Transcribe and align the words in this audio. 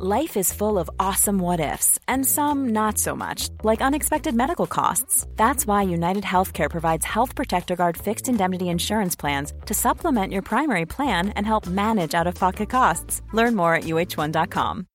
Life 0.00 0.36
is 0.36 0.52
full 0.52 0.78
of 0.78 0.88
awesome 1.00 1.40
what 1.40 1.58
ifs, 1.58 1.98
and 2.06 2.24
some 2.24 2.68
not 2.68 2.98
so 2.98 3.16
much, 3.16 3.48
like 3.64 3.82
unexpected 3.82 4.32
medical 4.32 4.68
costs. 4.68 5.26
That's 5.34 5.66
why 5.66 5.82
United 5.82 6.22
Healthcare 6.22 6.70
provides 6.70 7.04
Health 7.04 7.34
Protector 7.34 7.74
Guard 7.74 7.96
fixed 7.96 8.28
indemnity 8.28 8.68
insurance 8.68 9.16
plans 9.16 9.52
to 9.66 9.74
supplement 9.74 10.32
your 10.32 10.42
primary 10.42 10.86
plan 10.86 11.30
and 11.30 11.44
help 11.44 11.66
manage 11.66 12.14
out 12.14 12.28
of 12.28 12.36
pocket 12.36 12.70
costs. 12.70 13.22
Learn 13.32 13.56
more 13.56 13.74
at 13.74 13.84
uh1.com. 13.84 14.86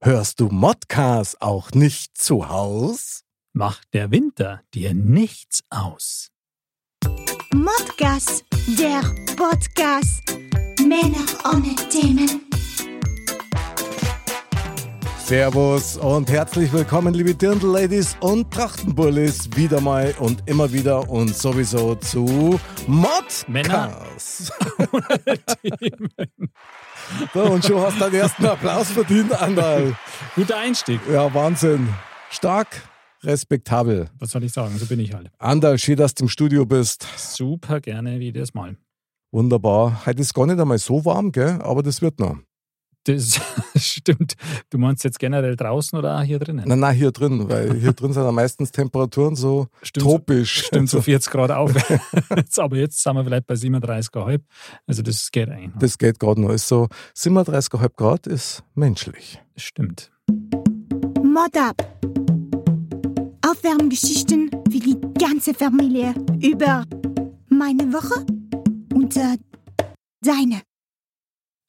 Hörst 0.00 0.40
du 0.40 0.48
Modcast 0.48 1.42
auch 1.42 1.72
nicht 1.72 2.16
zu 2.16 2.48
Haus? 2.48 3.24
Macht 3.52 3.92
der 3.92 4.10
Winter 4.10 4.62
dir 4.72 4.94
nichts 4.94 5.60
aus? 5.68 6.30
Modcast, 7.52 8.46
der 8.78 9.02
Podcast. 9.36 10.41
Männer 10.80 11.26
ohne 11.52 11.74
Themen. 11.90 12.40
Servus 15.24 15.96
und 15.96 16.28
herzlich 16.30 16.72
willkommen, 16.72 17.14
liebe 17.14 17.34
Dirndl-Ladies 17.34 18.16
und 18.20 18.50
Trachtenbullis, 18.52 19.48
wieder 19.54 19.80
mal 19.80 20.14
und 20.18 20.42
immer 20.46 20.72
wieder 20.72 21.08
und 21.08 21.34
sowieso 21.36 21.94
zu 21.96 22.58
Modcast. 22.86 23.48
Männer 23.48 23.96
ohne 24.92 25.38
Themen. 25.62 26.10
So, 27.32 27.42
und 27.44 27.64
schon 27.64 27.80
hast 27.80 28.00
du 28.00 28.10
den 28.10 28.20
ersten 28.20 28.46
Applaus 28.46 28.90
verdient, 28.90 29.32
Andal. 29.40 29.96
Guter 30.34 30.58
Einstieg. 30.58 31.00
Ja, 31.10 31.32
Wahnsinn. 31.32 31.88
Stark, 32.30 32.68
respektabel. 33.22 34.08
Was 34.18 34.30
soll 34.32 34.44
ich 34.44 34.52
sagen? 34.52 34.76
So 34.78 34.86
bin 34.86 35.00
ich 35.00 35.14
halt. 35.14 35.30
Andal, 35.38 35.78
schön, 35.78 35.96
dass 35.96 36.14
du 36.14 36.24
im 36.24 36.28
Studio 36.28 36.66
bist. 36.66 37.06
Super 37.16 37.80
gerne 37.80 38.16
jedes 38.18 38.54
Mal. 38.54 38.76
Wunderbar. 39.32 40.04
Heute 40.04 40.20
ist 40.20 40.34
gar 40.34 40.46
nicht 40.46 40.60
einmal 40.60 40.76
so 40.76 41.06
warm, 41.06 41.32
gell? 41.32 41.58
aber 41.62 41.82
das 41.82 42.02
wird 42.02 42.20
noch. 42.20 42.36
Das 43.04 43.40
stimmt. 43.76 44.34
Du 44.68 44.76
meinst 44.76 45.04
jetzt 45.04 45.18
generell 45.18 45.56
draußen 45.56 45.98
oder 45.98 46.18
auch 46.18 46.22
hier 46.22 46.38
drinnen? 46.38 46.64
Nein, 46.68 46.78
nein, 46.78 46.94
hier 46.94 47.10
drin, 47.12 47.48
weil 47.48 47.74
hier 47.74 47.94
drin 47.94 48.12
sind 48.12 48.22
ja 48.22 48.30
meistens 48.30 48.70
Temperaturen 48.70 49.34
so 49.34 49.68
stimmt, 49.82 50.04
tropisch. 50.04 50.66
Stimmt, 50.66 50.90
so 50.90 51.00
40 51.00 51.32
Grad 51.32 51.50
aufwärts. 51.50 52.58
aber 52.58 52.76
jetzt 52.76 53.02
sind 53.02 53.14
wir 53.16 53.24
vielleicht 53.24 53.46
bei 53.46 53.54
37,5. 53.54 54.40
Also 54.86 55.02
das 55.02 55.30
geht. 55.32 55.48
Noch. 55.48 55.78
Das 55.78 55.96
geht 55.96 56.20
gerade 56.20 56.40
noch. 56.40 56.50
Ist 56.50 56.68
so 56.68 56.88
37,5 57.16 57.90
Grad 57.96 58.26
ist 58.26 58.62
menschlich. 58.74 59.40
Stimmt. 59.56 60.12
Mod 61.24 61.56
up. 61.56 61.82
Aufwärmgeschichten 63.44 64.50
für 64.70 64.78
die 64.78 65.00
ganze 65.18 65.54
Familie 65.54 66.14
über 66.40 66.84
meine 67.48 67.92
Woche 67.92 68.24
und 69.02 69.16
äh, 69.16 69.36
deine. 70.24 70.62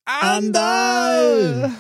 Andal! 0.06 1.72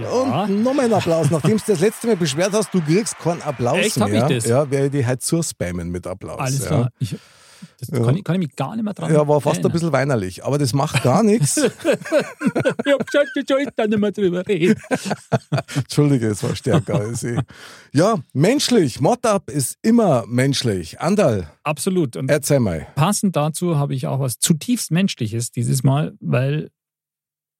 Ja. 0.00 0.10
Und 0.10 0.62
nochmal 0.62 0.84
ein 0.86 0.92
Applaus. 0.92 1.30
Nachdem 1.30 1.58
du 1.58 1.62
das 1.66 1.80
letzte 1.80 2.06
Mal 2.06 2.16
beschwert 2.16 2.52
hast, 2.52 2.72
du 2.72 2.80
kriegst 2.80 3.18
keinen 3.18 3.42
Applaus 3.42 3.78
Echt, 3.78 3.96
mehr. 3.96 4.22
hab 4.22 4.30
ich 4.30 4.36
das? 4.36 4.46
Ja, 4.46 4.70
werde 4.70 4.86
ich 4.86 4.92
die 4.92 5.06
halt 5.06 5.20
zuspammen 5.22 5.90
mit 5.90 6.06
Applaus. 6.06 6.38
Alles 6.38 6.60
ja. 6.60 6.66
klar. 6.66 6.88
Ich, 7.00 7.16
das 7.78 7.88
Ja. 7.88 8.04
kann, 8.04 8.16
ich, 8.16 8.24
kann 8.24 8.34
ich 8.36 8.48
mich 8.48 8.56
gar 8.56 8.74
nicht 8.74 8.84
mehr 8.84 8.94
dran 8.94 9.12
Ja, 9.12 9.26
war 9.26 9.40
fast 9.40 9.64
ein 9.64 9.72
bisschen 9.72 9.92
weinerlich, 9.92 10.44
aber 10.44 10.58
das 10.58 10.72
macht 10.72 11.02
gar 11.02 11.22
nichts. 11.22 11.60
Ich 12.84 12.92
hab 12.92 13.06
gesagt, 13.06 13.28
ich 13.36 13.44
soll 13.48 13.66
da 13.76 13.86
nicht 13.86 13.98
mehr 13.98 14.12
drüber 14.12 14.46
reden. 14.46 14.80
Entschuldige, 15.76 16.28
es 16.28 16.42
war 16.42 16.56
stärker 16.56 16.96
als 17.00 17.22
ich. 17.22 17.38
Ja, 17.92 18.16
menschlich. 18.32 19.00
Mod-Up 19.00 19.50
ist 19.50 19.78
immer 19.82 20.24
menschlich. 20.26 21.00
Andal, 21.00 21.48
Absolut. 21.62 22.16
Und 22.16 22.30
erzähl 22.30 22.60
mal. 22.60 22.86
passend 22.94 23.36
dazu 23.36 23.76
habe 23.78 23.94
ich 23.94 24.06
auch 24.06 24.18
was 24.20 24.38
zutiefst 24.38 24.90
Menschliches 24.90 25.50
dieses 25.50 25.82
Mal, 25.82 26.14
weil 26.20 26.70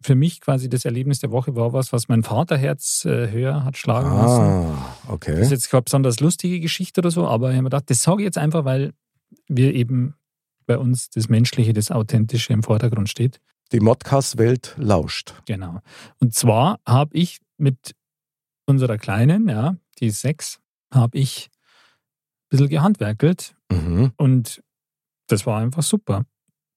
für 0.02 0.14
mich 0.14 0.40
quasi 0.40 0.68
das 0.70 0.84
Erlebnis 0.86 1.20
der 1.20 1.30
Woche 1.30 1.54
war 1.54 1.72
was, 1.74 1.92
was 1.92 2.08
mein 2.08 2.22
Vaterherz 2.22 3.04
äh, 3.04 3.30
höher 3.30 3.64
hat 3.64 3.76
schlagen 3.76 4.08
lassen. 4.16 4.40
Ah, 4.42 4.96
Das 5.04 5.12
okay. 5.14 5.40
ist 5.40 5.50
jetzt 5.50 5.70
keine 5.70 5.82
besonders 5.82 6.20
lustige 6.20 6.58
Geschichte 6.60 7.00
oder 7.02 7.10
so, 7.10 7.26
aber 7.26 7.48
ich 7.50 7.54
habe 7.56 7.64
mir 7.64 7.70
gedacht, 7.70 7.90
das 7.90 8.02
sage 8.02 8.22
ich 8.22 8.24
jetzt 8.24 8.38
einfach, 8.38 8.64
weil 8.64 8.92
wir 9.50 9.74
eben 9.74 10.14
bei 10.66 10.78
uns 10.78 11.10
das 11.10 11.28
Menschliche, 11.28 11.72
das 11.72 11.90
Authentische 11.90 12.52
im 12.52 12.62
Vordergrund 12.62 13.08
steht. 13.08 13.40
Die 13.72 13.80
Modcast-Welt 13.80 14.74
lauscht. 14.78 15.34
Genau. 15.46 15.80
Und 16.18 16.34
zwar 16.34 16.80
habe 16.86 17.16
ich 17.16 17.38
mit 17.56 17.94
unserer 18.66 18.98
Kleinen, 18.98 19.48
ja, 19.48 19.76
die 19.98 20.06
ist 20.06 20.20
sechs, 20.20 20.60
habe 20.92 21.18
ich 21.18 21.50
ein 21.50 22.48
bisschen 22.50 22.68
gehandwerkelt 22.68 23.54
Mhm. 23.70 24.12
Und 24.16 24.62
das 25.28 25.46
war 25.46 25.60
einfach 25.60 25.82
super. 25.82 26.24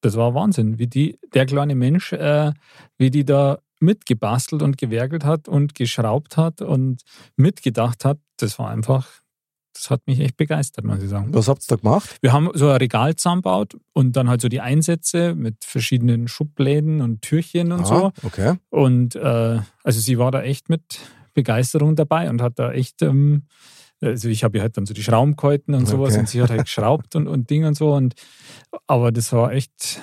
Das 0.02 0.16
war 0.16 0.34
Wahnsinn, 0.36 0.80
wie 0.80 0.88
die, 0.88 1.20
der 1.34 1.46
kleine 1.46 1.76
Mensch, 1.76 2.14
äh, 2.14 2.54
wie 2.98 3.10
die 3.10 3.26
da 3.26 3.60
mitgebastelt 3.80 4.62
und 4.62 4.78
gewerkelt 4.78 5.26
hat 5.26 5.48
und 5.48 5.76
geschraubt 5.76 6.38
hat 6.38 6.62
und 6.62 7.02
mitgedacht 7.36 8.06
hat. 8.06 8.20
Das 8.38 8.60
war 8.60 8.70
einfach, 8.70 9.10
das 9.74 9.90
hat 9.90 10.02
mich 10.08 10.20
echt 10.20 10.38
begeistert, 10.38 10.86
muss 10.86 11.02
ich 11.02 11.10
sagen. 11.10 11.34
Was 11.34 11.48
habt 11.48 11.64
ihr 11.64 11.68
da 11.68 11.76
gemacht? 11.82 12.18
Wir 12.22 12.32
haben 12.34 12.50
so 12.54 12.70
ein 12.70 12.78
Regal 12.78 13.16
zusammengebaut 13.16 13.76
und 13.94 14.16
dann 14.16 14.30
halt 14.30 14.42
so 14.42 14.48
die 14.50 14.62
Einsätze 14.62 15.36
mit 15.36 15.64
verschiedenen 15.66 16.28
Schubläden 16.28 17.02
und 17.02 17.22
Türchen 17.22 17.72
und 17.72 17.86
so. 17.88 17.94
Ah, 18.08 18.14
okay. 18.24 18.56
Und 18.70 19.16
äh, 19.16 19.60
also 19.84 20.00
sie 20.00 20.18
war 20.20 20.32
da 20.32 20.42
echt 20.44 20.70
mit 20.70 21.00
Begeisterung 21.34 21.96
dabei 21.96 22.30
und 22.30 22.42
hat 22.42 22.60
da 22.60 22.72
echt, 22.72 23.02
ähm, 23.02 23.44
also 24.02 24.28
ich 24.30 24.44
habe 24.44 24.58
ihr 24.58 24.62
halt 24.62 24.78
dann 24.78 24.86
so 24.86 24.94
die 24.94 25.02
Schrauben 25.04 25.36
gehalten 25.36 25.74
und 25.74 25.88
sowas 25.88 26.12
Okay. 26.12 26.20
und 26.20 26.30
sie 26.30 26.42
hat 26.42 26.50
halt 26.52 26.64
geschraubt 26.66 27.16
und, 27.16 27.28
und 27.28 27.50
Ding 27.50 27.66
und 27.66 27.76
so. 27.76 27.94
Und 27.94 28.14
aber 28.86 29.12
das 29.12 29.34
war 29.34 29.52
echt 29.52 30.00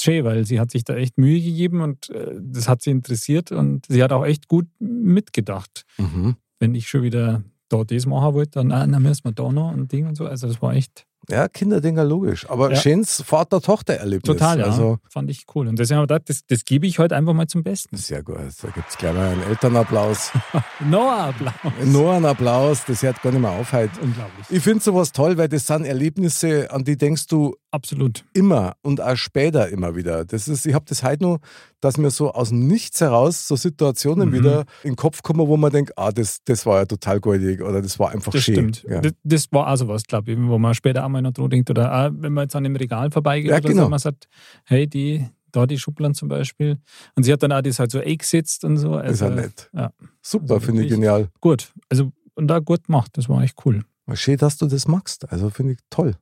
schön, 0.00 0.24
weil 0.24 0.46
sie 0.46 0.60
hat 0.60 0.70
sich 0.70 0.84
da 0.84 0.94
echt 0.94 1.18
Mühe 1.18 1.40
gegeben 1.40 1.80
und 1.82 2.10
äh, 2.10 2.36
das 2.40 2.68
hat 2.68 2.82
sie 2.82 2.90
interessiert 2.90 3.52
und 3.52 3.86
sie 3.88 4.02
hat 4.02 4.12
auch 4.12 4.24
echt 4.24 4.48
gut 4.48 4.66
mitgedacht. 4.78 5.84
Mhm. 5.98 6.36
Wenn 6.58 6.74
ich 6.74 6.88
schon 6.88 7.02
wieder 7.02 7.42
da 7.70 7.84
das 7.84 8.04
machen 8.04 8.34
wollte, 8.34 8.50
dann, 8.52 8.70
ah, 8.72 8.86
dann 8.86 9.02
müssen 9.02 9.24
wir 9.24 9.32
da 9.32 9.50
noch 9.50 9.72
und 9.72 9.90
Ding 9.90 10.06
und 10.06 10.16
so. 10.16 10.26
Also 10.26 10.46
das 10.48 10.60
war 10.60 10.74
echt 10.74 11.06
Ja, 11.30 11.48
Kinderdinger 11.48 12.02
logisch. 12.04 12.48
Aber 12.50 12.70
Ja. 12.70 12.76
schönes 12.76 13.22
Vater-Tochter-Erlebnis. 13.22 14.22
total, 14.26 14.58
ja. 14.58 14.64
Also, 14.66 14.98
Fand 15.08 15.30
ich 15.30 15.44
cool. 15.54 15.68
Und 15.68 15.78
deswegen 15.78 15.98
habe 15.98 16.04
ich 16.06 16.08
gedacht, 16.08 16.28
das, 16.28 16.40
das 16.46 16.64
gebe 16.64 16.86
ich 16.86 16.98
heute 16.98 17.14
einfach 17.14 17.34
mal 17.34 17.46
zum 17.46 17.62
Besten. 17.62 17.96
sehr 17.96 18.22
gut. 18.22 18.36
Da 18.36 18.68
gibt 18.70 18.88
es 18.88 18.96
gleich 18.98 19.14
mal 19.14 19.28
einen 19.28 19.42
Elternapplaus. 19.42 20.32
Noah, 20.80 21.28
Applaus. 21.28 21.52
Nur 21.84 22.12
einen 22.14 22.24
Applaus, 22.24 22.84
das 22.86 23.02
hört 23.02 23.22
gar 23.22 23.30
nicht 23.32 23.40
mehr 23.42 23.50
auf 23.50 23.72
heute. 23.72 24.00
Unglaublich. 24.00 24.46
Ich 24.48 24.62
finde 24.62 24.82
sowas 24.82 25.12
toll, 25.12 25.36
weil 25.36 25.48
das 25.48 25.66
sind 25.66 25.84
Erlebnisse, 25.84 26.70
an 26.72 26.84
die 26.84 26.96
denkst 26.96 27.26
du 27.28 27.54
Absolut. 27.72 28.24
immer 28.34 28.74
und 28.82 29.00
auch 29.00 29.16
später 29.16 29.68
immer 29.68 29.94
wieder. 29.94 30.24
Das 30.24 30.48
ist, 30.48 30.66
ich 30.66 30.74
habe 30.74 30.84
das 30.88 31.02
heute 31.04 31.22
noch, 31.22 31.38
dass 31.80 31.98
mir 31.98 32.10
so 32.10 32.32
aus 32.32 32.48
dem 32.48 32.66
Nichts 32.66 33.00
heraus 33.00 33.46
so 33.46 33.54
Situationen 33.56 34.30
Mhm. 34.30 34.32
wieder 34.32 34.60
in 34.82 34.90
den 34.90 34.96
Kopf 34.96 35.22
kommen, 35.22 35.46
wo 35.46 35.56
man 35.56 35.70
denkt, 35.70 35.96
ah, 35.96 36.10
das, 36.10 36.38
das 36.44 36.66
war 36.66 36.78
ja 36.80 36.84
total 36.86 37.20
goldig 37.20 37.60
oder 37.62 37.80
das 37.80 37.98
war 37.98 38.10
einfach 38.10 38.32
Das 38.32 38.42
schön. 38.42 38.54
stimmt. 38.74 38.84
Ja. 38.88 39.00
Das, 39.00 39.12
das 39.22 39.46
war 39.52 39.68
auch 39.72 39.76
sowas, 39.76 40.02
glaube 40.04 40.32
ich, 40.32 40.38
wo 40.38 40.58
man 40.58 40.74
später 40.74 41.04
auch 41.04 41.08
mal 41.08 41.22
noch 41.22 41.32
dran 41.32 41.48
denkt. 41.50 41.70
Oder 41.70 41.92
auch, 41.92 42.10
wenn 42.12 42.32
man 42.32 42.44
jetzt 42.44 42.56
an 42.56 42.64
dem 42.64 42.74
Regal 42.76 43.10
vorbeigeht 43.10 43.50
Ja, 43.50 43.58
oder 43.58 43.68
genau. 43.68 43.84
so, 43.84 43.88
man 43.88 43.98
sagt, 44.00 44.26
hey, 44.64 44.86
die, 44.88 45.26
da 45.52 45.66
die 45.66 45.78
Schubladen 45.78 46.14
zum 46.14 46.28
Beispiel. 46.28 46.78
Und 47.14 47.22
sie 47.22 47.32
hat 47.32 47.42
dann 47.42 47.52
auch 47.52 47.62
das 47.62 47.78
halt 47.78 47.90
so 47.92 48.00
eingesetzt 48.00 48.64
und 48.64 48.76
so. 48.78 48.98
ist 48.98 49.22
Also, 49.22 49.24
ja 49.26 49.30
nett. 49.30 49.70
ja. 49.72 49.92
Super, 50.22 50.54
Also 50.54 50.66
finde 50.66 50.82
ich 50.84 50.88
genial. 50.90 51.28
Gut. 51.40 51.72
Also, 51.88 52.10
und 52.34 52.48
da 52.48 52.58
gut 52.58 52.84
gemacht. 52.84 53.10
Das 53.14 53.28
war 53.28 53.42
echt 53.42 53.56
cool. 53.64 53.84
Schön, 54.14 54.36
dass 54.38 54.56
du 54.56 54.66
das 54.66 54.88
magst. 54.88 55.30
Also 55.30 55.50
finde 55.50 55.74
ich 55.74 55.78
toll. 55.88 56.16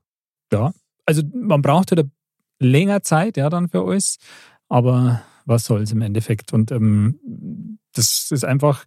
Ja. 0.52 0.72
Also, 1.08 1.22
man 1.32 1.62
braucht 1.62 1.90
halt 1.90 2.06
länger 2.60 3.02
Zeit, 3.02 3.36
ja, 3.38 3.48
dann 3.48 3.68
für 3.68 3.82
alles. 3.82 4.18
Aber 4.68 5.22
was 5.46 5.64
soll's 5.64 5.92
im 5.92 6.02
Endeffekt? 6.02 6.52
Und 6.52 6.70
ähm, 6.70 7.78
das 7.94 8.30
ist 8.30 8.44
einfach, 8.44 8.84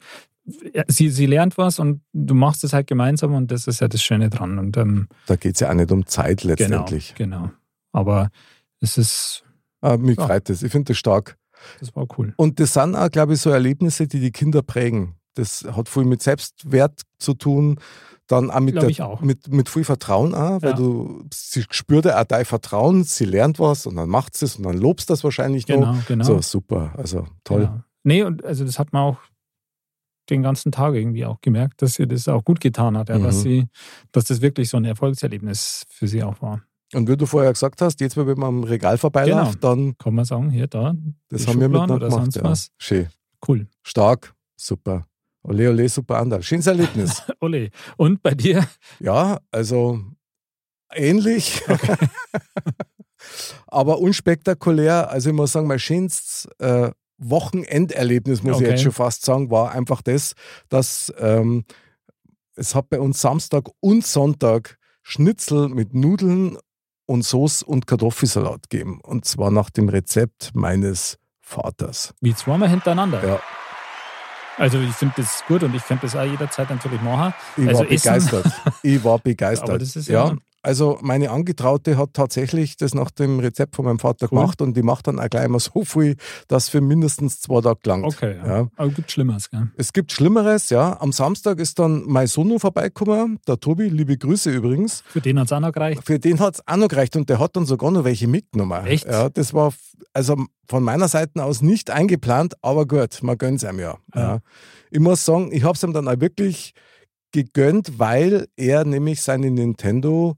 sie, 0.88 1.10
sie 1.10 1.26
lernt 1.26 1.58
was 1.58 1.80
und 1.80 2.02
du 2.14 2.36
machst 2.36 2.64
es 2.64 2.74
halt 2.74 2.86
gemeinsam 2.88 3.34
und 3.34 3.50
das 3.52 3.66
ist 3.68 3.82
ja 3.82 3.88
das 3.88 4.04
Schöne 4.04 4.30
dran. 4.30 4.60
Und 4.60 4.78
ähm, 4.78 5.08
Da 5.26 5.36
geht 5.36 5.56
es 5.56 5.62
ja 5.62 5.70
auch 5.72 5.74
nicht 5.74 5.92
um 5.92 6.06
Zeit 6.06 6.42
genau, 6.42 6.50
letztendlich. 6.52 7.16
genau. 7.16 7.50
Aber 7.92 8.30
es 8.80 8.98
ist, 8.98 9.44
Ah, 9.82 9.98
mich 9.98 10.18
Ja. 10.20 10.28
freut 10.28 10.48
das. 10.50 10.62
Ich 10.62 10.72
finde 10.72 10.90
das 10.94 10.98
stark. 11.00 11.38
das 11.80 11.96
war 11.96 12.06
cool. 12.18 12.34
Und 12.38 12.60
das 12.60 12.74
sind 12.74 12.96
auch, 12.96 13.10
glaube 13.10 13.34
ich, 13.34 13.42
so 13.42 13.50
Erlebnisse, 13.50 14.08
die 14.08 14.20
die 14.20 14.32
Kinder 14.32 14.62
prägen. 14.62 15.16
Das 15.34 15.64
hat 15.76 15.90
viel 15.90 16.04
mit 16.06 16.22
Selbstwert 16.22 17.02
zu 17.18 17.34
tun, 17.34 17.80
dann 18.32 18.50
auch 18.52 18.60
mit, 18.60 18.76
der, 18.82 19.06
auch. 19.08 19.22
mit, 19.22 19.48
mit 19.50 19.70
viel 19.70 19.84
Vertrauen 19.84 20.34
auch, 20.34 20.62
weil 20.62 20.72
Ja. 20.72 20.76
du, 20.76 21.26
sie 21.34 21.64
spürt 21.70 22.06
ja 22.06 22.20
auch 22.20 22.24
dein 22.26 22.46
Vertrauen, 22.46 23.04
sie 23.04 23.26
lernt 23.26 23.60
was 23.60 23.86
und 23.86 23.96
dann 23.96 24.10
macht 24.10 24.36
sie 24.38 24.46
es 24.46 24.56
und 24.58 24.64
dann 24.64 24.78
lobst 24.78 25.10
das 25.10 25.24
wahrscheinlich 25.24 25.68
noch. 25.68 25.76
Genau, 25.78 25.96
genau. 26.08 26.24
So, 26.26 26.42
super, 26.42 26.94
also 26.98 27.28
toll. 27.44 27.62
Genau. 27.62 27.84
Nee, 28.04 28.24
und 28.24 28.44
also 28.46 28.66
das 28.66 28.80
hat 28.80 28.94
man 28.94 29.04
auch 29.04 29.18
den 30.30 30.44
ganzen 30.44 30.72
Tag 30.72 30.94
irgendwie 30.94 31.26
auch 31.26 31.42
gemerkt, 31.42 31.82
dass 31.82 31.96
sie 31.96 32.08
das 32.08 32.28
auch 32.28 32.44
gut 32.46 32.62
getan 32.62 32.98
hat, 32.98 33.10
ja, 33.10 33.18
Mhm. 33.18 33.24
dass 33.24 33.42
sie, 33.42 33.68
dass 34.12 34.26
das 34.26 34.42
wirklich 34.42 34.70
so 34.70 34.78
ein 34.78 34.86
Erfolgserlebnis 34.86 35.84
für 35.90 36.08
sie 36.08 36.24
auch 36.24 36.42
war. 36.42 36.62
Und 36.94 37.08
wie 37.10 37.16
du 37.18 37.26
vorher 37.26 37.52
gesagt 37.54 37.82
hast, 37.82 38.02
jetzt, 38.02 38.18
wenn 38.18 38.26
man 38.26 38.44
am 38.44 38.64
Regal 38.64 38.98
vorbeiläuft, 38.98 39.64
dann, 39.64 39.98
Kann 39.98 40.14
man 40.16 40.26
sagen, 40.26 40.50
hier, 40.50 40.68
da, 40.68 40.94
das 41.30 41.48
haben 41.48 41.60
wir 41.60 41.66
Schubladen 41.68 41.72
miteinander 41.72 41.96
oder 41.96 42.10
gemacht. 42.10 42.36
Ja. 42.36 42.44
was. 42.44 42.70
Schön. 42.78 43.08
cool. 43.48 43.68
Stark, 43.84 44.34
super. 44.58 45.06
Ole, 45.44 45.70
ole, 45.70 45.90
super 45.90 46.18
Andal. 46.20 46.44
Schönes 46.44 46.68
Erlebnis. 46.68 47.24
Ole. 47.42 47.72
Und 47.98 48.22
bei 48.22 48.36
dir? 48.36 48.68
ja, 49.00 49.40
also 49.52 50.00
ähnlich. 50.94 51.62
Aber 53.68 54.00
unspektakulär. 54.00 55.10
Also 55.10 55.30
ich 55.30 55.36
muss 55.36 55.52
sagen, 55.54 55.68
mein 55.68 55.80
schönstes 55.80 56.48
äh, 56.60 56.92
Wochenenderlebnis, 57.18 58.44
muss 58.44 58.58
ich 58.58 58.64
Okay. 58.64 58.72
jetzt 58.72 58.84
schon 58.84 58.92
fast 58.92 59.24
sagen, 59.26 59.52
war 59.52 59.72
einfach 59.72 60.02
das, 60.02 60.34
dass 60.70 61.14
ähm, 61.20 61.66
es 62.56 62.76
hat 62.76 62.90
bei 62.90 63.00
uns 63.00 63.22
Samstag 63.22 63.70
und 63.80 64.06
Sonntag 64.06 64.78
Schnitzel 65.04 65.70
mit 65.70 65.94
Nudeln 65.94 66.58
und 67.06 67.24
Sauce 67.24 67.64
und 67.64 67.88
Kartoffelsalat 67.88 68.70
gegeben. 68.70 69.00
Und 69.02 69.26
zwar 69.26 69.52
nach 69.52 69.70
dem 69.70 69.90
Rezept 69.90 70.52
meines 70.54 71.18
Vaters. 71.42 72.14
Wie 72.22 72.36
zweimal 72.36 72.70
hintereinander. 72.70 73.26
Ja, 73.28 73.40
Also 74.58 74.80
ich 74.80 74.92
finde 74.94 75.14
das 75.18 75.44
gut 75.48 75.64
und 75.64 75.74
ich 75.74 75.84
könnte 75.86 76.06
das 76.06 76.16
auch 76.16 76.24
jederzeit 76.24 76.70
natürlich 76.70 77.02
machen. 77.02 77.34
ich 77.58 77.68
Also 77.68 77.80
war 77.80 77.92
Essen- 77.92 78.14
begeistert. 78.14 78.46
Ich 78.84 79.04
war 79.04 79.20
begeistert. 79.20 79.70
Aber 79.70 79.80
das 79.80 79.96
ist 79.96 80.08
ja- 80.08 80.36
Also 80.64 81.00
meine 81.02 81.32
Angetraute 81.32 81.98
hat 81.98 82.14
tatsächlich 82.14 82.78
das 82.78 82.94
nach 82.94 83.10
dem 83.10 83.40
Rezept 83.40 83.76
von 83.76 83.86
meinem 83.86 84.00
Vater 84.00 84.28
Cool. 84.32 84.40
gemacht 84.40 84.62
und 84.62 84.78
die 84.78 84.84
macht 84.84 85.08
dann 85.08 85.20
auch 85.20 85.30
gleich 85.30 85.48
mal 85.48 85.60
so 85.60 85.84
viel, 85.84 86.16
dass 86.48 86.70
für 86.70 86.82
mindestens 86.82 87.42
zwei 87.42 87.62
Tage 87.62 87.80
langt. 87.86 88.06
Okay, 88.06 88.38
ja. 88.38 88.48
Ja. 88.48 88.68
Aber 88.76 88.90
gibt 88.90 89.12
Schlimmeres, 89.12 89.50
gell? 89.50 89.72
Es 89.78 89.92
gibt 89.92 90.12
Schlimmeres, 90.12 90.70
ja. 90.70 91.00
Am 91.02 91.12
Samstag 91.12 91.60
ist 91.60 91.80
dann 91.80 92.04
mein 92.06 92.28
Sohn 92.28 92.60
vorbeigekommen, 92.60 93.40
der 93.48 93.60
Tobi, 93.60 93.90
liebe 93.90 94.18
Grüße 94.18 94.52
übrigens. 94.52 95.04
Für 95.08 95.22
den 95.22 95.40
hat 95.40 95.48
es 95.48 95.54
auch 95.54 95.60
noch 95.60 95.72
gereicht. 95.72 96.02
Für 96.06 96.20
den 96.20 96.40
hat 96.40 96.56
es 96.56 96.68
auch 96.68 96.78
noch 96.78 96.88
gereicht 96.90 97.16
und 97.16 97.30
der 97.30 97.40
hat 97.40 97.56
dann 97.56 97.66
sogar 97.66 97.90
noch 97.92 98.04
welche 98.04 98.28
mitgenommen. 98.28 98.86
Echt? 98.86 99.06
Ja, 99.08 99.30
das 99.30 99.54
war 99.54 99.74
also 100.14 100.36
von 100.68 100.84
meiner 100.84 101.08
Seite 101.08 101.44
aus 101.44 101.62
nicht 101.62 101.90
eingeplant, 101.90 102.56
aber 102.62 102.86
gut, 102.86 103.24
man 103.24 103.38
gönnt 103.38 103.58
es 103.58 103.66
einem 103.66 103.80
ja. 103.80 103.98
Ja. 104.14 104.22
ja. 104.22 104.40
Ich 104.90 105.00
muss 105.00 105.26
sagen, 105.26 105.52
ich 105.52 105.64
habe 105.64 105.74
es 105.74 105.84
ihm 105.84 105.94
dann 105.94 106.08
auch 106.08 106.20
wirklich 106.20 106.74
gegönnt, 107.32 107.98
weil 107.98 108.48
er 108.58 108.86
nämlich 108.86 109.22
seine 109.22 109.50
Nintendo 109.50 110.36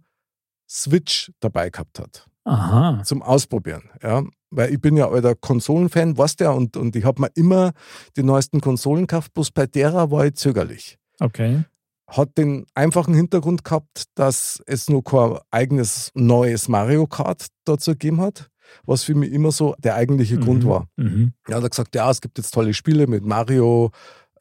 Switch 0.70 1.32
dabei 1.40 1.70
gehabt 1.70 2.00
hat 2.00 2.28
Aha. 2.46 3.02
zum 3.04 3.22
Ausprobieren. 3.22 3.84
Ja. 4.02 4.24
Weil 4.50 4.72
ich 4.74 4.80
bin 4.82 4.96
ja 4.98 5.10
alter 5.10 5.34
Konsolenfan, 5.36 6.18
weißt 6.18 6.40
du 6.40 6.44
ja, 6.46 6.52
und, 6.52 6.78
und 6.78 6.96
ich 6.96 7.06
habe 7.06 7.22
mir 7.22 7.30
immer 7.36 7.72
die 8.16 8.24
neuesten 8.24 8.62
Konsolen 8.62 9.08
gekauft, 9.08 9.34
bloß 9.34 9.52
bei 9.52 9.66
derer 9.66 10.12
war 10.12 10.26
ich 10.28 10.36
zögerlich. 10.36 10.98
Okay. 11.20 11.64
Hat 12.08 12.38
den 12.38 12.66
einfachen 12.76 13.16
Hintergrund 13.16 13.64
gehabt, 13.64 14.04
dass 14.16 14.62
es 14.68 14.90
nur 14.90 15.04
kein 15.04 15.38
eigenes 15.50 16.12
neues 16.14 16.68
Mario 16.68 17.08
Kart 17.08 17.48
dazu 17.66 17.92
gegeben 17.92 18.22
hat, 18.22 18.50
was 18.86 19.04
für 19.04 19.16
mich 19.16 19.32
immer 19.32 19.52
so 19.52 19.74
der 19.80 19.96
eigentliche 19.96 20.38
Grund 20.38 20.64
Mhm. 20.66 20.68
war. 20.70 20.88
Mhm. 20.98 21.34
Er 21.48 21.62
hat 21.64 21.72
gesagt, 21.72 21.96
ja, 21.96 22.10
es 22.12 22.22
gibt 22.22 22.38
jetzt 22.38 22.52
tolle 22.54 22.74
Spiele 22.76 23.08
mit 23.08 23.24
Mario, 23.26 23.90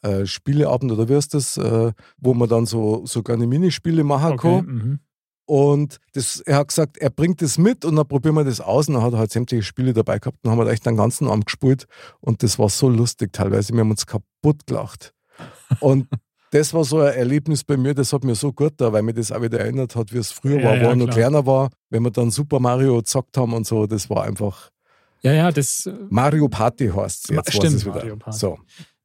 äh, 0.03 0.27
Spieleabend 0.27 0.93
oder 0.93 1.09
wie 1.09 1.15
ist 1.15 1.33
das, 1.33 1.57
äh, 1.57 1.93
wo 2.19 2.35
man 2.35 2.49
dann 2.51 2.67
so 2.67 3.07
sogar 3.07 3.37
eine 3.37 3.47
Minispiele 3.47 4.05
machen 4.05 4.33
Okay. 4.33 4.57
kann. 4.59 4.67
Mhm. 4.67 4.99
Und 5.53 5.99
das, 6.15 6.41
er 6.41 6.57
hat 6.57 6.69
gesagt, 6.69 6.97
er 6.97 7.11
bringt 7.11 7.43
das 7.43 7.59
mit 7.59 7.85
und 7.85 7.97
dann 7.97 8.09
probieren 8.09 8.37
wir 8.37 8.45
das 8.45 8.63
aus. 8.63 8.89
Und 8.89 8.95
dann 8.95 9.03
hat 9.03 9.13
er 9.13 9.19
halt 9.19 9.33
sämtliche 9.33 9.63
Spiele 9.63 9.93
dabei 9.93 10.19
gehabt 10.19 10.39
und 10.43 10.51
haben 10.51 10.57
wir 10.59 10.67
echt 10.69 10.87
den 10.87 10.97
ganzen 10.97 11.29
Abend 11.29 11.45
gespielt. 11.45 11.85
Und 12.21 12.43
das 12.43 12.59
war 12.59 12.71
so 12.71 12.89
lustig 12.89 13.35
teilweise. 13.35 13.75
Wir 13.75 13.81
haben 13.81 13.91
uns 13.91 14.07
kaputt 14.07 14.67
gelacht. 14.67 15.13
Und 15.81 16.09
das 16.53 16.73
war 16.73 16.85
so 16.85 17.01
ein 17.01 17.13
Erlebnis 17.13 17.65
bei 17.65 17.77
mir, 17.77 17.93
das 17.93 18.15
hat 18.15 18.25
mir 18.25 18.35
so 18.35 18.51
gut 18.51 18.73
da, 18.79 18.95
weil 18.95 19.03
mir 19.03 19.13
das 19.13 19.31
auch 19.31 19.43
wieder 19.43 19.61
erinnert 19.61 19.95
hat, 19.95 20.11
wie 20.15 20.19
es 20.19 20.33
früher 20.33 20.59
Ja, 20.59 20.65
war, 20.71 20.77
wo 20.79 20.83
ja, 20.85 20.89
er 20.89 20.97
noch 20.97 21.11
kleiner 21.11 21.45
war. 21.45 21.69
Wenn 21.91 22.03
wir 22.03 22.11
dann 22.11 22.31
Super 22.31 22.59
Mario 22.59 22.97
gezockt 22.97 23.37
haben 23.37 23.53
und 23.53 23.67
so, 23.67 23.87
das 23.87 24.09
war 24.09 24.25
einfach 24.25 24.71
Ja, 25.23 25.35
ja, 25.35 25.53
das, 25.53 25.85
äh, 25.85 25.93
Mario 26.09 26.49
Party 26.49 26.89
heißt 26.89 27.31
Ma- 27.31 27.37
jetzt. 27.37 27.53
stimmt, 27.53 27.75
es 27.75 27.85
wieder. 27.85 27.97
Mario 27.97 28.17
Party. 28.17 28.39
So. 28.39 28.59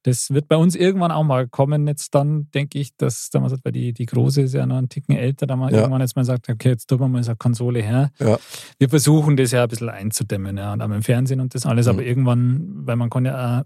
Das 0.07 0.29
wird 0.31 0.47
bei 0.47 0.55
uns 0.55 0.73
irgendwann 0.75 1.11
auch 1.11 1.23
mal 1.25 1.47
kommen. 1.49 1.85
Jetzt 1.85 2.15
dann 2.15 2.49
denke 2.51 2.79
ich, 2.79 2.95
dass 2.95 3.29
damals, 3.29 3.53
weil 3.63 3.73
die, 3.73 3.91
die 3.91 4.05
Große 4.05 4.41
ist 4.43 4.53
ja 4.53 4.65
noch 4.65 4.77
einen 4.77 4.87
Ticken 4.87 5.15
älter, 5.17 5.45
da 5.47 5.55
mal 5.57 5.69
Ja. 5.71 5.79
irgendwann 5.79 5.99
jetzt 6.01 6.15
mal 6.15 6.23
sagt, 6.23 6.47
okay, 6.49 6.69
jetzt 6.69 6.87
tun 6.87 6.99
wir 7.01 7.07
mal 7.09 7.21
so 7.23 7.31
eine 7.31 7.37
Konsole 7.37 7.81
her. 7.81 8.09
Ja. 8.19 8.37
Wir 8.79 8.89
versuchen 8.89 9.35
das 9.35 9.51
ja 9.51 9.63
ein 9.63 9.69
bisschen 9.69 9.89
einzudämmen, 9.89 10.57
ja, 10.57 10.71
und 10.71 10.81
auch 10.81 10.89
im 10.89 11.03
Fernsehen 11.03 11.41
und 11.41 11.53
das 11.53 11.65
alles, 11.65 11.87
aber 11.87 12.01
Mhm. 12.01 12.07
irgendwann, 12.07 12.61
weil 12.87 12.95
man 12.95 13.09
kann 13.09 13.25
ja 13.25 13.59
auch 13.59 13.63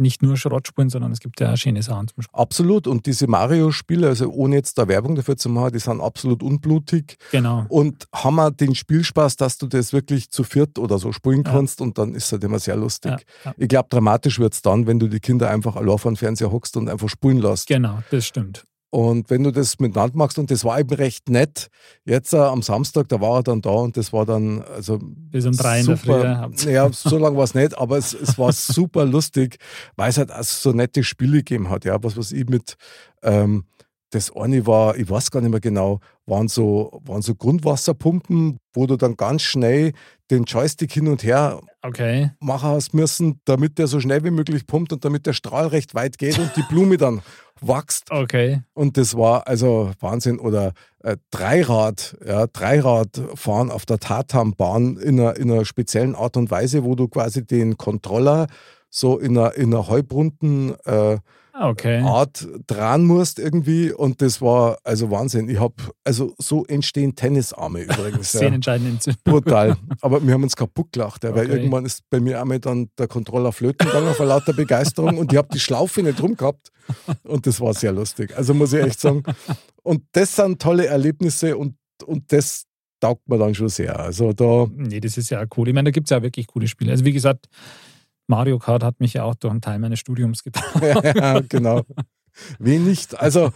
nicht 0.00 0.22
nur 0.22 0.36
Schrott 0.36 0.66
spielen, 0.66 0.90
sondern 0.90 1.12
es 1.12 1.20
gibt 1.20 1.38
ja 1.40 1.52
auch 1.52 1.56
schöne 1.56 1.82
Sachen 1.82 2.08
zum 2.08 2.22
Spielen. 2.22 2.40
Absolut. 2.40 2.86
Und 2.86 3.06
diese 3.06 3.26
Mario-Spiele, 3.26 4.08
also 4.08 4.28
ohne 4.30 4.56
jetzt 4.56 4.78
da 4.78 4.88
Werbung 4.88 5.14
dafür 5.14 5.36
zu 5.36 5.48
machen, 5.48 5.72
die 5.72 5.78
sind 5.78 6.00
absolut 6.00 6.42
unblutig. 6.42 7.16
Genau. 7.30 7.66
und 7.68 8.06
haben 8.14 8.36
wir 8.36 8.50
den 8.50 8.74
Spielspaß, 8.74 9.36
dass 9.36 9.58
du 9.58 9.66
das 9.66 9.92
wirklich 9.92 10.30
zu 10.30 10.42
viert 10.44 10.78
oder 10.78 10.98
so 10.98 11.12
spielen 11.12 11.42
Ja. 11.44 11.52
kannst 11.52 11.80
und 11.80 11.98
dann 11.98 12.14
ist 12.14 12.26
es 12.26 12.32
halt 12.32 12.44
immer 12.44 12.58
sehr 12.58 12.76
lustig. 12.76 13.12
Ja, 13.12 13.18
ja. 13.44 13.54
Ich 13.56 13.68
glaube, 13.68 13.88
dramatisch 13.90 14.38
wird 14.38 14.54
es 14.54 14.62
dann, 14.62 14.86
wenn 14.86 14.98
du 14.98 15.08
die 15.08 15.20
Kinder 15.20 15.50
einfach 15.50 15.76
allein 15.76 15.98
vor 15.98 16.10
den 16.10 16.16
Fernseher 16.16 16.50
hockst 16.50 16.76
und 16.76 16.88
einfach 16.88 17.08
spulen 17.08 17.38
lässt. 17.38 17.66
Genau, 17.68 17.98
das 18.10 18.26
stimmt. 18.26 18.64
Und 18.90 19.30
wenn 19.30 19.44
du 19.44 19.52
das 19.52 19.78
miteinander 19.78 20.16
machst, 20.16 20.38
und 20.38 20.50
das 20.50 20.64
war 20.64 20.80
eben 20.80 20.92
recht 20.94 21.28
nett, 21.28 21.68
jetzt 22.04 22.34
äh, 22.34 22.38
am 22.38 22.60
Samstag, 22.60 23.08
da 23.08 23.20
war 23.20 23.38
er 23.38 23.42
dann 23.44 23.62
da 23.62 23.70
und 23.70 23.96
das 23.96 24.12
war 24.12 24.26
dann, 24.26 24.62
also 24.62 24.98
Bis 25.00 25.46
um 25.46 25.52
drei 25.52 25.80
in 25.80 25.86
der 25.86 25.96
Früh. 25.96 26.12
super. 26.12 26.70
Ja, 26.70 26.92
so 26.92 27.16
lange 27.16 27.36
war 27.36 27.44
es 27.44 27.54
nicht, 27.54 27.78
aber 27.78 27.98
es, 27.98 28.12
es 28.12 28.36
war 28.36 28.52
super 28.52 29.04
lustig, 29.04 29.58
weil 29.94 30.10
es 30.10 30.18
halt 30.18 30.32
auch 30.32 30.42
so 30.42 30.72
nette 30.72 31.04
Spiele 31.04 31.38
gegeben 31.38 31.70
hat. 31.70 31.84
Ja, 31.84 32.02
was 32.02 32.16
was 32.16 32.32
ich 32.32 32.48
mit, 32.48 32.74
ähm, 33.22 33.64
das 34.10 34.34
eine 34.34 34.66
war, 34.66 34.96
ich 34.96 35.08
weiß 35.08 35.30
gar 35.30 35.40
nicht 35.40 35.50
mehr 35.50 35.60
genau, 35.60 36.00
waren 36.26 36.48
so, 36.48 37.00
waren 37.04 37.22
so 37.22 37.36
Grundwasserpumpen, 37.36 38.58
wo 38.74 38.86
du 38.86 38.96
dann 38.96 39.16
ganz 39.16 39.42
schnell 39.42 39.92
den 40.30 40.44
Joystick 40.44 40.92
hin 40.92 41.08
und 41.08 41.22
her 41.22 41.60
Okay. 41.82 42.30
machen 42.40 42.70
hast 42.70 42.92
müssen, 42.92 43.40
damit 43.46 43.78
der 43.78 43.86
so 43.86 44.00
schnell 44.00 44.22
wie 44.22 44.30
möglich 44.30 44.66
pumpt 44.66 44.92
und 44.92 45.04
damit 45.04 45.26
der 45.26 45.32
Strahl 45.32 45.68
recht 45.68 45.94
weit 45.94 46.18
geht 46.18 46.38
und 46.38 46.54
die 46.56 46.62
Blume 46.62 46.98
dann 46.98 47.22
wächst. 47.60 48.10
Okay. 48.10 48.62
Und 48.74 48.96
das 48.96 49.16
war 49.16 49.46
also 49.46 49.90
Wahnsinn. 50.00 50.38
Oder 50.38 50.72
äh, 51.02 51.16
Dreirad, 51.30 52.16
ja, 52.26 52.46
Dreirad 52.46 53.20
fahren 53.34 53.70
auf 53.70 53.86
der 53.86 53.98
Tatanbahn 53.98 54.96
in 54.98 55.20
einer, 55.20 55.36
in 55.36 55.50
einer 55.50 55.64
speziellen 55.64 56.14
Art 56.14 56.36
und 56.36 56.50
Weise, 56.50 56.84
wo 56.84 56.94
du 56.94 57.08
quasi 57.08 57.46
den 57.46 57.76
Controller 57.76 58.46
so 58.90 59.18
in 59.18 59.38
einer, 59.38 59.54
in 59.54 59.72
einer 59.72 59.88
halbrunden 59.88 60.74
äh, 60.84 61.18
Okay. 61.62 62.00
Art 62.00 62.48
dran 62.66 63.04
musst 63.04 63.38
irgendwie. 63.38 63.92
Und 63.92 64.22
das 64.22 64.40
war 64.40 64.78
also 64.82 65.10
Wahnsinn. 65.10 65.48
Ich 65.50 65.60
habe, 65.60 65.74
also 66.04 66.34
so 66.38 66.64
entstehen 66.64 67.14
Tennisarme 67.14 67.82
übrigens. 67.84 68.32
Zehn 68.32 68.60
ja. 68.62 68.78
Brutal. 69.24 69.76
Aber 70.00 70.26
wir 70.26 70.32
haben 70.32 70.42
uns 70.42 70.56
kaputt 70.56 70.92
gelacht, 70.92 71.22
ja, 71.24 71.34
weil 71.34 71.46
Okay. 71.50 71.56
irgendwann 71.58 71.84
ist 71.84 72.02
bei 72.08 72.20
mir 72.20 72.40
einmal 72.40 72.60
dann 72.60 72.88
der 72.98 73.08
Controller 73.08 73.52
flöten 73.52 73.86
gegangen 73.86 74.14
vor 74.14 74.26
lauter 74.26 74.52
Begeisterung 74.52 75.18
und 75.18 75.32
ich 75.32 75.38
habe 75.38 75.48
die 75.52 75.60
Schlaufe 75.60 76.02
nicht 76.02 76.22
rum 76.22 76.36
gehabt. 76.36 76.70
Und 77.24 77.46
das 77.46 77.60
war 77.60 77.74
sehr 77.74 77.92
lustig. 77.92 78.36
Also 78.36 78.54
muss 78.54 78.72
ich 78.72 78.82
echt 78.82 79.00
sagen. 79.00 79.22
Und 79.82 80.02
das 80.12 80.34
sind 80.36 80.60
tolle 80.62 80.86
Erlebnisse 80.86 81.56
und, 81.56 81.76
und 82.04 82.32
das 82.32 82.64
taugt 83.00 83.28
mir 83.28 83.38
dann 83.38 83.54
schon 83.54 83.68
sehr. 83.68 83.98
Also 83.98 84.32
da, 84.32 84.66
Nee, 84.74 85.00
das 85.00 85.16
ist 85.18 85.30
ja 85.30 85.44
cool. 85.56 85.68
Ich 85.68 85.74
meine, 85.74 85.88
da 85.88 85.90
gibt 85.90 86.06
es 86.06 86.10
ja 86.10 86.22
wirklich 86.22 86.46
coole 86.46 86.68
Spiele. 86.68 86.92
Also 86.92 87.04
wie 87.04 87.12
gesagt, 87.12 87.48
Mario 88.30 88.58
Kart 88.60 88.84
hat 88.84 89.00
mich 89.00 89.14
ja 89.14 89.24
auch 89.24 89.34
durch 89.34 89.50
einen 89.50 89.60
Teil 89.60 89.80
meines 89.80 89.98
Studiums 89.98 90.44
getragen. 90.44 91.02
ja, 91.18 91.40
genau. 91.40 91.82
Wie 92.60 92.78
nicht? 92.78 93.18
Also, 93.18 93.50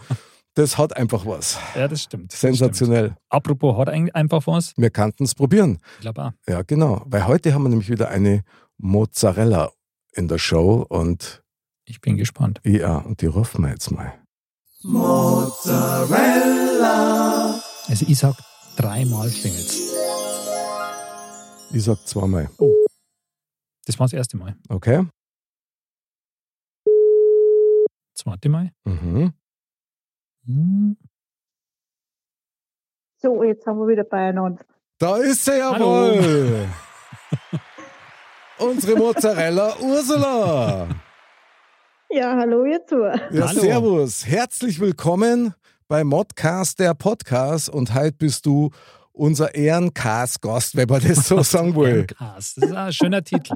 das 0.53 0.77
hat 0.77 0.97
einfach 0.97 1.25
was. 1.25 1.57
Ja, 1.75 1.87
das 1.87 2.03
stimmt. 2.03 2.33
Das 2.33 2.39
Stimmt. 2.39 2.57
Sensationell. 2.57 3.15
Apropos 3.29 3.77
hat 3.77 3.87
einfach 3.89 4.45
was. 4.47 4.73
Wir 4.75 4.89
könnten 4.89 5.23
es 5.23 5.33
probieren. 5.33 5.79
Ich 5.95 6.01
glaube 6.01 6.25
auch. 6.25 6.31
Ja, 6.47 6.61
genau. 6.61 7.01
Weil 7.05 7.25
heute 7.25 7.53
haben 7.53 7.63
wir 7.63 7.69
nämlich 7.69 7.89
wieder 7.89 8.09
eine 8.09 8.43
Mozzarella 8.77 9.71
in 10.11 10.27
der 10.27 10.39
Show 10.39 10.85
und 10.87 11.41
Ich 11.85 12.01
bin 12.01 12.17
gespannt. 12.17 12.59
ja, 12.65 12.97
und 12.97 13.21
die 13.21 13.27
rufen 13.27 13.63
wir 13.63 13.71
jetzt 13.71 13.91
mal. 13.91 14.13
Also 17.87 18.05
ich 18.07 18.17
sag 18.17 18.35
dreimal 18.75 19.29
klingelt's. 19.29 19.79
Ich 21.71 21.83
sag 21.83 22.05
zweimal. 22.05 22.49
Das 23.85 23.99
war 23.99 24.05
das 24.05 24.13
erste 24.13 24.35
Mal. 24.35 24.55
Okay? 24.67 25.05
Zweite 28.15 28.49
Mal. 28.49 28.71
Mhm. 28.83 29.33
Hm. 30.45 30.97
So, 33.21 33.43
jetzt 33.43 33.65
haben 33.65 33.79
wir 33.79 33.87
wieder 33.87 34.03
beieinander. 34.03 34.65
Da 34.97 35.17
ist 35.17 35.45
sie 35.45 35.57
jawohl! 35.57 36.67
Unsere 38.59 38.97
Mozzarella 38.97 39.75
Ursula! 39.79 40.87
Ja, 42.09 42.37
hallo 42.37 42.65
ihr 42.65 42.85
zwei. 42.85 43.13
Ja, 43.31 43.49
Hallo. 43.49 43.59
servus. 43.61 44.25
Herzlich 44.25 44.79
willkommen 44.79 45.53
bei 45.87 46.03
Modcast, 46.03 46.79
der 46.79 46.93
Podcast. 46.93 47.69
Und 47.69 47.93
heute 47.93 48.13
bist 48.13 48.45
du 48.45 48.71
unser 49.15 49.55
Ehrencast-Gast, 49.55 50.75
wenn 50.75 50.87
man 50.89 51.01
das 51.01 51.27
so 51.27 51.41
sagen 51.43 51.75
will. 51.75 52.05
Cast. 52.05 52.57
Das 52.57 52.69
ist 52.69 52.75
ein 52.75 52.93
schöner 52.93 53.23
Titel. 53.23 53.55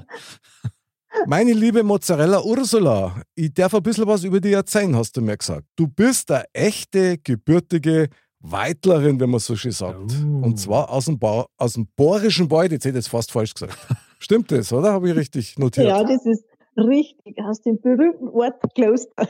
Meine 1.25 1.53
liebe 1.53 1.83
Mozzarella 1.83 2.41
Ursula, 2.43 3.21
ich 3.35 3.53
darf 3.53 3.73
ein 3.73 3.81
bisschen 3.83 4.05
was 4.07 4.23
über 4.23 4.39
dich 4.39 4.53
erzählen, 4.53 4.95
hast 4.95 5.17
du 5.17 5.21
mir 5.21 5.35
gesagt. 5.37 5.65
Du 5.75 5.87
bist 5.87 6.29
eine 6.31 6.45
echte, 6.53 7.17
gebürtige 7.17 8.09
Weitlerin, 8.41 9.19
wenn 9.19 9.31
man 9.31 9.39
so 9.39 9.55
schön 9.55 9.71
sagt. 9.71 9.97
Oh. 9.99 10.45
Und 10.45 10.59
zwar 10.59 10.89
aus 10.89 11.05
dem, 11.05 11.17
ba 11.19 11.45
aus 11.57 11.73
dem 11.73 11.87
Bohrischen 11.95 12.49
Wald. 12.51 12.71
Jetzt 12.71 12.85
hätte 12.85 12.99
ich 12.99 13.05
es 13.05 13.09
fast 13.09 13.31
falsch 13.31 13.53
gesagt. 13.53 13.77
Stimmt 14.19 14.51
das, 14.51 14.71
oder? 14.71 14.93
Habe 14.93 15.09
ich 15.09 15.15
richtig 15.15 15.57
notiert? 15.57 15.87
Ja, 15.87 16.03
das 16.03 16.25
ist 16.25 16.43
richtig. 16.77 17.37
Aus 17.43 17.61
dem 17.61 17.81
berühmten 17.81 18.29
Ort 18.29 18.61
Kloster. 18.75 19.27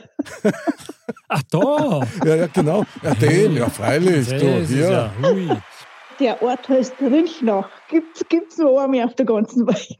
Ach 1.28 1.42
da. 1.50 2.06
Ja, 2.24 2.36
ja, 2.36 2.46
genau. 2.48 2.84
Ja, 3.02 3.14
den, 3.14 3.56
ja, 3.56 3.68
freilich. 3.70 4.28
Das 4.28 4.40
Du, 4.40 4.46
ist 4.46 4.68
hier. 4.68 4.90
ja, 4.90 5.12
hui. 5.22 5.48
Der 6.20 6.42
Ort 6.42 6.68
heißt 6.68 6.94
Rinchnach. 7.00 7.68
Gibt's, 7.88 8.22
gibt's 8.28 8.58
noch 8.58 8.78
einmal 8.78 9.04
auf 9.06 9.14
der 9.14 9.26
ganzen 9.26 9.66
Welt. 9.66 9.96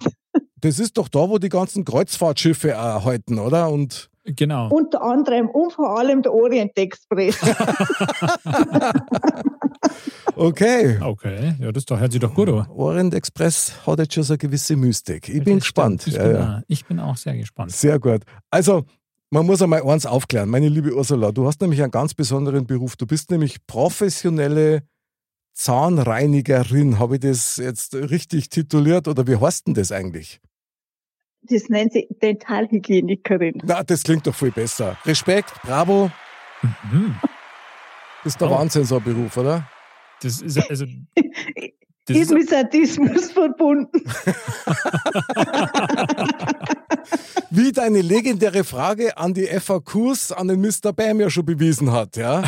Das 0.57 0.79
ist 0.79 0.99
doch 0.99 1.09
da, 1.09 1.29
wo 1.29 1.39
die 1.39 1.49
ganzen 1.49 1.85
Kreuzfahrtschiffe 1.85 2.79
auch 2.79 3.05
halten, 3.05 3.39
oder? 3.39 3.71
Und 3.71 4.09
Genau. 4.25 4.69
Unter 4.69 5.01
anderem 5.03 5.49
und 5.49 5.73
vor 5.73 5.99
allem 5.99 6.21
der 6.23 6.33
Orient 6.35 6.77
Express. 6.77 7.39
okay. 10.37 10.99
Okay, 11.01 11.55
ja, 11.59 11.73
das 11.73 11.85
doch, 11.87 11.99
hört 11.99 12.13
sich 12.13 12.21
doch 12.21 12.35
gut 12.35 12.49
an. 12.49 12.67
Orient 12.69 13.15
Express 13.15 13.73
hat 13.87 13.99
jetzt 13.99 14.15
schon 14.15 14.23
so 14.23 14.35
eine 14.35 14.39
gewisse 14.39 14.77
Mystik. 14.77 15.29
Ich 15.29 15.43
bin 15.43 15.55
Das 15.57 15.65
gespannt. 15.65 16.03
stimmt. 16.03 16.17
Ich, 16.17 16.23
Ja, 16.23 16.29
bin 16.29 16.37
ja. 16.37 16.57
Auch, 16.59 16.63
ich 16.69 16.85
bin 16.85 17.01
auch 17.01 17.17
sehr 17.17 17.37
gespannt. 17.37 17.73
Sehr 17.73 17.99
gut. 17.99 18.23
Also, 18.51 18.85
man 19.31 19.47
muss 19.47 19.63
einmal 19.63 19.83
eins 19.83 20.07
aufklären. 20.07 20.49
Meine 20.51 20.69
liebe 20.69 20.95
Ursula, 20.95 21.33
du 21.33 21.47
hast 21.47 21.61
nämlich 21.63 21.83
einen 21.83 21.91
ganz 21.91 22.15
besonderen 22.15 22.67
Beruf. 22.67 22.97
Du 22.97 23.07
bist 23.07 23.31
nämlich 23.31 23.67
professionelle 23.67 24.83
Zahnreinigerin. 25.61 26.99
Habe 26.99 27.17
ich 27.17 27.21
das 27.21 27.57
jetzt 27.59 27.95
richtig 27.95 28.49
tituliert 28.49 29.09
oder 29.09 29.27
wie 29.27 29.37
heißt 29.37 29.67
denn 29.67 29.75
das 29.75 29.93
eigentlich? 29.93 30.41
Das 31.43 31.69
nennt 31.69 31.93
sie 31.93 32.09
Dentalhygienikerin. 32.23 33.61
Na, 33.65 33.83
das 33.83 34.03
klingt 34.03 34.27
doch 34.27 34.35
viel 34.35 34.51
besser. 34.53 34.97
Respekt, 35.05 35.53
bravo. 35.63 36.11
Mhm. 36.91 37.15
Ist 38.25 38.41
der 38.41 38.49
Oh. 38.51 38.53
Wahnsinn, 38.59 38.85
so 38.85 38.97
ein 38.97 39.03
Beruf, 39.05 39.37
oder? 39.37 39.69
Das 40.23 40.41
ist 40.41 40.59
also. 40.71 40.85
Das 42.07 42.17
ist 42.17 42.23
ist, 42.23 42.33
mit 42.33 42.49
Sadismus 42.51 43.31
verbunden. 43.33 44.03
Wie 47.51 47.73
deine 47.73 48.01
legendäre 48.01 48.65
Frage 48.65 49.17
an 49.17 49.35
die 49.35 49.47
FAQs 49.47 50.33
an 50.33 50.49
den 50.49 50.61
Mr. 50.61 50.93
Bam 50.93 51.21
ja 51.21 51.31
schon 51.31 51.45
bewiesen 51.47 51.93
hat, 51.93 52.17
ja? 52.17 52.43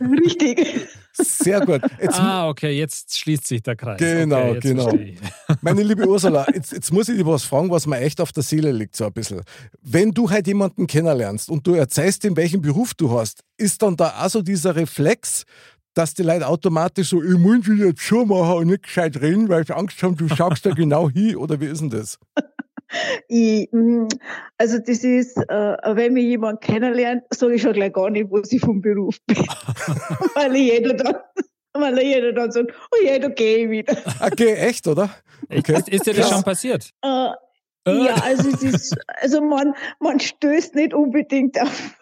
Richtig. 0.00 0.86
Sehr 1.16 1.60
gut. 1.60 1.80
Jetzt, 2.00 2.18
ah, 2.18 2.48
okay, 2.48 2.70
jetzt 2.72 3.16
schließt 3.18 3.46
sich 3.46 3.62
der 3.62 3.76
Kreis. 3.76 3.98
Genau, 3.98 4.50
okay, 4.50 4.60
genau. 4.60 4.92
Meine 5.60 5.82
liebe 5.82 6.06
Ursula, 6.06 6.46
jetzt, 6.52 6.72
jetzt 6.72 6.92
muss 6.92 7.08
ich 7.08 7.16
dich 7.16 7.26
was 7.26 7.44
fragen, 7.44 7.70
was 7.70 7.86
mir 7.86 7.98
echt 8.00 8.20
auf 8.20 8.32
der 8.32 8.42
Seele 8.42 8.72
liegt, 8.72 8.96
so 8.96 9.06
ein 9.06 9.12
bisschen. 9.12 9.42
Wenn 9.80 10.10
du 10.10 10.28
halt 10.28 10.46
jemanden 10.46 10.86
kennenlernst 10.86 11.50
und 11.50 11.66
du 11.66 11.74
erzählst 11.74 12.24
ihm, 12.24 12.36
welchen 12.36 12.62
Beruf 12.62 12.94
du 12.94 13.16
hast, 13.16 13.44
ist 13.56 13.82
dann 13.82 13.96
da 13.96 14.24
auch 14.24 14.28
so 14.28 14.42
dieser 14.42 14.74
Reflex, 14.74 15.44
dass 15.94 16.14
die 16.14 16.24
Leute 16.24 16.48
automatisch 16.48 17.10
so, 17.10 17.22
ich 17.22 17.38
muss 17.38 17.64
dich 17.64 17.78
jetzt 17.78 18.02
schon 18.02 18.28
machen 18.28 18.58
und 18.58 18.66
nicht 18.66 18.82
gescheit 18.82 19.20
reden, 19.20 19.48
weil 19.48 19.64
sie 19.64 19.76
Angst 19.76 20.02
haben, 20.02 20.16
du 20.16 20.26
sagst 20.28 20.66
da 20.66 20.70
genau 20.74 21.08
hin, 21.08 21.36
oder 21.36 21.60
wie 21.60 21.66
ist 21.66 21.80
denn 21.80 21.90
das? 21.90 22.18
Ich, 23.28 23.68
mm, 23.72 24.06
also 24.58 24.78
das 24.78 25.04
ist, 25.04 25.36
äh, 25.36 25.76
wenn 25.96 26.12
mich 26.14 26.24
jemand 26.24 26.60
kennenlernt, 26.60 27.22
sage 27.30 27.54
ich 27.54 27.62
schon 27.62 27.72
gleich 27.72 27.92
gar 27.92 28.10
nicht, 28.10 28.30
was 28.30 28.52
ich 28.52 28.60
vom 28.60 28.80
Beruf 28.80 29.16
bin. 29.26 29.36
weil 30.34 30.54
jeder 30.56 30.94
dann, 30.94 31.16
weil 31.74 31.98
jeder 32.02 32.32
dann 32.32 32.50
sagt, 32.52 32.72
oh 32.92 33.04
ja, 33.04 33.18
da 33.18 33.28
gehe 33.28 33.64
ich 33.64 33.70
wieder. 33.70 33.96
Okay, 34.20 34.54
echt, 34.54 34.86
oder? 34.86 35.10
Okay. 35.50 35.74
Ist, 35.78 35.88
ist 35.88 36.06
dir 36.06 36.14
das 36.14 36.22
Krass. 36.26 36.30
schon 36.30 36.42
passiert? 36.44 36.90
Äh, 37.02 37.30
Äh. 37.86 38.04
ja, 38.06 38.14
also 38.14 38.48
es 38.48 38.62
ist, 38.62 38.96
also 39.20 39.42
man, 39.42 39.74
man 40.00 40.18
stößt 40.18 40.74
nicht 40.74 40.94
unbedingt 40.94 41.60
auf, 41.60 41.98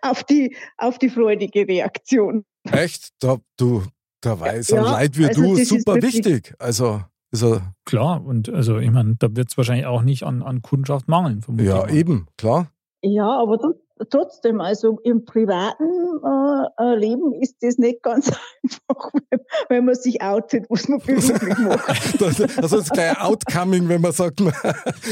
auf 0.00 0.24
die, 0.24 0.56
auf 0.78 0.98
die 0.98 1.10
freudige 1.10 1.68
Reaktion. 1.68 2.44
Echt? 2.72 3.10
Da, 3.20 3.36
du, 3.58 3.82
da 4.22 4.38
weiß 4.40 4.72
ein 4.72 4.76
Ja, 4.84 4.92
Leid 4.92 5.18
wie 5.18 5.26
also 5.26 5.42
du 5.42 5.56
super 5.64 5.94
wirklich- 5.96 6.14
wichtig. 6.24 6.54
Also, 6.58 7.02
also 7.32 7.60
Klar, 7.84 8.24
und 8.24 8.48
also 8.48 8.78
ich 8.78 8.90
meine, 8.90 9.16
da 9.18 9.28
wird 9.34 9.50
es 9.50 9.56
wahrscheinlich 9.56 9.86
auch 9.86 10.02
nicht 10.02 10.22
an, 10.24 10.42
an 10.42 10.62
Kundschaft 10.62 11.08
mangeln, 11.08 11.42
vermutlich. 11.42 11.68
ja, 11.68 11.78
mal. 11.78 11.94
eben, 11.94 12.26
klar. 12.36 12.70
Ja, 13.02 13.26
aber 13.40 13.54
tr- 13.56 13.74
trotzdem, 14.10 14.60
also 14.60 14.98
im 15.04 15.24
privaten 15.24 15.84
äh, 16.24 16.82
äh, 16.82 16.94
Leben 16.96 17.32
ist 17.32 17.56
das 17.62 17.78
nicht 17.78 18.02
ganz 18.02 18.28
einfach, 18.62 19.10
wenn, 19.30 19.40
wenn 19.68 19.84
man 19.86 19.94
sich 19.94 20.22
outet, 20.22 20.66
was 20.68 20.86
man 20.88 20.98
beruflich 21.00 21.58
macht. 21.58 22.20
Das, 22.20 22.40
also 22.40 22.60
das 22.60 22.72
ist 22.72 22.92
gleich 22.92 23.10
ein 23.18 23.22
Outcoming, 23.24 23.88
wenn 23.88 24.02
man 24.02 24.12
sagt, 24.12 24.40
man, 24.40 24.52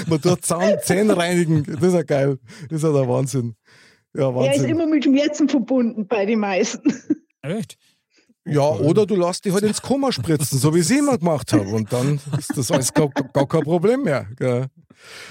man 0.09 0.21
tut 0.21 0.45
Zahn, 0.45 0.77
Zähne 0.83 1.17
reinigen. 1.17 1.65
Das 1.65 1.83
ist 1.83 1.95
ja 1.95 2.03
geil. 2.03 2.39
Das 2.69 2.77
ist 2.79 2.83
ja 2.85 2.93
der 2.93 3.09
Wahnsinn. 3.09 3.55
Ja, 4.15 4.25
Er 4.25 4.31
ist 4.53 4.59
Wahnsinn. 4.61 4.71
immer 4.71 4.87
mit 4.87 5.05
Schmerzen 5.05 5.49
verbunden 5.49 6.07
bei 6.07 6.27
den 6.27 6.41
meisten. 6.41 6.93
Echt? 7.43 7.77
Ja, 8.47 8.63
oder 8.63 9.05
du 9.05 9.15
lässt 9.15 9.45
dich 9.45 9.53
halt 9.53 9.65
ins 9.65 9.83
Koma 9.83 10.11
spritzen, 10.11 10.59
so 10.59 10.75
wie 10.75 10.79
ich 10.79 10.91
es 10.91 10.91
immer 10.91 11.19
gemacht 11.19 11.53
habe. 11.53 11.69
Und 11.69 11.93
dann 11.93 12.21
ist 12.39 12.57
das 12.57 12.71
alles 12.71 12.93
gar, 12.95 13.09
gar 13.09 13.47
kein 13.47 13.63
Problem 13.63 14.03
mehr. 14.05 14.27
Gell. 14.37 14.67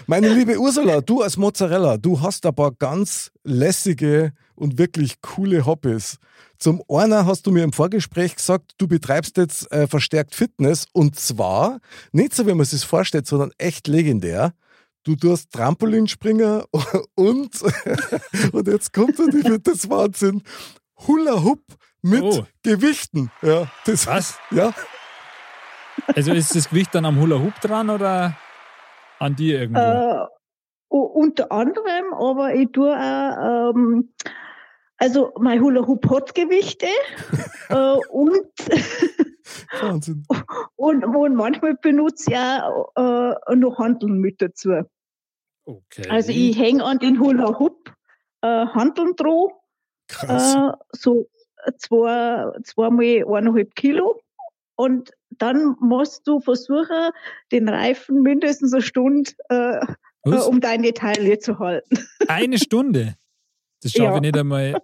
Meine 0.06 0.30
liebe 0.30 0.58
Ursula, 0.60 1.02
du 1.02 1.22
als 1.22 1.36
Mozzarella, 1.38 1.98
du 1.98 2.22
hast 2.22 2.46
ein 2.46 2.56
paar 2.56 2.72
ganz 2.72 3.32
lässige 3.44 4.34
und 4.56 4.78
wirklich 4.78 5.22
coole 5.22 5.66
Hobbys. 5.66 6.18
Zum 6.58 6.82
einen 6.90 7.26
hast 7.26 7.46
du 7.46 7.52
mir 7.52 7.64
im 7.64 7.74
Vorgespräch 7.74 8.36
gesagt, 8.36 8.74
du 8.78 8.88
betreibst 8.88 9.38
jetzt 9.38 9.72
äh, 9.72 9.88
verstärkt 9.88 10.36
Fitness 10.36 10.86
und 10.94 11.20
zwar 11.20 11.80
nicht 12.12 12.34
so, 12.34 12.46
wie 12.48 12.52
man 12.52 12.62
es 12.62 12.72
sich 12.72 12.86
vorstellt, 12.86 13.28
sondern 13.28 13.52
echt 13.58 13.88
legendär. 13.88 14.54
Du 15.04 15.16
tust 15.16 15.52
Trampolinspringer 15.52 16.66
und, 17.16 17.52
und 18.52 18.68
jetzt 18.68 18.94
kommt 18.94 19.20
ich 19.20 19.32
finde 19.44 19.60
das 19.60 19.90
Wahnsinn. 19.90 20.42
Hula 21.08 21.44
Hoop 21.44 21.62
mit 22.02 22.22
Oh. 22.24 22.46
Gewichten. 22.64 23.32
Ja, 23.42 23.68
das, 23.86 24.08
Was? 24.08 24.40
Ja, 24.52 24.74
Also 26.16 26.34
ist 26.34 26.56
das 26.56 26.70
Gewicht 26.70 26.94
dann 26.96 27.06
am 27.06 27.20
Hula 27.20 27.38
Hoop 27.40 27.56
dran 27.62 27.90
oder 27.90 28.38
an 29.20 29.36
dir 29.36 29.62
irgendwo? 29.62 29.80
Äh, 29.82 30.28
unter 30.90 31.52
anderem, 31.52 32.14
aber 32.14 32.54
ich 32.56 32.72
tue 32.72 32.92
auch, 32.96 33.74
ähm, 33.76 34.14
also 34.98 35.34
mein 35.40 35.62
Hula 35.62 35.86
Hoop 35.86 36.10
hat 36.10 36.34
Gewichte 36.36 36.88
äh, 37.70 37.98
und, 38.10 38.48
Wahnsinn. 39.82 40.26
und, 40.76 41.04
und 41.04 41.36
manchmal 41.36 41.76
benutze 41.76 42.32
ich 42.32 42.38
auch 42.38 42.92
äh, 42.96 43.56
noch 43.56 43.78
Handeln 43.80 44.20
mit 44.20 44.42
dazu. 44.42 44.82
okay. 45.66 46.08
Also 46.10 46.32
ich 46.32 46.58
hänge 46.58 46.84
an 46.84 47.00
den 47.00 47.20
Hula 47.20 47.58
Hoop 47.60 47.92
äh, 48.42 48.48
Handeln 48.68 49.16
dran, 49.16 49.50
Krass. 50.08 50.56
äh, 50.56 50.72
so 50.92 51.28
zwei, 51.78 52.46
zweimal 52.64 53.24
eineinhalb 53.38 53.76
Kilo. 53.76 54.22
Und 54.76 55.12
dann 55.32 55.76
musst 55.80 56.28
du 56.28 56.40
versuchen, 56.40 57.10
den 57.52 57.68
Reifen 57.70 58.22
mindestens 58.22 58.74
eine 58.74 58.82
Stunde 58.82 59.32
äh, 59.50 59.80
äh, 60.26 60.30
um 60.48 60.60
deine 60.62 60.94
Taille 60.94 61.40
zu 61.40 61.58
halten. 61.60 61.98
Eine 62.28 62.58
Stunde? 62.58 63.16
Das 63.82 63.92
schaffe 63.92 64.04
Ja. 64.06 64.16
ich 64.16 64.22
nicht 64.22 64.38
einmal 64.38 64.76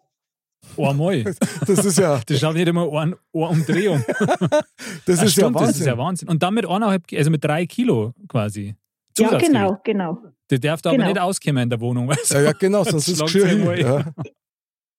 einmal. 0.78 1.24
Das 1.68 1.86
ist 1.86 1.98
ja, 2.00 2.20
Das 2.26 2.40
schaffe 2.40 2.54
ich 2.58 2.66
nicht 2.66 2.70
einmal 2.70 2.90
eine, 2.90 3.18
eine 3.34 3.48
Umdrehung. 3.48 4.04
das 5.06 5.22
ist 5.22 5.22
ja 5.22 5.28
Stunde, 5.30 5.60
das 5.60 5.70
ist 5.70 5.76
Wahnsinn. 5.82 5.88
ja 5.88 5.98
Wahnsinn. 5.98 6.30
Und 6.30 6.42
dann 6.44 6.54
mit 6.54 6.66
eineinhalb, 6.66 7.04
also 7.14 7.30
mit 7.32 7.44
drei 7.44 7.66
Kilo 7.66 8.14
quasi. 8.28 8.76
Ja, 9.18 9.38
genau, 9.38 9.80
genau. 9.84 10.18
Der 10.50 10.60
darf 10.60 10.82
da 10.82 10.90
aber 10.90 10.98
Genau. 10.98 11.10
nicht 11.10 11.20
auskommen 11.22 11.64
in 11.64 11.70
der 11.70 11.80
Wohnung. 11.82 12.08
weißt 12.08 12.32
du? 12.32 12.36
Ja, 12.36 12.42
ja, 12.46 12.52
genau, 12.54 12.84
sonst 12.84 13.08
ist 13.08 13.22
einmal. 13.22 13.80
Ja. 13.80 14.06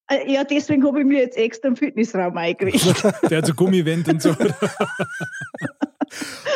Äh, 0.09 0.31
Ja, 0.31 0.43
deswegen 0.43 0.85
habe 0.85 0.99
ich 1.01 1.05
mir 1.05 1.19
jetzt 1.19 1.37
extra 1.37 1.67
einen 1.67 1.75
Fitnessraum 1.77 2.37
eingerichtet. 2.37 3.03
Der 3.29 3.39
hat 3.39 3.45
so 3.47 3.53
Gummiwände 3.53 4.11
und 4.11 4.21
so. 4.21 4.33
so 4.33 4.45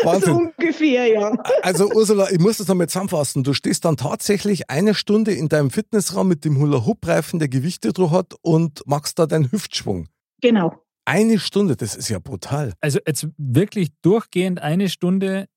Wahnsinn. 0.03 0.33
ungefähr, 0.33 1.07
ja. 1.07 1.33
Also 1.63 1.89
Ursula, 1.91 2.29
ich 2.31 2.39
muss 2.39 2.57
das 2.57 2.67
nochmal 2.67 2.87
zusammenfassen. 2.87 3.43
Du 3.43 3.53
stehst 3.53 3.85
dann 3.85 3.97
tatsächlich 3.97 4.69
eine 4.69 4.93
Stunde 4.93 5.33
in 5.33 5.49
deinem 5.49 5.71
Fitnessraum 5.71 6.27
mit 6.27 6.45
dem 6.45 6.57
Hula-Hoop-Reifen, 6.59 7.39
der 7.39 7.49
Gewichte 7.49 7.91
drauf 7.93 8.11
hat 8.11 8.33
und 8.41 8.81
machst 8.85 9.19
da 9.19 9.25
deinen 9.25 9.51
Hüftschwung. 9.51 10.07
Genau. 10.41 10.75
Eine 11.05 11.39
Stunde, 11.39 11.75
das 11.75 11.95
ist 11.95 12.09
ja 12.09 12.19
brutal. 12.19 12.73
Also 12.81 12.99
jetzt 13.05 13.27
wirklich 13.37 13.89
durchgehend 14.03 14.61
eine 14.61 14.89
Stunde. 14.89 15.47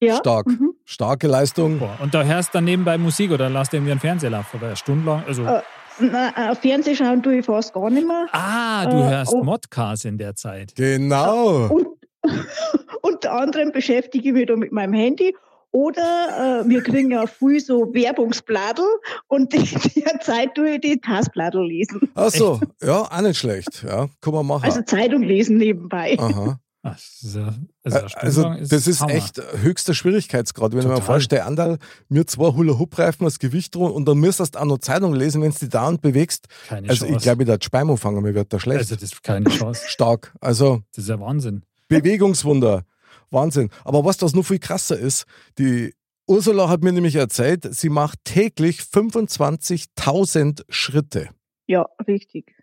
Ja. 0.00 0.16
Stark. 0.18 0.46
Mhm. 0.46 0.74
Starke 0.84 1.26
Leistung. 1.26 1.82
Und 2.00 2.14
da 2.14 2.22
hörst 2.22 2.50
du 2.50 2.58
dann 2.58 2.64
nebenbei 2.64 2.96
Musik 2.96 3.32
oder 3.32 3.50
lässt 3.50 3.74
irgendwie 3.74 3.90
einen 3.90 4.00
Fernseher 4.00 4.30
laufen, 4.30 4.56
aber 4.58 4.66
eine 4.68 4.76
Stunde 4.76 5.04
lang. 5.04 5.24
Also, 5.26 5.44
Äh, 5.44 5.62
Na, 6.00 6.50
äh, 6.50 6.54
Fernsehen 6.54 6.96
schauen 6.96 7.22
tue 7.22 7.38
ich 7.38 7.44
fast 7.44 7.72
gar 7.72 7.90
nicht 7.90 8.06
mehr. 8.06 8.26
ah, 8.32 8.86
du 8.86 8.96
äh, 8.96 9.08
hörst 9.10 9.32
oh. 9.34 9.42
Modcast 9.42 10.04
in 10.04 10.18
der 10.18 10.34
Zeit. 10.34 10.74
Genau. 10.74 11.66
Und 11.68 11.86
unter 13.02 13.32
anderem 13.32 13.72
beschäftige 13.72 14.28
ich 14.28 14.34
mich 14.34 14.46
da 14.46 14.56
mit 14.56 14.72
meinem 14.72 14.94
Handy. 14.94 15.34
Oder 15.70 16.62
äh, 16.64 16.68
wir 16.68 16.82
kriegen 16.82 17.10
ja 17.10 17.26
viel 17.26 17.60
so 17.60 17.92
Werbungsbladel 17.92 18.86
und 19.26 19.52
in 19.94 20.02
der 20.02 20.18
Zeit 20.20 20.54
tue 20.54 20.70
ich 20.74 20.80
die 20.80 20.98
Taskbladel 20.98 21.62
lesen. 21.66 22.10
Ach 22.14 22.30
so, 22.30 22.58
ja, 22.82 23.02
auch 23.02 23.20
nicht 23.20 23.38
schlecht. 23.38 23.84
Ja, 23.86 24.08
kann 24.20 24.32
man 24.32 24.46
machen. 24.46 24.64
Also 24.64 24.82
Zeitung 24.82 25.22
lesen 25.22 25.58
nebenbei. 25.58 26.16
Aha. 26.18 26.58
Ach, 26.90 26.96
das 26.96 27.22
ist 27.22 27.34
ja, 27.36 27.54
also, 27.84 28.46
Also 28.46 28.54
das 28.66 28.86
ist 28.86 29.00
Hammer. 29.00 29.14
echt 29.14 29.40
höchster 29.62 29.94
Schwierigkeitsgrad. 29.94 30.72
Wenn 30.72 30.80
ich 30.80 30.84
mir 30.86 30.90
Total. 30.94 31.06
vorstelle, 31.06 31.44
Andal, 31.44 31.78
mir 32.08 32.26
zwei 32.26 32.52
Hula-Hoop-Reifen 32.52 33.24
als 33.24 33.38
Gewicht 33.38 33.74
drum 33.74 33.90
und 33.92 34.04
dann 34.06 34.18
müsstest 34.18 34.54
du 34.54 34.58
auch 34.60 34.64
noch 34.64 34.78
Zeitung 34.78 35.14
lesen, 35.14 35.42
wenn 35.42 35.52
du 35.52 35.58
die 35.58 35.68
dauernd 35.68 36.00
bewegst. 36.00 36.46
Keine 36.68 36.88
Also 36.88 37.04
ich 37.06 37.12
Chance. 37.12 37.22
glaube, 37.24 37.42
ich 37.42 37.48
darf 37.48 37.62
Speim 37.62 37.90
anfangen, 37.90 38.22
mir 38.22 38.34
wird 38.34 38.52
da 38.52 38.60
schlecht. 38.60 38.78
also 38.80 38.94
das 38.94 39.04
ist 39.04 39.22
keine 39.22 39.48
Chance. 39.50 39.82
Stark. 39.86 40.34
Also 40.40 40.80
Das 40.94 41.04
ist 41.04 41.08
ja 41.10 41.18
Wahnsinn. 41.20 41.62
Bewegungswunder. 41.88 42.84
Wahnsinn. 43.30 43.70
Aber 43.84 44.04
was 44.04 44.16
das 44.16 44.34
noch 44.34 44.44
viel 44.44 44.58
krasser 44.58 44.98
ist, 44.98 45.24
die 45.58 45.94
Ursula 46.26 46.68
hat 46.68 46.82
mir 46.82 46.92
nämlich 46.92 47.14
erzählt, 47.16 47.66
sie 47.74 47.88
macht 47.88 48.18
täglich 48.24 48.80
25.000 48.80 50.62
Schritte. 50.68 51.30
Ja, 51.66 51.86
richtig. 52.06 52.54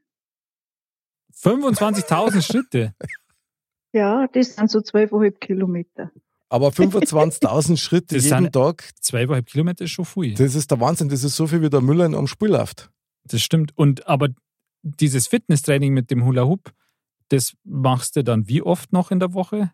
25.000 1.44 2.42
Schritte. 2.42 2.94
Ja, 3.96 4.28
das 4.28 4.56
sind 4.56 4.70
so 4.70 4.82
zwölfeinhalb 4.82 5.40
Kilometer. 5.40 6.12
Aber 6.50 6.68
25.000 6.70 7.78
Schritte 7.82 8.16
Das 8.16 8.26
jeden 8.26 8.44
sind- 8.44 8.54
Tag, 8.54 8.90
Zweieinhalb 9.00 9.46
Kilometer 9.48 9.86
ist 9.86 9.92
schon 9.92 10.06
viel. 10.06 10.34
das 10.36 10.54
ist 10.54 10.70
der 10.70 10.80
Wahnsinn. 10.82 11.10
Das 11.10 11.24
ist 11.24 11.36
so 11.36 11.48
viel, 11.48 11.62
wie 11.62 11.70
der 11.70 11.82
Müller 11.82 12.06
in 12.06 12.14
einem 12.14 12.28
Spiel 12.28 12.50
läuft. 12.50 12.90
Das 13.24 13.42
stimmt. 13.42 13.72
Und 13.78 14.06
aber 14.08 14.28
dieses 14.84 15.28
Fitnesstraining 15.28 15.94
mit 15.94 16.12
dem 16.12 16.26
Hula 16.26 16.44
Hoop, 16.46 16.72
das 17.30 17.54
machst 17.64 18.16
du 18.18 18.24
dann 18.24 18.48
wie 18.48 18.62
oft 18.62 18.92
noch 18.94 19.12
in 19.12 19.20
der 19.20 19.34
Woche? 19.34 19.72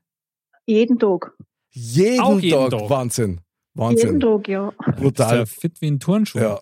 Jeden 0.65 0.99
Tag. 0.99 1.33
Jeden, 1.71 2.21
Auch 2.21 2.39
jeden 2.39 2.69
Tag. 2.69 2.79
Tag. 2.79 2.89
Wahnsinn. 2.89 3.29
Jeden 3.31 3.41
Wahnsinn. 3.73 4.19
Tag, 4.19 4.47
ja. 4.47 4.71
Brutal. 4.97 5.37
ja 5.39 5.45
fit 5.45 5.81
wie 5.81 5.87
ein 5.89 5.99
Turnschuh. 5.99 6.39
Ja. 6.39 6.59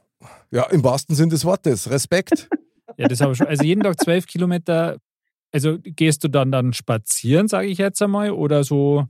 ja, 0.52 0.64
im 0.68 0.84
wahrsten 0.84 1.14
Sinn 1.16 1.30
des 1.30 1.44
Wortes. 1.46 1.90
Respekt. 1.90 2.48
Ja, 2.98 3.08
das 3.08 3.22
habe 3.22 3.32
ich 3.32 3.38
schon. 3.38 3.48
Also 3.48 3.64
jeden 3.64 3.82
Tag 3.82 3.98
zwölf 4.02 4.26
Kilometer. 4.26 4.98
Also 5.52 5.78
gehst 5.82 6.24
du 6.24 6.28
dann 6.28 6.52
dann 6.52 6.74
spazieren, 6.74 7.48
sage 7.48 7.68
ich 7.68 7.78
jetzt 7.80 8.02
einmal, 8.02 8.32
oder 8.32 8.64
so 8.64 9.06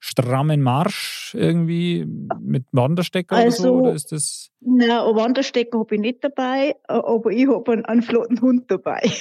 strammen 0.00 0.60
Marsch 0.62 1.34
irgendwie 1.38 2.04
mit 2.40 2.64
Wanderstecker 2.72 3.36
oder 3.36 3.50
so? 3.52 3.62
Also- 3.62 3.74
Oder 3.74 3.92
ist 3.94 4.10
das. 4.12 4.50
Na, 4.60 5.08
ein 5.08 5.14
Wanderstecker 5.14 5.78
habe 5.78 5.94
ich 5.94 6.00
nicht 6.00 6.24
dabei, 6.24 6.74
aber 6.88 7.30
ich 7.30 7.46
habe 7.46 7.72
einen, 7.72 7.84
einen 7.84 8.02
flotten 8.02 8.40
Hund 8.40 8.70
dabei. 8.70 9.00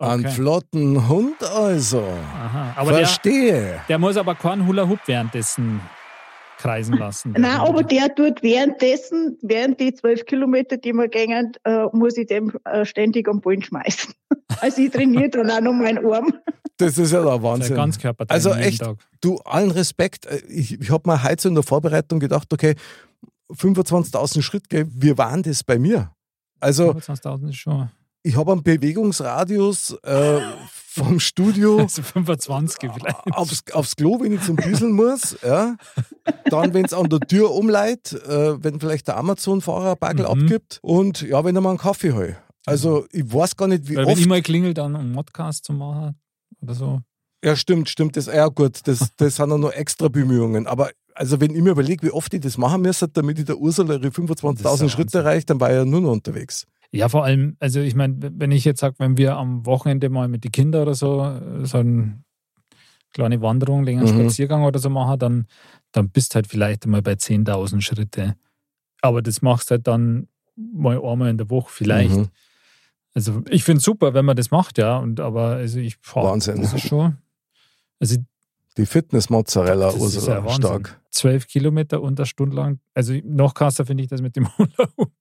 Einen 0.00 0.26
Okay. 0.26 0.34
flotten 0.34 1.08
Hund 1.08 1.42
also. 1.42 1.98
Aha. 1.98 2.72
Aber 2.76 2.90
der, 2.92 3.00
Verstehe. 3.00 3.80
der 3.88 3.98
muss 3.98 4.16
aber 4.16 4.36
keinen 4.36 4.64
Hula 4.68 4.88
Hoop 4.88 5.00
währenddessen 5.06 5.80
kreisen 6.58 6.96
lassen. 6.98 7.32
Nein, 7.32 7.44
aber 7.60 7.82
der 7.82 8.14
tut 8.14 8.42
währenddessen, 8.42 9.38
während 9.42 9.80
die 9.80 9.94
zwölf 9.94 10.26
Kilometer, 10.26 10.76
die 10.76 10.92
wir 10.92 11.08
gehen, 11.08 11.52
äh, 11.64 11.84
muss 11.92 12.16
ich 12.18 12.26
dem 12.26 12.52
äh, 12.64 12.84
ständig 12.84 13.28
am 13.28 13.40
Ballen 13.40 13.62
schmeißen. 13.62 14.12
Also 14.60 14.82
ich 14.82 14.90
trainiere 14.90 15.28
dann 15.28 15.50
auch 15.50 15.60
noch 15.60 15.72
meinen 15.72 16.04
Arm. 16.04 16.32
Das 16.78 16.96
ist 16.98 17.12
ja 17.12 17.20
der 17.22 17.30
Das 17.30 17.36
ist 17.38 17.42
Wahnsinn. 17.44 17.70
ja 17.70 17.76
ganz 17.76 17.98
Körpertraining 17.98 18.34
Also 18.34 18.50
jeden 18.58 18.68
echt, 18.68 18.80
Tag. 18.80 18.96
Du, 19.20 19.36
allen 19.44 19.70
Respekt. 19.70 20.26
Äh, 20.26 20.40
Ich, 20.48 20.80
ich 20.80 20.90
habe 20.90 21.08
mir 21.08 21.22
heute 21.22 21.42
so 21.42 21.48
in 21.48 21.54
der 21.54 21.62
Vorbereitung 21.64 22.18
gedacht, 22.18 22.52
okay, 22.52 22.74
25.000 23.52 24.42
Schritt, 24.42 24.68
gell, 24.68 24.86
wie 24.90 25.16
waren 25.16 25.42
das 25.42 25.62
bei 25.62 25.78
mir? 25.78 26.10
Also, 26.60 26.90
25.000 26.92 27.48
ist 27.50 27.56
schon. 27.56 27.88
Ich 28.28 28.36
habe 28.36 28.52
einen 28.52 28.62
Bewegungsradius 28.62 29.96
äh, 30.02 30.40
vom 30.68 31.20
Studio 31.20 31.78
Also 31.82 32.02
25 32.02 32.90
vielleicht. 32.92 33.16
aufs, 33.32 33.62
aufs 33.72 33.96
Klo, 33.96 34.20
wenn 34.20 34.32
ich 34.32 34.42
zum 34.42 34.56
Dieseln 34.56 34.92
muss. 34.92 35.36
Ja. 35.42 35.76
Dann, 36.50 36.74
wenn 36.74 36.84
es 36.84 36.92
an 36.92 37.08
der 37.08 37.20
Tür 37.20 37.50
umleitet, 37.52 38.22
äh, 38.26 38.62
wenn 38.62 38.80
vielleicht 38.80 39.08
der 39.08 39.16
Amazon-Fahrer 39.16 39.92
ein 39.92 39.98
Bagel 39.98 40.26
Mhm. 40.26 40.42
abgibt. 40.42 40.78
Und 40.82 41.22
ja, 41.22 41.44
wenn 41.44 41.54
er 41.56 41.60
mal 41.62 41.70
einen 41.70 41.78
Kaffee 41.78 42.12
holt. 42.12 42.36
Also, 42.66 43.06
ich 43.12 43.32
weiß 43.32 43.56
gar 43.56 43.66
nicht, 43.68 43.88
wie 43.88 43.96
Weil 43.96 44.04
wenn 44.04 44.12
oft. 44.12 44.20
ich 44.20 44.26
mal 44.26 44.42
klingel, 44.42 44.74
dann 44.74 44.94
um 44.94 45.12
Modcast 45.12 45.64
zu 45.64 45.72
machen 45.72 46.16
oder 46.60 46.74
so. 46.74 47.00
Ja, 47.42 47.56
stimmt, 47.56 47.88
stimmt. 47.88 48.16
Das, 48.16 48.26
ja, 48.26 48.48
gut, 48.48 48.80
das, 48.86 49.08
das 49.16 49.36
sind 49.36 49.52
auch 49.52 49.58
noch 49.58 49.72
extra 49.72 50.08
Bemühungen. 50.08 50.66
Aber 50.66 50.90
also, 51.14 51.40
wenn 51.40 51.54
ich 51.54 51.62
mir 51.62 51.70
überlege, 51.70 52.06
wie 52.06 52.10
oft 52.10 52.32
ich 52.34 52.40
das 52.42 52.58
machen 52.58 52.82
müsste, 52.82 53.08
damit 53.08 53.38
ich 53.38 53.44
der 53.46 53.56
Ursula 53.58 53.94
ihre 53.94 54.10
Das 54.10 54.18
ist 54.18 54.40
25.000 54.66 54.82
ja 54.82 54.88
Schritte 54.90 55.18
erreicht, 55.18 55.48
dann 55.48 55.60
war 55.60 55.70
ich 55.70 55.76
ja 55.76 55.84
nur 55.84 56.00
noch 56.02 56.12
unterwegs. 56.12 56.66
Ja, 56.90 57.08
vor 57.08 57.24
allem, 57.24 57.56
also 57.60 57.80
ich 57.80 57.94
meine, 57.94 58.16
wenn 58.20 58.50
ich 58.50 58.64
jetzt 58.64 58.80
sage, 58.80 58.94
wenn 58.98 59.16
wir 59.18 59.36
am 59.36 59.66
Wochenende 59.66 60.08
mal 60.08 60.28
mit 60.28 60.44
den 60.44 60.52
Kindern 60.52 60.82
oder 60.82 60.94
so, 60.94 61.22
äh, 61.22 61.66
so 61.66 61.78
eine 61.78 62.22
kleine 63.12 63.40
Wanderung, 63.42 63.84
längeren 63.84 64.14
Mhm. 64.14 64.22
Spaziergang 64.22 64.64
oder 64.64 64.78
so 64.78 64.88
machen, 64.90 65.18
dann, 65.18 65.46
dann 65.92 66.10
bist 66.10 66.34
halt 66.34 66.46
vielleicht 66.46 66.86
mal 66.86 67.02
bei 67.02 67.12
10.000 67.12 67.82
Schritte. 67.82 68.36
Aber 69.02 69.22
das 69.22 69.42
machst 69.42 69.70
halt 69.70 69.86
dann 69.86 70.28
mal 70.56 70.98
einmal 71.02 71.30
in 71.30 71.38
der 71.38 71.50
Woche 71.50 71.70
vielleicht. 71.70 72.16
Mhm. 72.16 72.28
Also 73.14 73.42
ich 73.48 73.64
finde 73.64 73.78
es 73.78 73.84
super, 73.84 74.14
wenn 74.14 74.24
man 74.24 74.36
das 74.36 74.50
macht, 74.50 74.78
ja. 74.78 74.96
Und 74.98 75.20
aber 75.20 75.56
also 75.56 75.78
ich 75.78 76.00
boah, 76.00 76.32
Wahnsinn. 76.32 76.60
Das 76.60 76.72
ist 76.72 76.86
schon. 76.86 77.18
Also 78.00 78.16
Die 78.78 78.86
Fitness-Mozzarella, 78.86 79.88
ist 79.88 80.00
Ursula, 80.00 80.38
ja 80.38 80.50
stark. 80.50 81.00
Zwölf 81.10 81.48
Kilometer 81.48 82.00
und 82.00 82.18
eine 82.18 82.26
Stunde 82.26 82.54
lang. 82.54 82.78
Also 82.94 83.12
noch 83.24 83.52
krasser 83.52 83.84
finde 83.84 84.04
ich 84.04 84.08
das 84.08 84.22
mit 84.22 84.36
dem 84.36 84.46
Hula 84.58 84.88
Hoop. 84.96 85.12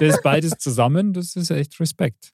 Das 0.00 0.20
beides 0.20 0.58
zusammen, 0.58 1.12
das 1.12 1.36
ist 1.36 1.50
echt 1.50 1.78
Respekt. 1.78 2.32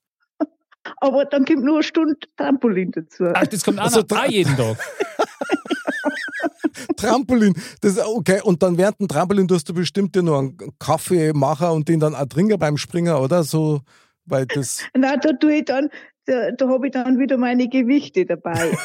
Aber 0.99 1.26
dann 1.26 1.45
kommt 1.45 1.64
nur 1.64 1.76
eine 1.76 1.82
Stunde 1.82 2.14
Trampolin 2.36 2.93
dazu. 2.93 3.25
Ach, 3.34 3.47
das 3.47 3.62
kommt 3.62 3.78
auch, 3.78 3.84
Also 3.84 4.02
noch, 4.08 4.19
auch 4.19 4.26
jeden 4.26 4.56
Tag. 4.56 4.78
Trampolin, 6.97 7.52
das 7.82 7.93
ist 7.93 8.06
okay. 8.06 8.40
Und 8.43 8.62
dann 8.62 8.78
während 8.78 9.00
dem 9.00 9.08
Trampolin 9.08 9.47
tust 9.47 9.69
du 9.69 9.75
bestimmt 9.75 10.14
dir 10.14 10.23
noch 10.23 10.38
einen 10.38 10.56
Kaffee 10.78 11.34
machen 11.34 11.69
und 11.69 11.88
den 11.88 12.00
dann 12.00 12.14
auch 12.14 12.26
trinken 12.26 12.58
beim 12.58 12.78
Springer, 12.78 13.21
oder? 13.21 13.45
So, 13.45 13.82
weil 14.25 14.47
das. 14.47 14.80
Nein, 14.97 15.21
da 15.21 15.32
tue 15.32 15.56
ich 15.56 15.64
dann, 15.67 15.90
da, 16.26 16.50
da 16.50 16.69
habe 16.69 16.86
ich 16.86 16.93
dann 16.93 17.19
wieder 17.19 17.36
meine 17.36 17.69
Gewichte 17.69 18.26
dabei. 18.26 18.76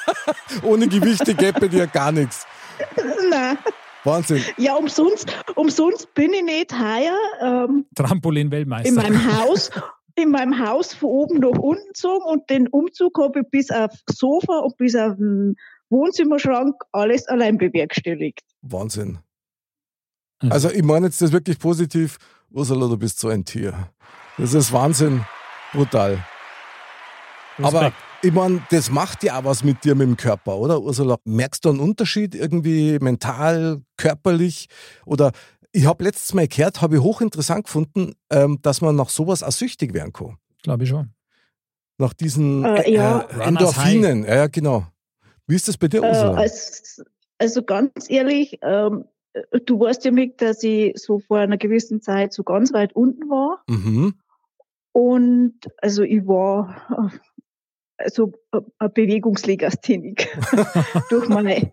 Ohne 0.62 0.88
Gewichte 0.88 1.34
gäbe 1.34 1.68
dir 1.68 1.86
gar 1.86 2.12
nichts. 2.12 2.46
Nein. 3.30 3.58
Wahnsinn. 4.04 4.42
Ja, 4.58 4.74
umsonst, 4.74 5.32
umsonst 5.54 6.12
bin 6.14 6.32
ich 6.32 6.42
nicht 6.42 6.72
heuer 6.72 7.16
ähm, 7.40 7.86
Trampolin-Weltmeister. 7.94 8.88
in 8.88 8.94
meinem 8.94 9.40
Haus, 9.40 9.70
in 10.14 10.30
meinem 10.30 10.58
Haus 10.58 10.94
von 10.94 11.08
oben 11.08 11.38
nach 11.40 11.58
unten 11.58 11.86
gezogen 11.88 12.24
und 12.26 12.48
den 12.50 12.68
Umzug 12.68 13.18
habe 13.18 13.40
ich 13.40 13.50
bis 13.50 13.70
auf 13.70 13.90
Sofa 14.10 14.58
und 14.58 14.76
bis 14.76 14.94
auf 14.94 15.16
den 15.16 15.56
Wohnzimmerschrank 15.88 16.74
alles 16.92 17.26
allein 17.28 17.56
bewerkstelligt. 17.56 18.42
Wahnsinn. 18.62 19.18
Also, 20.50 20.68
ich 20.68 20.82
meine 20.82 21.06
jetzt 21.06 21.22
das 21.22 21.32
wirklich 21.32 21.58
positiv. 21.58 22.18
Ursula, 22.50 22.86
du 22.88 22.98
bist 22.98 23.18
so 23.18 23.28
ein 23.28 23.44
Tier. 23.44 23.88
Das 24.36 24.52
ist 24.52 24.72
Wahnsinn. 24.72 25.24
Brutal. 25.72 26.22
Aber 27.62 27.92
ich 28.22 28.32
meine, 28.32 28.62
das 28.70 28.90
macht 28.90 29.22
ja 29.22 29.38
auch 29.38 29.44
was 29.44 29.62
mit 29.64 29.84
dir, 29.84 29.94
mit 29.94 30.06
dem 30.06 30.16
Körper, 30.16 30.56
oder 30.56 30.80
Ursula? 30.80 31.16
Merkst 31.24 31.64
du 31.64 31.70
einen 31.70 31.80
Unterschied 31.80 32.34
irgendwie 32.34 32.98
mental, 33.00 33.82
körperlich? 33.96 34.68
Oder 35.04 35.32
ich 35.72 35.86
habe 35.86 36.04
letztes 36.04 36.34
Mal 36.34 36.48
gehört, 36.48 36.82
habe 36.82 36.96
ich 36.96 37.02
hochinteressant 37.02 37.64
gefunden, 37.64 38.14
ähm, 38.30 38.58
dass 38.62 38.80
man 38.80 38.96
nach 38.96 39.08
sowas 39.08 39.42
auch 39.42 39.52
süchtig 39.52 39.92
werden 39.94 40.12
kann. 40.12 40.36
Glaube 40.62 40.84
ich 40.84 40.88
schon. 40.90 41.10
Nach 41.98 42.12
diesen 42.12 42.64
Äh, 42.64 42.82
äh, 42.82 42.94
ja. 42.94 43.20
äh, 43.20 43.44
Endorphinen. 43.44 44.24
Ja, 44.24 44.34
ja, 44.36 44.46
genau. 44.46 44.86
Wie 45.46 45.54
ist 45.54 45.68
das 45.68 45.76
bei 45.76 45.88
dir, 45.88 46.02
Äh, 46.02 46.08
Ursula? 46.08 46.34
als, 46.34 47.04
also 47.38 47.62
ganz 47.62 48.08
ehrlich, 48.08 48.58
ähm, 48.62 49.04
du 49.66 49.80
weißt 49.80 50.04
ja, 50.04 50.10
Mick, 50.10 50.38
dass 50.38 50.62
ich 50.62 50.96
so 50.96 51.18
vor 51.18 51.38
einer 51.38 51.58
gewissen 51.58 52.00
Zeit 52.00 52.32
so 52.32 52.42
ganz 52.42 52.72
weit 52.72 52.94
unten 52.94 53.28
war. 53.28 53.62
mhm. 53.68 54.14
Und 54.92 55.54
also 55.82 56.04
ich 56.04 56.24
war 56.24 57.12
äh, 57.98 58.60
eine 58.78 58.88
Bewegungslegasthenik 58.90 60.28
durch 61.10 61.28
meine 61.28 61.72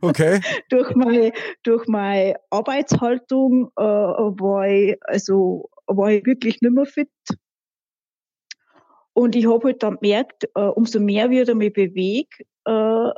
Okay. 0.00 0.40
durch 0.70 0.94
meine 0.94 1.32
durch 1.62 1.86
meine 1.86 2.36
Arbeitshaltung 2.50 3.70
äh, 3.76 3.82
war 3.82 4.68
ich 4.68 4.96
also 5.02 5.68
war 5.86 6.10
ich 6.10 6.24
wirklich 6.24 6.60
nicht 6.62 6.72
mehr 6.72 6.86
fit 6.86 7.10
und 9.12 9.36
ich 9.36 9.46
habe 9.46 9.68
halt 9.68 9.82
dann 9.82 9.96
gemerkt 10.00 10.48
äh, 10.54 10.60
umso 10.60 11.00
mehr 11.00 11.30
wie 11.30 11.40
ich 11.40 11.54
mich 11.54 11.72
bewege 11.72 12.44
äh, 12.64 13.10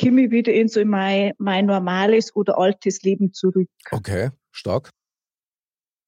komme 0.00 0.22
ich 0.22 0.30
wieder 0.30 0.52
in 0.52 0.68
so 0.68 0.84
mein 0.84 1.32
mein 1.38 1.66
normales 1.66 2.34
oder 2.34 2.58
altes 2.58 3.02
Leben 3.02 3.32
zurück 3.32 3.68
Okay. 3.92 4.30
Stark. 4.50 4.90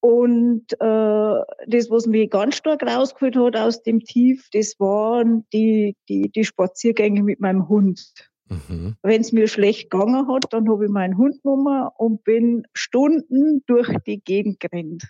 Und 0.01 0.73
äh, 0.73 0.77
das, 1.67 1.89
was 1.91 2.07
mich 2.07 2.29
ganz 2.31 2.55
stark 2.55 2.81
rausgeführt 2.83 3.35
hat 3.35 3.55
aus 3.55 3.83
dem 3.83 3.99
Tief, 3.99 4.49
das 4.51 4.79
waren 4.79 5.45
die, 5.53 5.95
die, 6.09 6.31
die 6.31 6.43
Spaziergänge 6.43 7.21
mit 7.21 7.39
meinem 7.39 7.69
Hund. 7.69 8.01
Mhm. 8.49 8.95
Wenn 9.03 9.21
es 9.21 9.31
mir 9.31 9.47
schlecht 9.47 9.91
gegangen 9.91 10.27
hat, 10.27 10.45
dann 10.51 10.67
habe 10.69 10.85
ich 10.85 10.91
meinen 10.91 11.17
Hund 11.17 11.41
genommen 11.43 11.87
und 11.97 12.23
bin 12.23 12.63
Stunden 12.73 13.63
durch 13.67 13.89
die 14.07 14.19
Gegend 14.21 14.59
gerannt. 14.59 15.03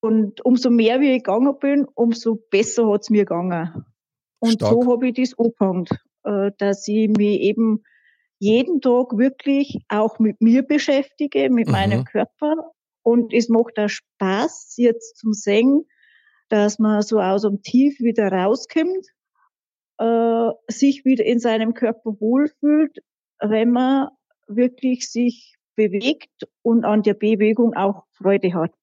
Und 0.00 0.44
umso 0.44 0.70
mehr 0.70 1.00
wie 1.00 1.10
ich 1.16 1.24
gegangen 1.24 1.58
bin, 1.58 1.86
umso 1.94 2.36
besser 2.50 2.88
hat's 2.88 3.10
mir 3.10 3.24
gegangen. 3.24 3.84
Und 4.38 4.52
Stark. 4.52 4.72
so 4.72 4.92
habe 4.92 5.08
ich 5.08 5.14
das 5.14 5.36
angefangen, 5.38 5.86
äh, 6.22 6.52
dass 6.58 6.86
ich 6.86 7.08
mich 7.08 7.40
eben 7.40 7.82
jeden 8.38 8.80
Tag 8.80 9.16
wirklich 9.18 9.80
auch 9.88 10.18
mit 10.18 10.40
mir 10.40 10.62
beschäftige, 10.62 11.50
mit 11.50 11.66
Mhm. 11.66 11.72
meinem 11.72 12.04
Körper. 12.04 12.70
Und 13.06 13.32
es 13.32 13.48
macht 13.48 13.78
auch 13.78 13.88
Spaß, 13.88 14.74
jetzt 14.78 15.18
zum 15.18 15.32
Singen, 15.32 15.84
dass 16.48 16.80
man 16.80 17.02
so 17.02 17.20
aus 17.20 17.42
dem 17.42 17.62
Tief 17.62 18.00
wieder 18.00 18.32
rauskommt, 18.32 19.06
äh, 19.98 20.50
sich 20.66 21.04
wieder 21.04 21.24
in 21.24 21.38
seinem 21.38 21.72
Körper 21.72 22.16
wohlfühlt, 22.18 22.98
wenn 23.38 23.70
man 23.70 24.08
wirklich 24.48 25.08
sich 25.08 25.54
bewegt 25.76 26.48
und 26.62 26.84
an 26.84 27.04
der 27.04 27.14
Bewegung 27.14 27.74
auch 27.74 28.06
Freude 28.10 28.54
hat. 28.54 28.74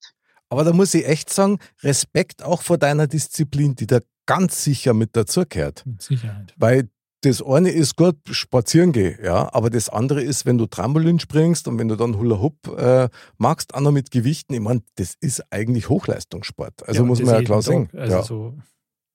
Aber 0.47 0.63
da 0.63 0.71
muss 0.71 0.93
ich 0.93 1.05
echt 1.05 1.29
sagen, 1.29 1.59
Respekt 1.81 2.43
auch 2.43 2.61
vor 2.61 2.77
deiner 2.77 3.07
Disziplin, 3.07 3.75
die 3.75 3.87
da 3.87 3.99
ganz 4.25 4.63
sicher 4.63 4.93
mit 4.93 5.17
dazugehört. 5.17 5.85
Mit 5.85 6.01
Sicherheit. 6.01 6.53
Weil 6.55 6.87
das 7.25 7.41
eine 7.41 7.71
ist 7.71 7.95
gut, 7.95 8.17
spazieren 8.31 8.91
gehen, 8.91 9.17
ja, 9.23 9.49
aber 9.53 9.69
das 9.69 9.89
andere 9.89 10.21
ist, 10.21 10.45
wenn 10.45 10.57
du 10.57 10.65
Trampolin 10.65 11.19
springst 11.19 11.67
und 11.67 11.79
wenn 11.79 11.87
du 11.87 11.95
dann 11.95 12.17
Hula 12.17 12.41
Hoop 12.41 12.77
äh, 12.77 13.09
magst, 13.37 13.73
auch 13.73 13.81
noch 13.81 13.91
mit 13.91 14.11
Gewichten, 14.11 14.53
ich 14.53 14.59
meine, 14.59 14.81
das 14.95 15.15
ist 15.19 15.43
eigentlich 15.49 15.89
Hochleistungssport. 15.89 16.87
Also 16.87 17.01
Ja, 17.01 17.07
muss 17.07 17.21
man 17.21 17.35
ja 17.35 17.41
klar 17.41 17.61
sagen. 17.61 17.89
Also 17.93 18.13
ja. 18.13 18.23
so 18.23 18.53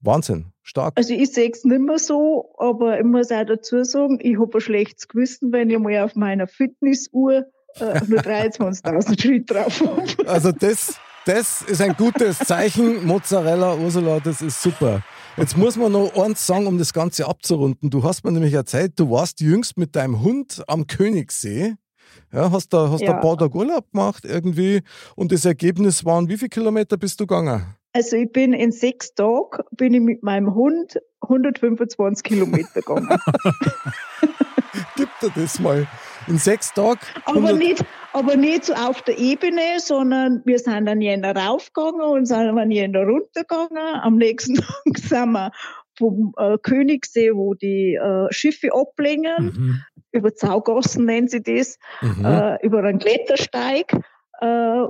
Wahnsinn, 0.00 0.46
stark. 0.62 0.94
Also 0.96 1.12
ich 1.12 1.32
sehe 1.32 1.50
es 1.50 1.64
nicht 1.64 1.80
mehr 1.80 1.98
so, 1.98 2.54
aber 2.58 2.98
ich 2.98 3.04
muss 3.04 3.30
auch 3.30 3.44
dazu 3.44 3.84
sagen, 3.84 4.18
ich 4.22 4.38
habe 4.38 4.56
ein 4.56 4.60
schlechtes 4.60 5.08
Gewissen, 5.08 5.52
wenn 5.52 5.70
ich 5.70 5.78
mal 5.78 6.04
auf 6.04 6.14
meiner 6.14 6.46
Fitnessuhr 6.46 7.46
äh, 7.80 8.00
nur 8.06 8.20
23.000 8.20 9.20
Schritte 9.20 9.54
drauf 9.54 9.80
habe. 9.80 10.28
Also 10.28 10.52
das, 10.52 10.98
das 11.26 11.62
ist 11.62 11.82
ein 11.82 11.94
gutes 11.94 12.38
Zeichen. 12.38 13.04
Mozzarella, 13.06 13.76
Ursula, 13.76 14.20
das 14.20 14.40
ist 14.40 14.62
super. 14.62 15.02
Jetzt 15.38 15.56
muss 15.56 15.76
man 15.76 15.92
noch 15.92 16.12
eins 16.16 16.46
sagen, 16.46 16.66
um 16.66 16.78
das 16.78 16.92
Ganze 16.92 17.26
abzurunden. 17.28 17.90
Du 17.90 18.02
hast 18.02 18.24
mir 18.24 18.32
nämlich 18.32 18.54
erzählt, 18.54 18.98
du 18.98 19.10
warst 19.10 19.40
jüngst 19.40 19.76
mit 19.78 19.94
deinem 19.94 20.20
Hund 20.22 20.64
am 20.66 20.86
Königssee. 20.88 21.74
Ja, 22.32 22.50
hast 22.50 22.72
da, 22.72 22.90
hast 22.90 23.02
Ja. 23.02 23.12
da 23.12 23.14
ein 23.16 23.20
paar 23.20 23.38
Tage 23.38 23.56
Urlaub 23.56 23.90
gemacht 23.92 24.24
irgendwie 24.24 24.82
und 25.14 25.30
das 25.30 25.44
Ergebnis 25.44 26.04
waren, 26.04 26.28
wie 26.28 26.36
viele 26.36 26.48
Kilometer 26.48 26.96
bist 26.96 27.20
du 27.20 27.26
gegangen? 27.26 27.74
Also 27.92 28.16
ich 28.16 28.30
bin 28.32 28.52
in 28.52 28.72
sechs 28.72 29.14
Tagen 29.14 29.62
bin 29.72 29.94
ich 29.94 30.00
mit 30.00 30.22
meinem 30.22 30.54
Hund 30.54 30.98
125 31.20 32.22
Kilometer 32.24 32.80
gegangen. 32.82 33.08
Gib 34.96 35.08
dir 35.22 35.30
das 35.34 35.58
mal. 35.60 35.86
In 36.28 36.38
sechs 36.38 36.72
Tagen? 36.74 37.00
Aber 37.24 37.36
100 37.38 37.56
nicht, 37.58 37.84
aber 38.12 38.36
nicht 38.36 38.64
so 38.64 38.74
auf 38.74 39.02
der 39.02 39.18
Ebene, 39.18 39.78
sondern 39.78 40.42
wir 40.44 40.58
sind 40.58 40.86
dann 40.86 41.00
jener 41.00 41.34
raufgegangen 41.34 42.00
und 42.02 42.26
sind 42.26 42.54
dann 42.56 42.70
jener 42.70 43.04
runtergegangen. 43.04 44.00
Am 44.02 44.16
nächsten 44.16 44.54
Tag 44.56 44.98
sind 44.98 45.32
wir 45.32 45.50
vom 45.96 46.32
äh, 46.36 46.58
Königssee, 46.62 47.32
wo 47.34 47.54
die 47.54 47.94
äh, 47.94 48.26
Schiffe 48.30 48.68
ablegen, 48.72 49.46
Mhm. 49.46 49.82
über 50.12 50.34
Zaugassen 50.34 51.04
nennen 51.06 51.28
sie 51.28 51.42
das, 51.42 51.78
Mhm. 52.02 52.24
äh, 52.24 52.56
über 52.66 52.84
einen 52.84 52.98
Klettersteig 52.98 53.92
äh, 54.40 54.46
äh, 54.46 54.88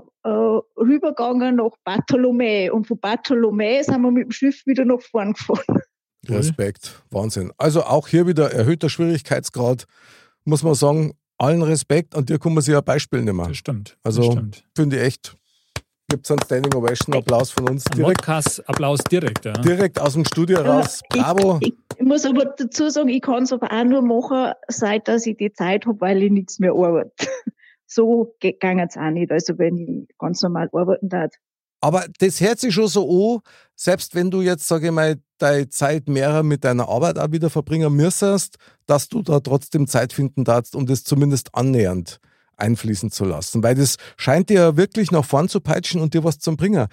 rübergegangen 0.76 1.56
nach 1.56 1.70
Bartholomä. 1.84 2.70
Und 2.70 2.86
von 2.86 2.98
Bartholomä 3.00 3.82
sind 3.82 4.02
wir 4.02 4.10
mit 4.10 4.24
dem 4.24 4.30
Schiff 4.32 4.66
wieder 4.66 4.84
nach 4.84 5.00
vorn 5.00 5.32
gefahren. 5.32 5.80
Respekt, 6.28 7.02
Wahnsinn. 7.10 7.52
Also 7.56 7.84
auch 7.84 8.08
hier 8.08 8.26
wieder 8.26 8.52
erhöhter 8.52 8.90
Schwierigkeitsgrad, 8.90 9.84
muss 10.44 10.62
man 10.62 10.74
sagen, 10.74 11.14
allen 11.38 11.62
Respekt, 11.62 12.14
an 12.14 12.26
dir 12.26 12.38
kann 12.38 12.54
man 12.54 12.62
sich 12.62 12.76
ein 12.76 12.84
Beispiel 12.84 13.22
nehmen. 13.22 13.46
Das 13.46 13.56
stimmt. 13.56 13.96
Also 14.02 14.40
finde 14.76 14.96
ich 14.96 15.02
echt, 15.02 15.36
gibt 16.08 16.26
es 16.26 16.30
einen 16.30 16.42
Standing 16.44 16.74
Ovation, 16.74 17.16
Applaus 17.16 17.50
von 17.50 17.68
uns 17.68 17.86
Ein 17.86 17.96
direkt, 17.96 18.18
Podcast-Applaus 18.18 19.00
direkt. 19.04 19.44
Ja. 19.44 19.52
direkt 19.54 20.00
aus 20.00 20.14
dem 20.14 20.24
Studio 20.24 20.60
raus. 20.60 21.00
Ich- 21.14 21.20
Bravo. 21.20 21.58
Ich, 21.60 21.74
ich 21.96 22.04
muss 22.06 22.24
aber 22.24 22.44
dazu 22.44 22.88
sagen, 22.90 23.08
ich 23.08 23.22
kann 23.22 23.42
es 23.44 23.52
aber 23.52 23.70
auch 23.72 23.84
nur 23.84 24.02
machen, 24.02 24.52
seit 24.68 25.08
dass 25.08 25.26
ich 25.26 25.36
die 25.36 25.52
Zeit 25.52 25.86
habe, 25.86 26.00
weil 26.00 26.22
ich 26.22 26.30
nichts 26.30 26.58
mehr 26.58 26.72
arbeite. 26.72 27.12
So 27.90 28.34
geht 28.40 28.62
es 28.62 28.96
auch 28.98 29.10
nicht. 29.10 29.32
Also 29.32 29.56
wenn 29.58 29.78
ich 29.78 30.08
ganz 30.18 30.42
normal 30.42 30.68
arbeiten 30.74 31.08
darf. 31.08 31.30
Aber 31.80 32.06
das 32.18 32.40
hört 32.40 32.58
sich 32.58 32.74
schon 32.74 32.88
so 32.88 33.36
an, 33.36 33.40
selbst 33.76 34.14
wenn 34.14 34.30
du 34.30 34.42
jetzt, 34.42 34.66
sage 34.66 34.86
ich 34.86 34.92
mal, 34.92 35.16
deine 35.38 35.68
Zeit 35.68 36.08
mehr 36.08 36.42
mit 36.42 36.64
deiner 36.64 36.88
Arbeit 36.88 37.18
auch 37.18 37.30
wieder 37.30 37.50
verbringen 37.50 37.94
müsstest, 37.94 38.56
dass 38.86 39.08
du 39.08 39.22
da 39.22 39.40
trotzdem 39.40 39.86
Zeit 39.86 40.12
finden 40.12 40.44
darfst, 40.44 40.74
um 40.74 40.86
das 40.86 41.04
zumindest 41.04 41.54
annähernd 41.54 42.20
einfließen 42.56 43.10
zu 43.10 43.24
lassen. 43.24 43.62
Weil 43.62 43.76
das 43.76 43.96
scheint 44.16 44.50
dir 44.50 44.60
ja 44.60 44.76
wirklich 44.76 45.12
nach 45.12 45.24
vorn 45.24 45.48
zu 45.48 45.60
peitschen 45.60 46.00
und 46.00 46.14
dir 46.14 46.24
was 46.24 46.38
zu 46.40 46.56
bringen. 46.56 46.88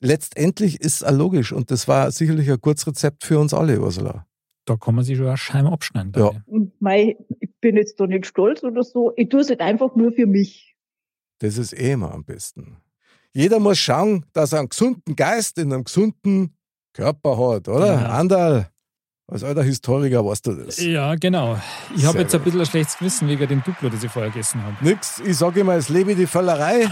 Letztendlich 0.00 0.80
ist 0.80 1.02
es 1.02 1.04
auch 1.04 1.12
logisch 1.12 1.52
und 1.52 1.70
das 1.70 1.86
war 1.86 2.10
sicherlich 2.10 2.50
ein 2.50 2.60
Kurzrezept 2.60 3.24
für 3.24 3.38
uns 3.38 3.52
alle, 3.52 3.80
Ursula. 3.80 4.26
Da 4.64 4.76
kann 4.76 4.94
man 4.94 5.04
sich 5.04 5.18
schon 5.18 5.26
eine 5.26 5.36
Scheibe 5.36 5.70
abschneiden. 5.70 6.12
Ja. 6.16 6.30
mei, 6.78 7.16
ich 7.40 7.50
bin 7.60 7.76
jetzt 7.76 8.00
da 8.00 8.06
nicht 8.06 8.24
stolz 8.24 8.62
oder 8.62 8.82
so. 8.82 9.12
Ich 9.16 9.28
tue 9.28 9.40
es 9.40 9.50
halt 9.50 9.60
einfach 9.60 9.94
nur 9.96 10.12
für 10.12 10.26
mich. 10.26 10.76
Das 11.40 11.58
ist 11.58 11.78
eh 11.78 11.92
immer 11.92 12.12
am 12.12 12.24
besten. 12.24 12.78
Jeder 13.32 13.60
muss 13.60 13.78
schauen, 13.78 14.24
dass 14.32 14.52
er 14.52 14.60
einen 14.60 14.68
gesunden 14.68 15.14
Geist 15.14 15.58
in 15.58 15.72
einem 15.72 15.84
gesunden 15.84 16.56
Körper 16.92 17.38
hat, 17.38 17.68
oder? 17.68 18.00
Ja. 18.00 18.08
Andal, 18.10 18.70
als 19.28 19.44
alter 19.44 19.62
Historiker 19.62 20.24
weißt 20.24 20.46
du 20.46 20.52
das. 20.54 20.80
Ja, 20.80 21.14
genau. 21.14 21.56
Ich 21.96 22.04
habe 22.04 22.18
jetzt 22.18 22.34
ein 22.34 22.42
bisschen 22.42 22.60
ein 22.60 22.66
schlechtes 22.66 22.98
Gewissen 22.98 23.28
wegen 23.28 23.46
dem 23.46 23.62
Duplo, 23.62 23.88
das 23.88 24.02
ich 24.02 24.10
vorher 24.10 24.32
gegessen 24.32 24.62
habe. 24.62 24.76
Nix, 24.80 25.20
ich 25.24 25.36
sage 25.36 25.60
immer, 25.60 25.74
es 25.74 25.88
lebe 25.88 26.16
die 26.16 26.26
Völlerei. 26.26 26.88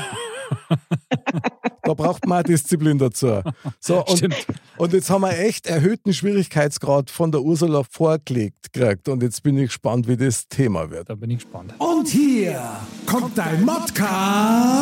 da 1.83 1.94
braucht 1.94 2.27
man 2.27 2.40
auch 2.40 2.42
Disziplin 2.44 2.96
dazu. 2.98 3.42
So, 3.81 4.05
und, 4.05 4.18
Stimmt. 4.18 4.46
und 4.77 4.92
jetzt 4.92 5.11
haben 5.11 5.22
wir 5.22 5.37
echt 5.37 5.66
erhöhten 5.66 6.12
Schwierigkeitsgrad 6.12 7.11
von 7.11 7.33
der 7.33 7.42
Ursula 7.42 7.83
vorgelegt 7.83 8.72
gekriegt. 8.72 9.09
Und 9.09 9.22
jetzt 9.22 9.42
bin 9.42 9.59
ich 9.59 9.66
gespannt, 9.66 10.07
wie 10.07 10.16
das 10.16 10.46
Thema 10.48 10.90
wird. 10.90 11.11
Da 11.11 11.16
bin 11.16 11.31
ich 11.31 11.38
gespannt. 11.38 11.74
Und 11.79 12.09
hier 12.09 12.62
kommt 13.07 13.37
dein 13.37 13.64
Modcast. 13.64 14.78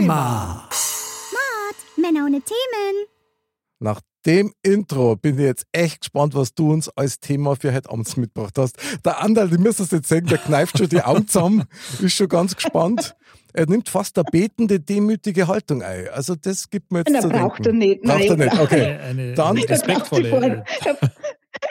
Thema. 0.00 0.68
Männer 1.96 2.24
ohne 2.26 2.40
Themen. 2.40 3.06
Nach 3.78 4.00
dem 4.26 4.52
Intro 4.62 5.16
bin 5.16 5.38
ich 5.38 5.44
jetzt 5.44 5.66
echt 5.72 6.00
gespannt, 6.00 6.34
was 6.34 6.54
du 6.54 6.72
uns 6.72 6.88
als 6.90 7.20
Thema 7.20 7.56
für 7.56 7.72
heute 7.74 7.90
Abend 7.90 8.14
mitgebracht 8.16 8.56
hast. 8.58 8.76
Der 9.04 9.20
Andal, 9.22 9.48
die 9.48 9.58
müsstest 9.58 9.92
jetzt 9.92 10.08
sehen, 10.08 10.26
der 10.26 10.38
kneift 10.38 10.78
schon 10.78 10.88
die 10.88 11.02
Augen 11.02 11.26
zusammen, 11.26 11.64
ist 12.00 12.14
schon 12.14 12.28
ganz 12.28 12.54
gespannt. 12.56 13.14
Er 13.52 13.66
nimmt 13.66 13.88
fast 13.88 14.16
eine 14.18 14.24
betende, 14.30 14.78
demütige 14.80 15.48
Haltung 15.48 15.82
ein. 15.82 16.08
Also 16.08 16.34
das 16.36 16.70
gibt 16.70 16.92
mir 16.92 17.00
jetzt 17.00 17.10
Na, 17.10 17.20
zu 17.20 17.28
braucht 17.28 17.64
denken. 17.64 17.80
er 17.82 17.88
nicht. 17.88 18.02
Braucht 18.02 18.20
er 18.24 18.36
Nein, 18.36 18.48
nicht, 18.48 18.60
okay. 18.60 18.84
Eine, 18.84 19.00
eine, 19.02 19.34
Dann- 19.34 19.58
respektvolle. 19.58 20.64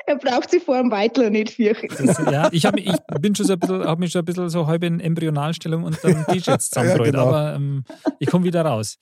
Er, 0.10 0.18
braucht 0.18 0.52
sie 0.52 0.60
vor 0.60 0.78
dem 0.78 0.92
Weitler 0.92 1.30
nicht 1.30 1.52
fürchten. 1.52 2.08
Das, 2.08 2.18
ja, 2.32 2.50
ich, 2.52 2.66
hab, 2.66 2.78
ich 2.78 2.92
bin 3.22 3.36
schon 3.36 3.46
so 3.46 3.54
ein 3.54 3.60
bisschen, 3.60 3.84
habe 3.86 4.00
mich 4.00 4.12
schon 4.12 4.22
ein 4.22 4.26
bisschen 4.26 4.50
so 4.50 4.68
halb 4.68 4.84
in 4.84 5.00
Embryonalstellung 5.00 5.84
unter 5.84 6.08
dem 6.08 6.26
Tisch 6.26 6.48
jetzt 6.48 6.70
zusammengerollt, 6.74 7.14
Ja, 7.14 7.22
genau. 7.24 7.28
aber 7.28 7.56
ähm, 7.56 7.84
ich 8.20 8.30
komme 8.30 8.46
wieder 8.46 8.64
raus. 8.64 8.98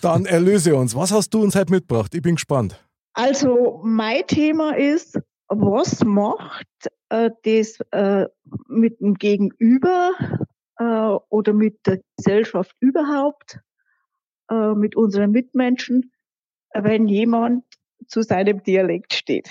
Dann 0.00 0.26
erlöse 0.26 0.76
uns. 0.76 0.94
Was 0.94 1.12
hast 1.12 1.30
du 1.30 1.42
uns 1.42 1.54
heute 1.56 1.72
mitgebracht? 1.72 2.14
Ich 2.14 2.22
bin 2.22 2.36
gespannt. 2.36 2.78
Also 3.14 3.80
mein 3.84 4.26
Thema 4.26 4.76
ist, 4.76 5.18
was 5.48 6.02
macht 6.04 6.66
äh, 7.10 7.30
das 7.44 7.78
äh, 7.90 8.26
mit 8.68 9.00
dem 9.00 9.14
Gegenüber 9.14 10.12
äh, 10.78 10.84
oder 11.28 11.52
mit 11.52 11.86
der 11.86 12.00
Gesellschaft 12.16 12.74
überhaupt, 12.80 13.60
äh, 14.50 14.74
mit 14.74 14.96
unseren 14.96 15.30
Mitmenschen, 15.30 16.12
wenn 16.74 17.06
jemand 17.06 17.64
zu 18.06 18.22
seinem 18.22 18.62
Dialekt 18.62 19.14
steht? 19.14 19.50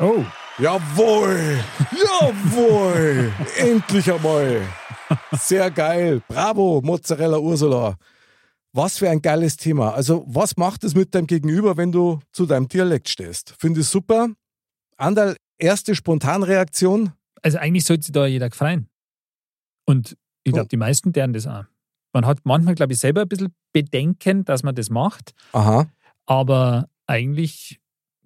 Oh, 0.00 0.24
Jawohl! 0.58 1.58
Jawohl! 1.92 3.32
Endlich 3.58 4.10
einmal! 4.12 4.62
Sehr 5.32 5.70
geil. 5.70 6.22
Bravo, 6.28 6.80
Mozzarella 6.82 7.38
Ursula. 7.38 7.96
Was 8.72 8.98
für 8.98 9.10
ein 9.10 9.20
geiles 9.22 9.56
Thema. 9.56 9.92
Also, 9.94 10.24
was 10.26 10.56
macht 10.56 10.84
es 10.84 10.94
mit 10.94 11.14
deinem 11.14 11.26
Gegenüber, 11.26 11.76
wenn 11.76 11.92
du 11.92 12.20
zu 12.32 12.46
deinem 12.46 12.68
Dialekt 12.68 13.08
stehst? 13.08 13.54
Finde 13.58 13.80
ich 13.80 13.88
super. 13.88 14.28
Andal, 14.96 15.36
erste 15.58 15.94
Spontanreaktion. 15.94 17.12
also 17.42 17.58
eigentlich 17.58 17.84
sollte 17.84 18.04
sich 18.04 18.12
da 18.12 18.26
jeder 18.26 18.48
gefreien. 18.50 18.88
Und 19.86 20.16
ich 20.44 20.52
glaube, 20.52 20.66
Oh. 20.66 20.68
die 20.70 20.76
meisten 20.76 21.12
deren 21.12 21.32
das 21.32 21.46
auch. 21.46 21.64
Man 22.12 22.26
hat 22.26 22.40
manchmal, 22.44 22.74
glaube 22.74 22.92
ich, 22.92 22.98
selber 23.00 23.22
ein 23.22 23.28
bisschen 23.28 23.54
Bedenken, 23.72 24.44
dass 24.44 24.62
man 24.62 24.74
das 24.74 24.90
macht, 24.90 25.32
Aha, 25.52 25.86
aber 26.26 26.88
eigentlich 27.06 27.80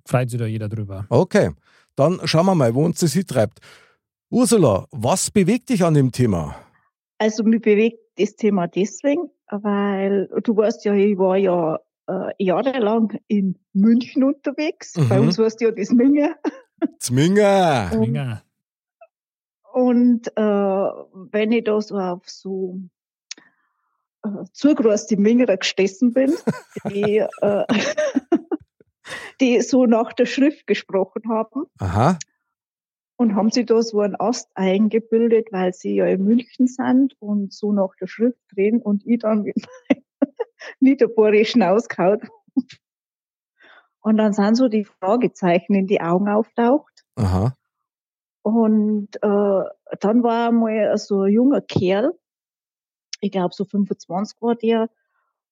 freut 0.06 0.30
sich 0.30 0.38
da 0.38 0.46
jeder 0.46 0.68
drüber. 0.68 1.06
okay. 1.08 1.50
Dann 1.96 2.18
schauen 2.24 2.46
wir 2.46 2.54
mal, 2.56 2.74
wo 2.74 2.84
uns 2.84 2.98
das 3.00 3.12
hintreibt. 3.12 3.60
Ursula, 4.30 4.86
was 4.90 5.30
bewegt 5.30 5.68
dich 5.68 5.84
an 5.84 5.94
dem 5.94 6.10
Thema? 6.10 6.56
Also 7.18 7.44
mich 7.44 7.60
bewegt 7.62 7.98
das 8.18 8.34
Thema 8.34 8.66
deswegen, 8.66 9.30
weil 9.48 10.28
du 10.42 10.56
weißt 10.56 10.84
ja, 10.86 10.94
ich 10.94 11.16
war 11.18 11.36
ja 11.36 11.78
äh, 12.08 12.32
jahrelang 12.38 13.16
in 13.28 13.58
München 13.72 14.24
unterwegs. 14.24 14.94
Bei 15.08 15.20
Mhm. 15.20 15.26
uns 15.28 15.38
warst 15.38 15.60
ja 15.60 15.70
das 15.70 15.90
Minger. 15.90 16.34
Zminger! 16.98 17.92
Und, 17.94 18.14
Ja. 18.14 18.42
und 19.72 20.26
äh, 20.36 20.40
wenn 21.30 21.52
ich 21.52 21.64
da 21.64 21.80
so 21.80 21.96
auf 21.96 22.28
so 22.28 22.80
äh, 24.24 24.44
zugereiste 24.52 25.16
Mingerer 25.16 25.56
gestessen 25.56 26.12
bin, 26.12 26.34
die, 26.88 27.18
äh, 27.40 27.64
die 29.40 29.60
so 29.60 29.86
nach 29.86 30.12
der 30.12 30.26
Schrift 30.26 30.66
gesprochen 30.66 31.22
haben 31.28 31.64
Aha, 31.78 32.18
und 33.16 33.34
haben 33.34 33.50
sie 33.50 33.64
da 33.64 33.82
so 33.82 34.00
einen 34.00 34.16
Ast 34.18 34.50
eingebildet, 34.54 35.48
weil 35.52 35.72
sie 35.72 35.96
ja 35.96 36.06
in 36.06 36.24
München 36.24 36.66
sind 36.66 37.14
und 37.20 37.52
so 37.52 37.72
nach 37.72 37.94
der 38.00 38.06
Schrift 38.06 38.40
drehen 38.52 38.82
und 38.82 39.06
ich 39.06 39.20
dann 39.20 39.42
mit 39.42 39.56
meinem 39.56 40.02
niederbohrischen 40.80 41.62
ausgehaut. 41.62 42.22
Und 44.00 44.18
dann 44.18 44.32
sind 44.32 44.56
so 44.56 44.68
die 44.68 44.84
Fragezeichen 44.84 45.74
in 45.74 45.86
die 45.86 46.00
Augen 46.00 46.28
auftaucht. 46.28 47.04
aha. 47.16 47.56
Und 48.42 49.16
äh, 49.22 49.62
dann 50.00 50.22
war 50.22 50.52
mal 50.52 50.98
so 50.98 51.22
ein 51.22 51.32
junger 51.32 51.62
Kerl, 51.62 52.12
ich 53.20 53.32
glaube 53.32 53.54
so 53.54 53.64
25 53.64 54.42
war 54.42 54.54
der, 54.54 54.90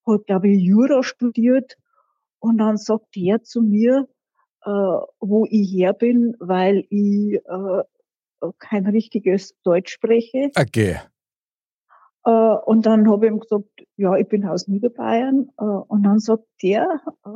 hat 0.06 0.26
glaube 0.26 0.48
ich 0.50 0.62
Jura 0.62 1.02
studiert 1.02 1.78
und 2.42 2.58
dann 2.58 2.76
sagt 2.76 3.16
er 3.16 3.42
zu 3.42 3.62
mir, 3.62 4.08
äh, 4.64 4.70
wo 5.20 5.46
ich 5.48 5.72
her 5.72 5.92
bin, 5.92 6.34
weil 6.40 6.84
ich 6.90 7.34
äh, 7.36 8.50
kein 8.58 8.86
richtiges 8.86 9.54
Deutsch 9.62 9.92
spreche. 9.92 10.50
Okay. 10.58 10.98
Äh, 12.24 12.30
und 12.30 12.84
dann 12.84 13.08
habe 13.08 13.26
ich 13.26 13.32
ihm 13.32 13.38
gesagt, 13.38 13.68
ja, 13.96 14.16
ich 14.16 14.28
bin 14.28 14.44
aus 14.44 14.66
Niederbayern. 14.66 15.52
Äh, 15.56 15.62
und 15.64 16.02
dann 16.02 16.18
sagt 16.18 16.44
der, 16.62 17.00
äh, 17.24 17.30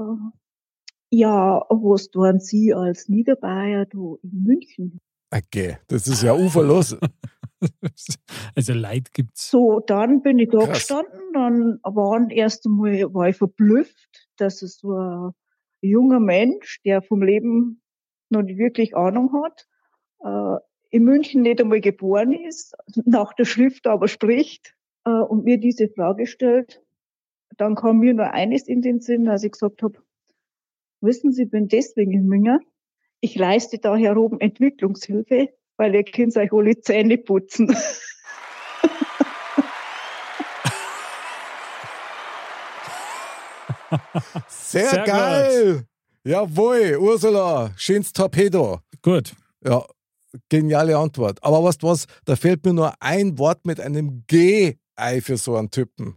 ja, 1.10 1.64
was 1.68 2.10
tun 2.10 2.40
Sie 2.40 2.74
als 2.74 3.08
Niederbayer 3.08 3.86
du 3.86 4.18
in 4.24 4.42
München? 4.42 5.00
Okay, 5.30 5.78
das 5.86 6.08
ist 6.08 6.24
ja 6.24 6.34
uferlos. 6.34 6.96
also 8.56 8.72
Leid 8.72 9.12
gibt's. 9.12 9.50
So, 9.50 9.80
dann 9.80 10.22
bin 10.22 10.38
ich 10.38 10.50
da 10.50 10.58
Krass. 10.58 10.78
gestanden, 10.78 11.32
dann 11.32 11.80
waren 11.82 12.30
erst 12.30 12.66
einmal, 12.66 13.12
war 13.14 13.28
ich 13.28 13.36
verblüfft, 13.36 14.28
dass 14.36 14.62
es 14.62 14.78
so 14.78 14.92
ein 14.92 15.32
junger 15.80 16.20
Mensch, 16.20 16.80
der 16.84 17.02
vom 17.02 17.22
Leben 17.22 17.82
noch 18.28 18.42
nicht 18.42 18.58
wirklich 18.58 18.96
Ahnung 18.96 19.32
hat, 19.42 19.66
äh, 20.24 20.60
in 20.90 21.04
München 21.04 21.42
nicht 21.42 21.60
einmal 21.60 21.80
geboren 21.80 22.32
ist, 22.32 22.74
nach 23.04 23.32
der 23.34 23.44
Schrift 23.44 23.86
aber 23.86 24.08
spricht 24.08 24.74
äh, 25.04 25.10
und 25.10 25.44
mir 25.44 25.58
diese 25.58 25.88
Frage 25.88 26.26
stellt. 26.26 26.82
Dann 27.56 27.74
kam 27.74 27.98
mir 27.98 28.14
nur 28.14 28.32
eines 28.32 28.68
in 28.68 28.82
den 28.82 29.00
Sinn, 29.00 29.28
als 29.28 29.44
ich 29.44 29.52
gesagt 29.52 29.82
habe, 29.82 29.98
wissen 31.00 31.32
Sie, 31.32 31.44
ich 31.44 31.50
bin 31.50 31.68
deswegen 31.68 32.12
in 32.12 32.26
München. 32.26 32.60
Ich 33.20 33.34
leiste 33.36 33.78
da 33.78 33.96
hier 33.96 34.16
oben 34.16 34.40
Entwicklungshilfe, 34.40 35.48
weil 35.76 35.94
ihr 35.94 36.04
könnt 36.04 36.36
euch 36.36 36.52
alle 36.52 36.80
Zähne 36.80 37.18
putzen. 37.18 37.74
Sehr, 44.48 44.90
Sehr 44.90 45.04
geil. 45.04 45.86
Jawohl, 46.24 46.96
Ursula, 46.98 47.72
schönes 47.76 48.12
Torpedo. 48.12 48.80
Gut. 49.00 49.34
Ja, 49.64 49.84
geniale 50.48 50.96
Antwort. 50.96 51.38
Aber 51.42 51.62
weißt 51.62 51.82
du 51.82 51.88
was, 51.88 52.06
da 52.24 52.34
fällt 52.34 52.64
mir 52.64 52.72
nur 52.72 52.94
ein 53.00 53.38
Wort 53.38 53.64
mit 53.64 53.80
einem 53.80 54.24
G 54.26 54.76
ein 54.96 55.22
für 55.22 55.36
so 55.36 55.56
einen 55.56 55.70
Typen. 55.70 56.16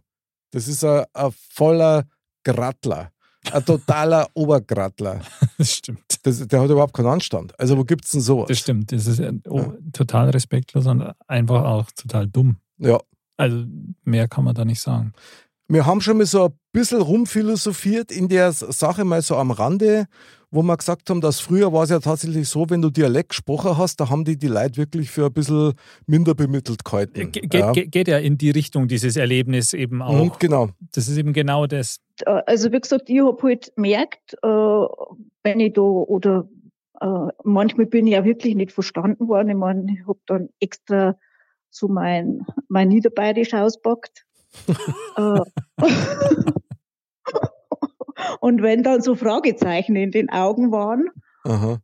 Das 0.50 0.66
ist 0.66 0.84
ein, 0.84 1.04
ein 1.12 1.32
voller 1.52 2.08
Grattler. 2.44 3.12
Ein 3.52 3.64
totaler 3.64 4.28
Obergrattler. 4.34 5.20
Das 5.58 5.74
stimmt. 5.74 6.00
Das, 6.22 6.46
der 6.48 6.60
hat 6.62 6.70
überhaupt 6.70 6.94
keinen 6.94 7.08
Anstand. 7.08 7.58
Also 7.60 7.76
wo 7.76 7.84
gibt's 7.84 8.12
denn 8.12 8.22
sowas? 8.22 8.48
Das 8.48 8.58
stimmt. 8.58 8.92
Das 8.92 9.06
ist 9.06 9.18
äh, 9.18 9.32
oh, 9.46 9.74
total 9.92 10.30
respektlos 10.30 10.86
und 10.86 11.12
einfach 11.26 11.64
auch 11.64 11.90
total 11.90 12.26
dumm. 12.26 12.56
Ja. 12.78 12.98
Also 13.36 13.64
mehr 14.04 14.26
kann 14.26 14.44
man 14.44 14.54
da 14.54 14.64
nicht 14.64 14.80
sagen. 14.80 15.12
Wir 15.68 15.84
haben 15.84 16.00
schon 16.00 16.16
mal 16.16 16.24
so 16.24 16.46
ein 16.46 16.58
bisschen 16.72 17.02
rumphilosophiert 17.02 18.10
in 18.10 18.28
der 18.28 18.52
Sache 18.52 19.04
mal 19.04 19.20
so 19.20 19.36
am 19.36 19.50
Rande, 19.50 20.06
wo 20.52 20.62
wir 20.62 20.76
gesagt 20.76 21.08
haben, 21.10 21.20
dass 21.20 21.38
früher 21.40 21.72
war 21.72 21.84
es 21.84 21.90
ja 21.90 22.00
tatsächlich 22.00 22.48
so, 22.48 22.68
wenn 22.68 22.82
du 22.82 22.90
Dialekt 22.90 23.30
gesprochen 23.30 23.78
hast, 23.78 24.00
da 24.00 24.10
haben 24.10 24.24
die 24.24 24.36
die 24.36 24.48
Leute 24.48 24.78
wirklich 24.78 25.10
für 25.10 25.26
ein 25.26 25.32
bisschen 25.32 25.74
minder 26.06 26.34
bemittelt 26.34 26.84
gehalten. 26.84 27.30
Ge 27.30 27.42
geht, 27.42 27.54
ja. 27.54 27.72
ge- 27.72 27.86
geht 27.86 28.08
ja 28.08 28.18
in 28.18 28.36
die 28.36 28.50
Richtung, 28.50 28.88
dieses 28.88 29.16
Erlebnis 29.16 29.72
eben 29.72 30.02
auch. 30.02 30.24
Mhm, 30.24 30.32
genau. 30.38 30.68
Das 30.92 31.06
ist 31.08 31.16
eben 31.16 31.32
genau 31.32 31.66
das. 31.66 31.98
Äh, 32.26 32.42
Also 32.46 32.72
wie 32.72 32.80
gesagt, 32.80 33.08
ich 33.08 33.20
habe 33.20 33.40
halt 33.42 33.72
gemerkt, 33.76 34.34
äh, 34.42 34.48
wenn 34.48 35.60
ich 35.60 35.72
da 35.74 35.82
oder 35.82 36.48
äh, 37.00 37.06
manchmal 37.44 37.86
bin 37.86 38.06
ich 38.08 38.14
ja 38.14 38.24
wirklich 38.24 38.54
nicht 38.56 38.72
verstanden 38.72 39.28
worden. 39.28 39.50
Ich 39.50 39.56
meine, 39.56 39.86
ich 39.92 40.06
habe 40.06 40.18
dann 40.26 40.48
extra 40.58 41.16
so 41.70 41.86
mein, 41.86 42.44
mein 42.68 42.88
Niederbayerisch 42.88 43.54
auspackt. 43.54 44.26
und 48.40 48.62
wenn 48.62 48.82
dann 48.82 49.02
so 49.02 49.14
Fragezeichen 49.14 49.96
in 49.96 50.10
den 50.10 50.30
Augen 50.30 50.72
waren, 50.72 51.10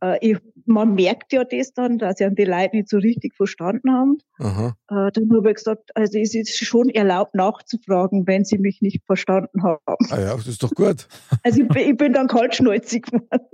äh, 0.03 0.17
ich, 0.21 0.37
man 0.65 0.93
merkt 0.95 1.33
ja 1.33 1.43
das 1.43 1.73
dann, 1.73 1.97
dass 1.97 2.19
ja 2.19 2.29
die 2.29 2.45
Leute 2.45 2.75
nicht 2.75 2.89
so 2.89 2.97
richtig 2.97 3.35
verstanden 3.35 3.91
haben. 3.91 4.17
Äh, 4.89 5.11
dann 5.11 5.29
habe 5.35 5.49
ich 5.49 5.55
gesagt, 5.55 5.95
also 5.95 6.19
es 6.19 6.35
ist 6.35 6.55
schon 6.63 6.89
erlaubt 6.89 7.33
nachzufragen, 7.33 8.27
wenn 8.27 8.45
sie 8.45 8.59
mich 8.59 8.81
nicht 8.81 9.03
verstanden 9.05 9.63
haben. 9.63 9.95
Ah 10.11 10.19
ja, 10.19 10.35
das 10.35 10.47
ist 10.47 10.61
doch 10.61 10.71
gut. 10.71 11.07
Also 11.43 11.61
ich 11.61 11.67
bin, 11.69 11.89
ich 11.89 11.97
bin 11.97 12.13
dann 12.13 12.27
kaltschnäuzig 12.27 13.03
geworden. 13.03 13.47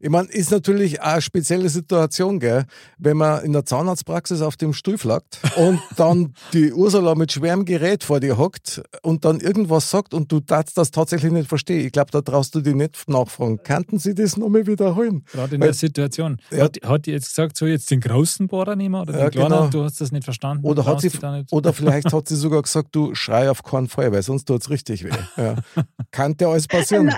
Ich 0.00 0.10
meine, 0.10 0.28
ist 0.28 0.50
natürlich 0.50 1.00
eine 1.02 1.20
spezielle 1.22 1.68
Situation, 1.68 2.38
gell? 2.40 2.64
wenn 2.98 3.16
man 3.16 3.44
in 3.44 3.52
der 3.52 3.64
Zahnarztpraxis 3.64 4.40
auf 4.42 4.56
dem 4.56 4.72
Stuhl 4.72 4.98
flackt 4.98 5.38
und 5.56 5.80
dann 5.96 6.34
die 6.52 6.72
Ursula 6.72 7.14
mit 7.14 7.32
schwerem 7.32 7.64
Gerät 7.64 8.04
vor 8.04 8.20
dir 8.20 8.38
hockt 8.38 8.82
und 9.02 9.24
dann 9.24 9.40
irgendwas 9.40 9.90
sagt 9.90 10.14
und 10.14 10.30
du 10.30 10.40
darfst 10.40 10.76
das 10.78 10.90
tatsächlich 10.90 11.32
nicht 11.32 11.48
verstehen. 11.48 11.84
Ich 11.86 11.92
glaube, 11.92 12.10
da 12.10 12.20
traust 12.22 12.54
du 12.54 12.60
dich 12.60 12.74
nicht 12.74 13.08
nachfragen. 13.08 13.60
Kannten 13.62 13.98
Sie 13.98 14.14
das 14.14 14.36
nochmal 14.36 14.66
wiederholen? 14.66 15.24
Gerade 15.32 15.54
in 15.56 15.60
Weil- 15.60 15.68
der 15.68 15.74
Situation. 15.74 16.38
Ja. 16.50 16.64
Hat, 16.64 16.78
hat 16.84 17.06
die 17.06 17.12
jetzt 17.12 17.28
gesagt, 17.28 17.56
so 17.56 17.66
jetzt 17.66 17.90
den 17.90 18.00
großen 18.00 18.46
Bohrer 18.48 18.76
nehmen 18.76 18.94
oder 19.00 19.12
Ja, 19.18 19.24
den 19.28 19.30
kleinen? 19.30 19.48
genau. 19.50 19.68
Du 19.68 19.84
hast 19.84 20.00
das 20.00 20.12
nicht 20.12 20.24
verstanden. 20.24 20.64
Oder, 20.66 20.84
hat 20.86 21.00
sie, 21.00 21.10
oder 21.50 21.72
vielleicht 21.72 22.12
hat 22.12 22.28
sie 22.28 22.36
sogar 22.36 22.62
gesagt, 22.62 22.88
du 22.92 23.14
schrei 23.14 23.50
auf 23.50 23.62
keinen 23.62 23.88
Fall, 23.88 24.12
weil 24.12 24.22
sonst 24.22 24.44
tut's 24.46 24.70
richtig 24.70 25.04
weh. 25.04 25.10
Ja. 25.36 25.56
Kann 26.10 26.36
dir 26.36 26.48
alles 26.48 26.66
passieren. 26.68 27.12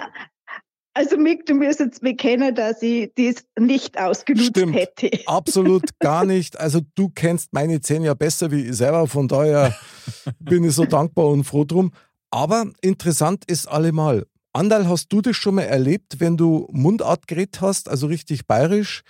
Also 0.97 1.17
Mick, 1.17 1.45
du 1.47 1.55
müsstest 1.55 2.03
mir 2.03 2.17
kennen, 2.17 2.55
dass 2.55 2.81
ich 2.81 3.11
das 3.17 3.45
nicht 3.59 3.99
ausgenutzt 3.99 4.51
Stimmt. 4.51 4.77
hätte. 4.77 5.11
Absolut 5.27 5.83
gar 5.99 6.25
nicht. 6.25 6.59
Also 6.59 6.81
du 6.95 7.09
kennst 7.09 7.53
meine 7.53 7.81
Zähne 7.81 8.07
ja 8.07 8.15
besser 8.15 8.53
wie 8.53 8.69
ich 8.69 8.77
selber, 8.77 9.09
von 9.09 9.27
daher 9.27 9.75
bin 10.39 10.63
ich 10.63 10.75
so 10.75 10.85
dankbar 10.85 11.27
und 11.27 11.43
froh 11.43 11.65
drum. 11.65 11.91
Aber 12.31 12.67
interessant 12.81 13.45
ist 13.47 13.67
allemal. 13.67 14.27
Andal, 14.53 14.89
hast 14.89 15.13
du 15.13 15.21
das 15.21 15.35
schon 15.37 15.57
mal 15.57 15.63
erlebt, 15.63 16.21
wenn 16.21 16.37
du 16.37 16.69
Mundart 16.71 17.27
geredet 17.27 17.61
hast, 17.61 17.89
also 17.89 18.07
richtig 18.07 18.47
bayerisch, 18.47 19.03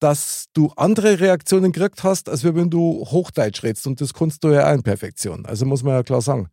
dass 0.00 0.46
du 0.52 0.72
andere 0.74 1.20
Reaktionen 1.20 1.70
gekriegt 1.70 2.02
hast, 2.02 2.28
als 2.28 2.42
wenn 2.42 2.70
du 2.70 3.06
Hochdeutsch 3.06 3.62
redest? 3.62 3.86
Und 3.86 4.00
das 4.00 4.12
kannst 4.14 4.42
du 4.42 4.48
ja 4.48 4.68
auch 4.68 4.74
in 4.74 4.82
Perfektion. 4.82 5.46
Also 5.46 5.64
muss 5.64 5.84
man 5.84 5.94
ja 5.94 6.02
klar 6.02 6.22
sagen. 6.22 6.48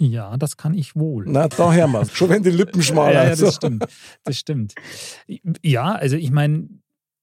Ja, 0.00 0.36
das 0.36 0.56
kann 0.56 0.74
ich 0.74 0.96
wohl. 0.96 1.24
Na, 1.28 1.46
da 1.48 1.72
hören 1.72 1.92
wir 1.92 2.04
Schon 2.06 2.28
wenn 2.30 2.42
die 2.42 2.50
Lippen 2.50 2.82
schmaler. 2.82 3.12
Ja, 3.14 3.22
ja, 3.24 3.30
also. 3.30 3.46
das 3.46 3.54
stimmt. 3.56 3.84
Das 4.24 4.36
stimmt. 4.38 4.74
Ja, 5.62 5.92
also 5.92 6.16
ich 6.16 6.30
meine, 6.30 6.68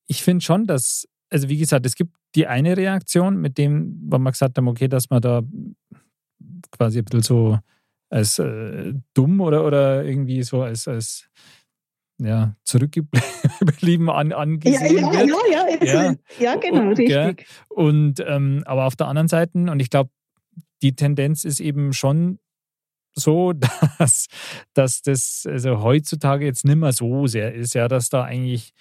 ich 0.07 0.23
finde 0.23 0.43
schon, 0.45 0.65
dass, 0.65 1.07
also 1.29 1.49
wie 1.49 1.57
gesagt, 1.57 1.85
es 1.85 1.95
gibt 1.95 2.15
die 2.35 2.47
eine 2.47 2.77
Reaktion, 2.77 3.37
mit 3.41 3.57
dem, 3.57 3.99
wo 4.05 4.17
man 4.17 4.31
gesagt 4.31 4.57
haben, 4.57 4.67
okay, 4.67 4.87
dass 4.87 5.09
man 5.09 5.21
da 5.21 5.41
quasi 6.71 6.99
ein 6.99 7.05
bisschen 7.05 7.21
so 7.23 7.59
als 8.09 8.39
äh, 8.39 8.93
dumm 9.13 9.41
oder, 9.41 9.65
oder 9.65 10.03
irgendwie 10.05 10.41
so 10.43 10.61
als, 10.61 10.87
als 10.87 11.29
ja, 12.21 12.55
zurückgeblieben 12.63 14.09
an, 14.09 14.31
Ja, 14.31 14.37
angesehen 14.37 14.97
ja, 14.97 15.11
wird. 15.11 15.27
ja, 15.29 15.35
ja, 15.51 15.85
Ja. 15.85 16.11
ist- 16.11 16.19
ja, 16.39 16.55
genau, 16.55 16.81
Und, 16.89 16.97
richtig. 16.99 17.45
Und 17.69 18.19
ähm, 18.25 18.63
aber 18.65 18.85
auf 18.85 18.95
der 18.95 19.07
anderen 19.07 19.27
Seite, 19.27 19.57
und 19.57 19.79
ich 19.79 19.89
glaube, 19.89 20.09
die 20.81 20.95
Tendenz 20.95 21.43
ist 21.45 21.59
eben 21.59 21.93
schon 21.93 22.39
so, 23.13 23.53
dass, 23.97 24.27
dass 24.73 25.01
das 25.01 25.45
also 25.47 25.81
heutzutage 25.81 26.45
jetzt 26.45 26.65
nicht 26.65 26.77
mehr 26.77 26.93
so 26.93 27.27
sehr 27.27 27.53
ist, 27.53 27.73
ja, 27.73 27.87
dass 27.87 28.09
da 28.09 28.23
eigentlich 28.23 28.73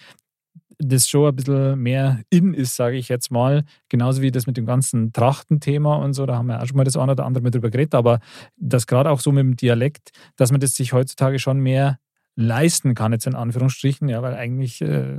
das 0.80 1.08
schon 1.08 1.28
ein 1.28 1.36
bisschen 1.36 1.78
mehr 1.80 2.22
in 2.30 2.54
ist, 2.54 2.76
sage 2.76 2.96
ich 2.96 3.08
jetzt 3.08 3.30
mal. 3.30 3.64
Genauso 3.88 4.22
wie 4.22 4.30
das 4.30 4.46
mit 4.46 4.56
dem 4.56 4.66
ganzen 4.66 5.12
Trachtenthema 5.12 5.96
und 5.96 6.14
so, 6.14 6.24
da 6.24 6.36
haben 6.36 6.46
wir 6.46 6.62
auch 6.62 6.66
schon 6.66 6.76
mal 6.76 6.84
das 6.84 6.96
eine 6.96 7.12
oder 7.12 7.26
andere 7.26 7.42
mit 7.42 7.54
drüber 7.54 7.70
geredet, 7.70 7.94
aber 7.94 8.20
das 8.56 8.86
gerade 8.86 9.10
auch 9.10 9.20
so 9.20 9.32
mit 9.32 9.42
dem 9.42 9.56
Dialekt, 9.56 10.10
dass 10.36 10.52
man 10.52 10.60
das 10.60 10.74
sich 10.74 10.92
heutzutage 10.92 11.40
schon 11.40 11.58
mehr 11.58 11.98
leisten 12.36 12.94
kann, 12.94 13.12
jetzt 13.12 13.26
in 13.26 13.34
Anführungsstrichen, 13.34 14.08
ja, 14.08 14.22
weil 14.22 14.34
eigentlich 14.34 14.80
äh, 14.80 15.16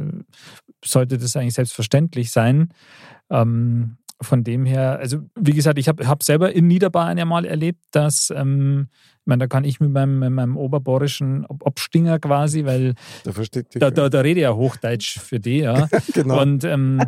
sollte 0.84 1.18
das 1.18 1.36
eigentlich 1.36 1.56
selbstverständlich 1.56 2.32
sein. 2.32 2.70
Ähm, 3.30 3.98
von 4.22 4.44
dem 4.44 4.66
her, 4.66 5.00
also 5.00 5.20
wie 5.36 5.54
gesagt, 5.54 5.80
ich 5.80 5.88
habe 5.88 6.06
hab 6.08 6.24
selber 6.24 6.52
in 6.54 6.68
Niederbayern 6.68 7.18
ja 7.18 7.26
mal 7.26 7.46
erlebt, 7.46 7.84
dass, 7.92 8.32
ähm, 8.36 8.90
ich 9.22 9.26
meine, 9.26 9.40
da 9.42 9.48
kann 9.48 9.64
ich 9.64 9.80
mit 9.80 9.92
meinem, 9.92 10.20
mit 10.20 10.32
meinem 10.32 10.58
oberbayerischen 10.58 11.46
Ob- 11.46 11.66
Obstinger 11.66 12.20
quasi, 12.20 12.66
weil 12.66 12.96
Da 13.24 13.32
versteht 13.32 13.74
dich. 13.74 13.80
da, 13.80 13.92
da, 13.92 14.10
da 14.10 14.20
rede 14.22 14.40
ich 14.42 14.44
ja 14.44 14.54
Hochdeutsch 14.56 15.20
für 15.20 15.40
die, 15.40 15.60
ja. 15.60 15.88
genau. 16.14 16.42
Und 16.42 16.64
ähm, 16.66 17.02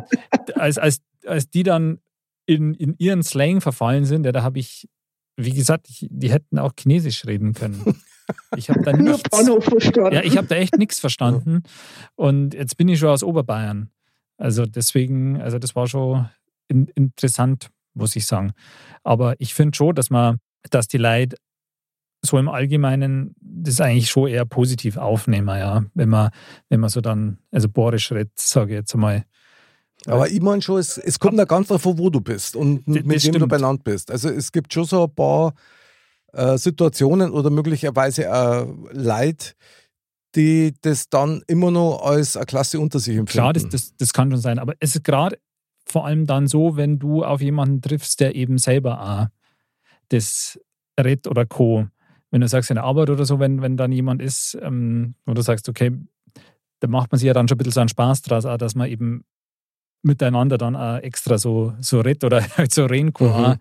als, 0.54 0.78
als, 0.78 1.00
als 1.26 1.50
die 1.50 1.62
dann 1.64 1.98
in, 2.46 2.72
in 2.74 2.94
ihren 2.98 3.22
Slang 3.22 3.60
verfallen 3.60 4.04
sind, 4.06 4.24
ja, 4.24 4.32
da 4.32 4.42
habe 4.42 4.58
ich, 4.58 4.88
wie 5.36 5.52
gesagt, 5.52 5.88
ich, 5.90 6.06
die 6.10 6.30
hätten 6.30 6.58
auch 6.58 6.72
Chinesisch 6.78 7.26
reden 7.26 7.52
können. 7.52 7.94
Ich 8.56 8.70
habe 8.70 8.80
da 8.82 8.92
nichts. 8.96 9.28
Ja, 9.96 10.22
ich 10.22 10.36
habe 10.38 10.46
da 10.46 10.54
echt 10.56 10.78
nichts 10.78 10.98
verstanden. 10.98 11.62
Und 12.14 12.54
jetzt 12.54 12.76
bin 12.78 12.88
ich 12.88 12.98
schon 12.98 13.10
aus 13.10 13.22
Oberbayern. 13.22 13.90
Also 14.38 14.64
deswegen, 14.64 15.40
also 15.40 15.58
das 15.58 15.76
war 15.76 15.86
schon 15.86 16.28
interessant, 16.72 17.70
muss 17.94 18.16
ich 18.16 18.26
sagen. 18.26 18.52
Aber 19.02 19.34
ich 19.38 19.54
finde 19.54 19.76
schon, 19.76 19.94
dass 19.94 20.10
man, 20.10 20.38
dass 20.70 20.88
die 20.88 20.98
Leute 20.98 21.36
so 22.24 22.38
im 22.38 22.48
Allgemeinen 22.48 23.34
das 23.40 23.80
eigentlich 23.80 24.10
schon 24.10 24.28
eher 24.28 24.44
positiv 24.44 24.96
aufnehmen, 24.96 25.58
ja. 25.58 25.84
Wenn 25.94 26.08
man, 26.08 26.30
wenn 26.68 26.80
man 26.80 26.88
so 26.88 27.00
dann, 27.00 27.38
also 27.50 27.68
bohrisch 27.68 28.12
redet, 28.12 28.38
sage 28.38 28.72
ich 28.72 28.78
jetzt 28.78 28.94
mal. 28.94 29.24
Aber 30.06 30.28
ich 30.28 30.40
meine 30.40 30.62
schon, 30.62 30.78
es, 30.78 30.98
es 30.98 31.18
kommt 31.18 31.38
ja 31.38 31.44
ganz 31.44 31.68
davon, 31.68 31.98
wo 31.98 32.10
du 32.10 32.20
bist 32.20 32.56
und 32.56 32.86
mit 32.86 33.06
wem 33.06 33.32
du 33.32 33.46
benannt 33.46 33.84
bist. 33.84 34.10
Also 34.10 34.28
es 34.28 34.50
gibt 34.50 34.72
schon 34.72 34.84
so 34.84 35.04
ein 35.04 35.14
paar 35.14 35.54
äh, 36.32 36.58
Situationen 36.58 37.30
oder 37.30 37.50
möglicherweise 37.50 38.32
auch 38.32 38.66
Leid, 38.92 39.54
die 40.34 40.74
das 40.80 41.08
dann 41.08 41.42
immer 41.46 41.70
noch 41.70 42.02
als 42.02 42.36
eine 42.36 42.46
Klasse 42.46 42.80
unter 42.80 42.98
sich 42.98 43.16
empfinden. 43.16 43.32
Klar, 43.32 43.52
das, 43.52 43.68
das, 43.68 43.96
das 43.96 44.12
kann 44.12 44.30
schon 44.30 44.40
sein. 44.40 44.58
Aber 44.58 44.74
es 44.80 44.96
ist 44.96 45.04
gerade 45.04 45.38
vor 45.84 46.06
allem 46.06 46.26
dann 46.26 46.46
so, 46.46 46.76
wenn 46.76 46.98
du 46.98 47.24
auf 47.24 47.40
jemanden 47.40 47.80
triffst, 47.80 48.20
der 48.20 48.34
eben 48.34 48.58
selber 48.58 49.02
auch 49.02 49.26
das 50.08 50.60
Red 50.98 51.26
oder 51.26 51.46
Co. 51.46 51.86
Wenn 52.30 52.40
du 52.40 52.48
sagst, 52.48 52.70
in 52.70 52.76
der 52.76 52.84
Arbeit 52.84 53.10
oder 53.10 53.24
so, 53.24 53.38
wenn, 53.38 53.62
wenn 53.62 53.76
dann 53.76 53.92
jemand 53.92 54.22
ist, 54.22 54.56
ähm, 54.62 55.14
wo 55.26 55.34
du 55.34 55.42
sagst, 55.42 55.68
okay, 55.68 55.92
da 56.80 56.88
macht 56.88 57.12
man 57.12 57.18
sich 57.18 57.26
ja 57.26 57.34
dann 57.34 57.48
schon 57.48 57.56
ein 57.56 57.58
bisschen 57.58 57.72
so 57.72 57.80
einen 57.80 57.88
Spaß 57.88 58.22
draus, 58.22 58.44
auch, 58.46 58.56
dass 58.56 58.74
man 58.74 58.88
eben 58.88 59.24
miteinander 60.02 60.58
dann 60.58 60.74
auch 60.74 60.98
extra 60.98 61.38
so, 61.38 61.74
so 61.80 62.00
redet 62.00 62.24
oder 62.24 62.42
halt 62.56 62.72
so 62.72 62.86
reden 62.86 63.12
kann. 63.12 63.50
Mhm. 63.50 63.56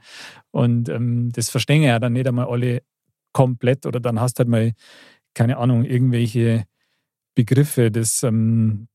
Und 0.52 0.90
ähm, 0.90 1.32
das 1.34 1.50
verstehen 1.50 1.84
ja 1.84 2.00
dann 2.00 2.14
nicht 2.14 2.28
einmal 2.28 2.48
alle 2.48 2.82
komplett 3.34 3.86
oder 3.86 4.00
dann 4.00 4.20
hast 4.20 4.36
du 4.36 4.40
halt 4.40 4.50
mal, 4.50 4.74
keine 5.34 5.58
Ahnung, 5.58 5.86
irgendwelche 5.86 6.66
Begriffe, 7.36 7.92
das, 7.92 8.24
ähm, 8.24 8.88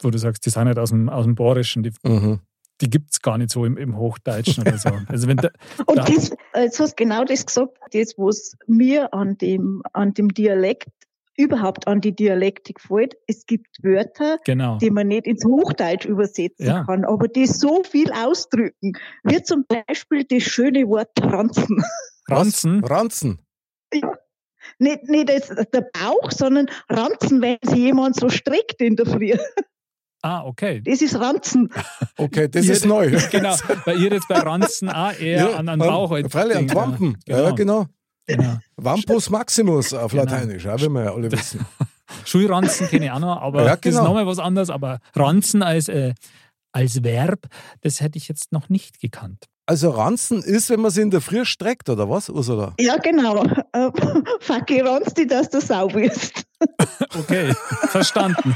wo 0.00 0.10
du 0.10 0.18
sagst, 0.18 0.46
die 0.46 0.50
sind 0.50 0.66
halt 0.66 0.78
aus 0.78 0.90
dem, 0.90 1.08
aus 1.08 1.24
dem 1.24 1.34
Bohrischen, 1.34 1.82
die, 1.82 1.92
Mhm. 2.04 2.40
Die 2.80 2.90
gibt 2.90 3.12
es 3.12 3.22
gar 3.22 3.38
nicht 3.38 3.50
so 3.50 3.64
im, 3.64 3.76
im 3.76 3.96
Hochdeutschen 3.96 4.62
oder 4.62 4.78
so. 4.78 4.90
Also 5.08 5.28
wenn 5.28 5.36
da, 5.36 5.50
Und 5.86 5.98
da, 5.98 6.04
das, 6.04 6.34
jetzt 6.54 6.80
hast 6.80 6.92
du 6.92 7.04
genau 7.04 7.24
das 7.24 7.46
gesagt, 7.46 7.78
das, 7.92 8.14
was 8.16 8.56
mir 8.66 9.12
an 9.14 9.38
dem, 9.38 9.82
an 9.92 10.12
dem 10.14 10.28
Dialekt, 10.28 10.88
überhaupt 11.36 11.86
an 11.88 12.00
die 12.00 12.14
Dialektik 12.14 12.76
gefällt. 12.76 13.16
Es 13.26 13.46
gibt 13.46 13.82
Wörter, 13.82 14.38
genau. 14.44 14.78
die 14.78 14.90
man 14.90 15.08
nicht 15.08 15.26
ins 15.26 15.44
Hochdeutsch 15.44 16.04
übersetzen 16.04 16.66
Ja. 16.66 16.84
kann, 16.84 17.04
aber 17.04 17.28
die 17.28 17.46
so 17.46 17.82
viel 17.82 18.12
ausdrücken, 18.12 18.92
wie 19.24 19.42
zum 19.42 19.64
Beispiel 19.66 20.24
das 20.24 20.42
schöne 20.42 20.88
Wort 20.88 21.10
Ranzen. 21.20 21.82
Ranzen, 22.28 22.84
Ranzen. 22.84 23.38
Nicht, 24.78 25.08
nicht 25.08 25.28
das, 25.28 25.48
der 25.48 25.88
Bauch, 25.92 26.30
sondern 26.30 26.66
Ranzen, 26.88 27.42
wenn 27.42 27.58
sich 27.62 27.78
jemand 27.78 28.16
so 28.16 28.28
streckt 28.28 28.80
in 28.80 28.96
der 28.96 29.06
Früh. 29.06 29.32
Ah, 30.24 30.44
okay. 30.44 30.80
Das 30.84 31.00
ist 31.02 31.14
Ranzen. 31.18 31.70
Okay, 32.16 32.48
das 32.48 32.64
Ihr- 32.66 32.72
ist 32.72 32.84
neu. 32.86 33.10
Genau, 33.30 33.54
weil 33.84 34.00
ihr 34.00 34.10
jetzt 34.12 34.28
bei 34.28 34.38
Ranzen 34.50 34.88
auch 34.88 35.12
eher 35.18 35.58
an 35.58 35.66
den 35.66 35.78
Bauch 35.78 36.10
als 36.12 36.30
Freilich, 36.32 36.56
an 36.56 36.68
ja. 36.68 36.74
Wampen. 36.74 37.16
Ja, 37.26 37.50
genau. 37.50 37.86
genau. 38.26 38.58
Vampus 38.76 39.30
Maximus 39.30 39.92
auf 39.92 40.12
Genau. 40.12 40.24
Lateinisch, 40.24 40.64
ja, 40.64 40.78
wie 40.80 40.88
wir 40.88 41.04
ja 41.04 41.12
alle 41.14 41.30
wissen. 41.32 41.64
Schulranzen 42.24 42.88
kenne 42.88 43.06
ich 43.06 43.10
auch 43.10 43.18
noch, 43.18 43.40
aber 43.40 43.64
Ja, 43.64 43.76
das 43.76 43.86
ist 43.86 43.96
genau. 43.96 44.04
nochmal 44.04 44.26
was 44.26 44.38
anderes. 44.38 44.70
Aber 44.70 44.98
Ranzen 45.14 45.62
als, 45.62 45.88
äh, 45.88 46.14
als 46.72 47.02
Verb, 47.02 47.46
das 47.82 48.00
hätte 48.00 48.18
ich 48.18 48.28
jetzt 48.28 48.52
noch 48.52 48.68
nicht 48.68 49.00
gekannt. 49.00 49.46
Also 49.66 49.90
Ranzen 49.90 50.42
ist, 50.42 50.68
wenn 50.68 50.80
man 50.80 50.90
sie 50.90 51.00
in 51.00 51.10
der 51.10 51.22
Früh 51.22 51.44
streckt, 51.46 51.88
oder 51.88 52.08
was, 52.10 52.28
Ursula? 52.28 52.74
Ja, 52.78 52.96
genau. 52.98 53.42
Äh, 53.72 53.90
Facki 54.40 54.80
ranzt 54.80 55.16
die, 55.16 55.26
dass 55.26 55.48
du 55.48 55.60
sau 55.62 55.88
bist. 55.88 56.44
Okay, 57.18 57.54
verstanden. 57.88 58.54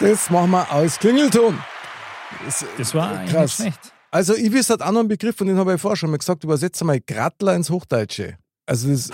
Das 0.00 0.30
machen 0.30 0.50
wir 0.50 0.70
aus 0.72 0.98
Klingelton. 0.98 1.58
Das, 2.44 2.64
Das 2.78 2.94
war 2.94 3.10
eigentlich 3.18 3.30
Krass. 3.32 3.58
nicht 3.60 3.74
schlecht. 3.74 3.92
also 4.10 4.34
ich 4.34 4.52
wüsste 4.52 4.72
halt 4.74 4.82
auch 4.82 4.90
noch 4.92 5.00
einen 5.00 5.08
Begriff, 5.08 5.36
von 5.36 5.46
den 5.46 5.56
habe 5.56 5.74
ich 5.74 5.80
vorher 5.80 5.96
schon 5.96 6.10
mal 6.10 6.18
gesagt, 6.18 6.44
übersetze 6.44 6.84
mal 6.84 7.00
Grattler 7.00 7.54
ins 7.54 7.70
Hochdeutsche. 7.70 8.36
Also 8.66 8.88
das, 8.88 9.10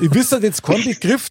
ich 0.00 0.12
wüsste 0.12 0.36
halt 0.36 0.44
jetzt 0.44 0.62
keinen 0.62 0.84
Begriff, 0.84 1.28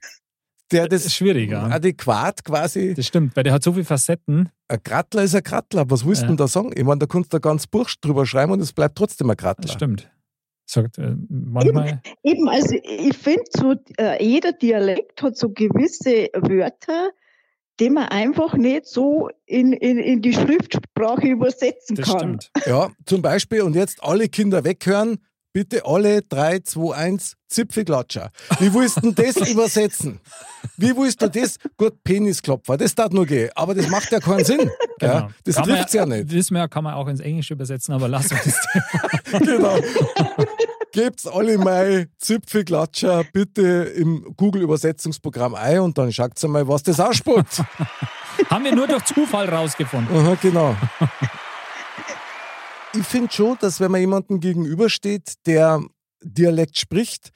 der 0.72 0.88
Das 0.88 1.02
ist 1.02 1.06
das 1.08 1.16
schwierig, 1.16 1.52
ja. 1.52 1.64
adäquat 1.64 2.44
quasi. 2.46 2.94
Das 2.94 3.06
stimmt, 3.08 3.36
weil 3.36 3.44
der 3.44 3.54
hat 3.54 3.64
so 3.64 3.74
viele 3.74 3.86
Facetten. 3.86 4.50
Ein 4.70 4.80
Grattler 4.84 5.24
ist 5.24 5.36
ein 5.36 5.44
Grattler. 5.44 5.90
Was 5.90 6.06
willst 6.06 6.22
du 6.22 6.26
Ja. 6.26 6.28
denn 6.30 6.38
da 6.38 6.48
sagen? 6.48 6.72
Ich 6.76 6.84
meine, 6.84 7.00
da 7.00 7.06
kannst 7.06 7.34
du 7.34 7.40
ganz 7.40 7.68
Buch 7.68 7.90
drüber 8.02 8.26
schreiben 8.26 8.54
und 8.54 8.62
es 8.62 8.72
bleibt 8.74 8.98
trotzdem 8.98 9.30
ein 9.30 9.36
Das 9.36 9.44
Grattler. 9.44 9.72
stimmt. 9.72 10.10
Sagt 10.66 10.98
äh, 10.98 11.14
manchmal. 11.30 12.02
Eben, 12.24 12.48
also 12.48 12.74
ich 12.82 13.18
finde, 13.18 13.44
so, 13.50 13.76
äh, 13.98 14.24
jeder 14.24 14.54
Dialekt 14.54 15.22
hat 15.22 15.36
so 15.38 15.50
gewisse 15.50 16.30
Wörter, 16.34 17.10
die 17.80 17.90
man 17.90 18.06
einfach 18.10 18.54
nicht 18.54 18.86
so 18.86 19.30
in, 19.46 19.74
in, 19.74 19.98
in 19.98 20.22
die 20.22 20.34
Schriftsprache 20.34 21.28
übersetzen 21.28 21.96
Das 21.96 22.08
kann. 22.08 22.40
stimmt. 22.42 22.52
Ja, 22.66 22.90
zum 23.06 23.22
Beispiel, 23.22 23.62
und 23.62 23.76
jetzt 23.76 24.04
alle 24.04 24.30
Kinder 24.30 24.64
weghören, 24.64 25.18
bitte 25.54 25.86
alle 25.86 26.22
3, 26.24 26.60
2, 26.60 26.96
1, 26.96 27.34
Zipfelklatscher. 27.48 28.32
Wie 28.60 28.74
willst 28.74 28.98
du 28.98 29.12
denn 29.12 29.16
das 29.16 29.50
übersetzen? 29.52 30.20
Wie 30.78 30.96
willst 30.96 31.22
du 31.22 31.30
das? 31.30 31.58
Gut, 31.78 32.04
Penisklopfer, 32.04 32.78
das 32.78 32.96
darf 32.96 33.12
nur 33.12 33.26
gehen, 33.28 33.50
aber 33.56 33.76
das 33.76 33.88
macht 33.90 34.12
ja 34.12 34.20
keinen 34.20 34.46
Sinn. 34.46 34.70
Ja, 35.02 35.20
Genau. 35.20 35.30
das 35.44 35.56
Kann 35.56 35.68
man 35.68 35.76
trifft's 35.78 35.94
ja 35.94 36.06
nicht. 36.06 36.32
Wir 36.52 36.58
ja, 36.60 36.68
kann 36.68 36.84
man 36.84 36.94
auch 36.96 37.08
ins 37.08 37.20
Englische 37.20 37.54
übersetzen, 37.54 37.94
aber 37.94 38.08
lass 38.08 38.32
uns 38.32 38.44
das 38.46 39.42
genau. 39.42 39.78
Gebt's 40.94 41.26
alle 41.26 41.58
mal 41.58 42.08
Zipfelklatscher 42.20 43.26
bitte 43.34 43.62
im 43.96 44.34
Google-Übersetzungsprogramm 44.38 45.56
ein 45.56 45.80
und 45.80 45.98
dann 45.98 46.14
schaut's 46.14 46.44
mal, 46.44 46.68
was 46.68 46.84
das 46.84 47.00
ausspuckt. 47.00 47.64
Haben 48.50 48.64
wir 48.64 48.76
nur 48.76 48.88
durch 48.88 49.04
Zufall 49.06 49.50
rausgefunden. 49.50 50.16
Aha, 50.16 50.38
genau. 50.40 50.78
Ich 52.96 53.06
finde 53.08 53.32
schon, 53.32 53.58
dass 53.60 53.80
wenn 53.80 53.92
man 53.92 54.02
jemandem 54.02 54.40
gegenübersteht, 54.40 55.34
der 55.48 55.84
Dialekt 56.22 56.78
spricht, 56.78 57.32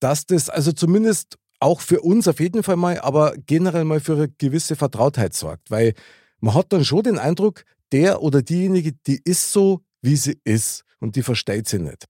dass 0.00 0.26
das 0.26 0.48
also 0.48 0.72
zumindest 0.72 1.38
auch 1.60 1.80
für 1.80 2.00
uns 2.00 2.26
auf 2.26 2.40
jeden 2.40 2.64
Fall 2.64 2.76
mal, 2.76 2.98
aber 3.00 3.34
generell 3.46 3.84
mal 3.84 4.00
für 4.00 4.14
eine 4.14 4.28
gewisse 4.28 4.74
Vertrautheit 4.74 5.34
sorgt. 5.34 5.70
Weil 5.70 5.94
man 6.40 6.54
hat 6.54 6.72
dann 6.72 6.84
schon 6.84 7.04
den 7.04 7.18
Eindruck, 7.18 7.64
der 7.92 8.20
oder 8.22 8.42
diejenige, 8.42 8.94
die 9.06 9.20
ist 9.24 9.52
so, 9.52 9.82
wie 10.02 10.16
sie 10.16 10.40
ist 10.42 10.84
und 10.98 11.14
die 11.14 11.22
versteht 11.22 11.68
sie 11.68 11.78
nicht. 11.78 12.06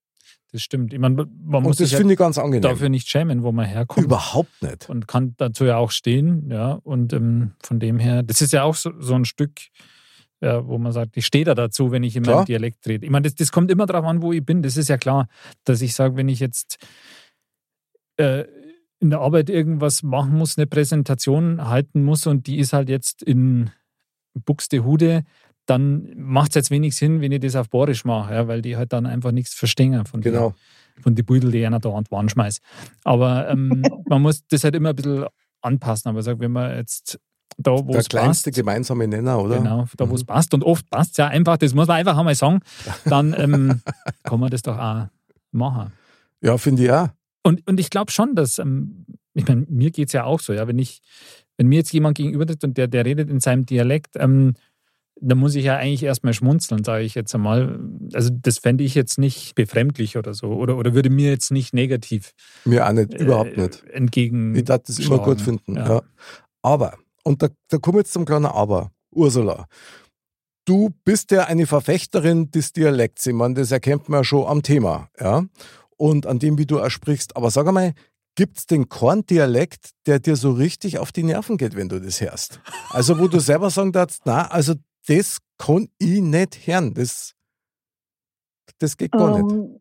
Das 0.52 0.62
stimmt. 0.62 0.92
Ich 0.92 0.98
meine, 0.98 1.14
man 1.14 1.28
muss 1.62 1.64
Und 1.64 1.68
das 1.68 1.76
sich 1.78 1.92
ja 1.92 1.98
finde 1.98 2.14
ich 2.14 2.18
ganz 2.18 2.36
angenehm. 2.38 2.62
dafür 2.62 2.88
nicht 2.88 3.08
schämen, 3.08 3.42
wo 3.42 3.52
man 3.52 3.66
herkommt. 3.66 4.04
Überhaupt 4.04 4.62
nicht. 4.62 4.88
und 4.88 5.06
kann 5.06 5.34
dazu 5.36 5.64
ja 5.64 5.76
auch 5.76 5.90
stehen. 5.92 6.50
Ja, 6.50 6.72
und 6.82 7.12
ähm, 7.12 7.52
von 7.62 7.78
dem 7.78 7.98
her, 7.98 8.22
das 8.22 8.42
ist 8.42 8.52
ja 8.52 8.64
auch 8.64 8.74
so, 8.74 8.90
so 8.98 9.14
ein 9.14 9.24
Stück, 9.24 9.60
ja, 10.40 10.66
wo 10.66 10.78
man 10.78 10.92
sagt, 10.92 11.16
ich 11.16 11.26
stehe 11.26 11.44
da 11.44 11.54
dazu, 11.54 11.92
wenn 11.92 12.02
ich 12.02 12.16
in 12.16 12.24
meinem 12.24 12.44
Dialekt 12.46 12.86
rede. 12.86 13.04
Ich 13.04 13.10
meine, 13.12 13.24
das, 13.24 13.34
das 13.36 13.52
kommt 13.52 13.70
immer 13.70 13.86
darauf 13.86 14.04
an, 14.06 14.22
wo 14.22 14.32
ich 14.32 14.44
bin. 14.44 14.62
Das 14.62 14.76
ist 14.76 14.88
ja 14.88 14.98
klar, 14.98 15.28
dass 15.64 15.82
ich 15.82 15.94
sage, 15.94 16.16
wenn 16.16 16.28
ich 16.28 16.40
jetzt 16.40 16.78
äh, 18.16 18.44
in 18.98 19.10
der 19.10 19.20
Arbeit 19.20 19.50
irgendwas 19.50 20.02
machen 20.02 20.32
muss, 20.32 20.58
eine 20.58 20.66
Präsentation 20.66 21.66
halten 21.68 22.02
muss 22.02 22.26
und 22.26 22.46
die 22.46 22.58
ist 22.58 22.72
halt 22.72 22.88
jetzt 22.88 23.22
in 23.22 23.70
Buxtehude, 24.34 25.24
dann 25.70 26.10
macht 26.16 26.50
es 26.50 26.54
jetzt 26.56 26.70
wenig 26.70 26.96
Sinn, 26.96 27.20
wenn 27.20 27.32
ich 27.32 27.40
das 27.40 27.56
auf 27.56 27.70
Borisch 27.70 28.04
mache, 28.04 28.34
ja, 28.34 28.48
weil 28.48 28.60
die 28.62 28.76
halt 28.76 28.92
dann 28.92 29.06
einfach 29.06 29.32
nichts 29.32 29.54
verstehen 29.54 30.04
von 30.06 30.20
den- 30.20 30.32
Genau. 30.32 30.54
von 31.00 31.14
den 31.14 31.24
Beutel, 31.24 31.50
die 31.50 31.64
einer 31.64 31.78
da 31.80 31.90
an 31.90 32.04
die 32.04 32.10
Wand 32.10 32.30
schmeißt. 32.32 32.60
Aber 33.04 33.48
ähm, 33.48 33.82
man 34.08 34.20
muss 34.22 34.46
das 34.48 34.64
halt 34.64 34.74
immer 34.74 34.90
ein 34.90 34.96
bisschen 34.96 35.24
anpassen. 35.62 36.08
Aber 36.10 36.22
sag, 36.22 36.38
wenn 36.40 36.52
man 36.52 36.76
jetzt 36.76 37.18
da, 37.56 37.72
wo 37.72 37.92
Der 37.92 38.00
es 38.00 38.08
kleinste 38.08 38.50
passt, 38.50 38.56
gemeinsame 38.58 39.06
Nenner, 39.08 39.40
oder? 39.40 39.58
genau, 39.58 39.86
da 39.96 40.08
wo 40.10 40.14
es 40.14 40.22
Mhm. 40.22 40.26
passt 40.26 40.52
und 40.54 40.62
oft 40.64 40.88
passt 40.90 41.12
es 41.12 41.16
ja 41.18 41.28
einfach, 41.28 41.56
das 41.56 41.74
muss 41.74 41.86
man 41.88 41.96
einfach 41.98 42.16
einmal 42.18 42.34
sagen, 42.34 42.60
dann 43.06 43.34
ähm, 43.38 43.80
kann 44.24 44.40
man 44.40 44.50
das 44.50 44.62
doch 44.62 44.78
auch 44.78 45.06
machen. 45.52 45.92
Ja, 46.42 46.56
finde 46.58 46.84
ich 46.84 46.92
auch. 46.92 47.08
Und, 47.42 47.66
und 47.66 47.80
ich 47.80 47.90
glaube 47.90 48.10
schon, 48.12 48.34
dass, 48.34 48.58
ähm, 48.58 49.04
ich 49.34 49.46
meine, 49.46 49.66
mir 49.68 49.90
geht 49.90 50.08
es 50.08 50.12
ja 50.12 50.24
auch 50.24 50.40
so, 50.40 50.52
ja, 50.52 50.66
wenn 50.68 50.78
ich, 50.78 51.00
wenn 51.56 51.66
mir 51.68 51.76
jetzt 51.76 51.92
jemand 51.92 52.16
gegenüber 52.16 52.46
tritt 52.46 52.62
und 52.64 52.76
der, 52.78 52.88
der 52.88 53.04
redet 53.04 53.28
in 53.30 53.40
seinem 53.40 53.64
Dialekt, 53.66 54.16
ähm, 54.16 54.54
da 55.20 55.34
muss 55.34 55.54
ich 55.54 55.64
ja 55.64 55.76
eigentlich 55.76 56.02
erstmal 56.02 56.32
schmunzeln, 56.32 56.84
sage 56.84 57.04
ich 57.04 57.14
jetzt 57.14 57.34
einmal. 57.34 57.78
Also 58.12 58.30
das 58.32 58.58
fände 58.58 58.84
ich 58.84 58.94
jetzt 58.94 59.18
nicht 59.18 59.54
befremdlich 59.54 60.16
oder 60.16 60.34
so. 60.34 60.48
Oder, 60.48 60.76
oder 60.76 60.94
würde 60.94 61.10
mir 61.10 61.30
jetzt 61.30 61.50
nicht 61.50 61.74
negativ 61.74 62.32
Mir 62.64 62.86
auch 62.86 62.92
nicht, 62.92 63.14
überhaupt 63.14 63.56
äh, 63.56 63.62
nicht. 63.62 63.84
entgegen. 63.90 64.54
Ich 64.54 64.64
darf 64.64 64.82
das 64.86 64.98
immer 64.98 65.18
gut 65.18 65.40
finden. 65.40 65.76
Ja. 65.76 65.88
Ja. 65.88 66.02
Aber, 66.62 66.94
und 67.22 67.42
da, 67.42 67.48
da 67.68 67.78
komme 67.78 67.98
ich 67.98 68.04
jetzt 68.04 68.12
zum 68.12 68.24
kleinen 68.24 68.46
Aber. 68.46 68.90
Ursula, 69.12 69.66
du 70.64 70.90
bist 71.04 71.30
ja 71.32 71.44
eine 71.44 71.66
Verfechterin 71.66 72.50
des 72.50 72.72
Dialekts. 72.72 73.26
Ich 73.26 73.34
meine, 73.34 73.54
das 73.54 73.72
erkennt 73.72 74.08
man 74.08 74.20
ja 74.20 74.24
schon 74.24 74.46
am 74.46 74.62
Thema. 74.62 75.08
Ja? 75.18 75.44
Und 75.96 76.26
an 76.26 76.38
dem, 76.38 76.58
wie 76.58 76.66
du 76.66 76.80
auch 76.80 76.90
sprichst. 76.90 77.36
Aber 77.36 77.50
sag 77.50 77.66
einmal, 77.66 77.92
gibt 78.36 78.58
es 78.58 78.66
den 78.66 78.88
Korn-Dialekt, 78.88 79.90
der 80.06 80.20
dir 80.20 80.36
so 80.36 80.52
richtig 80.52 80.98
auf 80.98 81.12
die 81.12 81.24
Nerven 81.24 81.56
geht, 81.56 81.76
wenn 81.76 81.88
du 81.88 82.00
das 82.00 82.20
hörst? 82.20 82.60
Also, 82.90 83.18
wo 83.18 83.28
du 83.28 83.40
selber 83.40 83.70
sagen 83.70 83.92
darfst, 83.92 84.22
na, 84.24 84.46
also 84.46 84.74
das 85.10 85.38
kann 85.58 85.88
ich 85.98 86.20
nicht 86.20 86.66
hören. 86.66 86.94
Das, 86.94 87.34
das 88.78 88.96
geht 88.96 89.10
gar 89.10 89.42
nicht. 89.42 89.52
Ähm, 89.52 89.80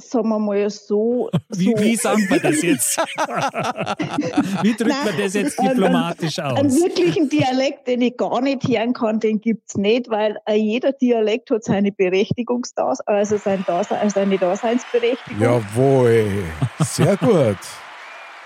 sagen 0.00 0.28
wir 0.28 0.38
mal 0.38 0.70
so. 0.70 1.28
Wie, 1.48 1.72
so 1.72 1.82
wie 1.82 1.96
sagt 1.96 2.30
man 2.30 2.40
das 2.40 2.62
jetzt? 2.62 2.96
wie 4.62 4.74
drückt 4.76 5.04
man 5.04 5.18
das 5.18 5.34
jetzt 5.34 5.60
diplomatisch 5.60 6.38
Einen 6.38 6.66
aus? 6.66 6.80
wirklichen 6.80 7.28
Dialekt, 7.28 7.88
den 7.88 8.02
ich 8.02 8.16
gar 8.16 8.40
nicht 8.40 8.68
hören 8.68 8.92
kann, 8.92 9.18
den 9.18 9.40
gibt's 9.40 9.76
nicht, 9.76 10.08
weil 10.08 10.38
äh, 10.46 10.54
jeder 10.54 10.92
Dialekt 10.92 11.50
hat 11.50 11.64
seine 11.64 11.90
Berechtigungsdas 11.90 13.00
also 13.00 13.36
sein 13.36 13.64
Dasein, 13.66 13.98
also 13.98 14.14
seine 14.14 14.38
Daseinsberechtigung. 14.38 15.42
Jawohl. 15.42 16.44
Sehr 16.78 17.16
gut. 17.16 17.58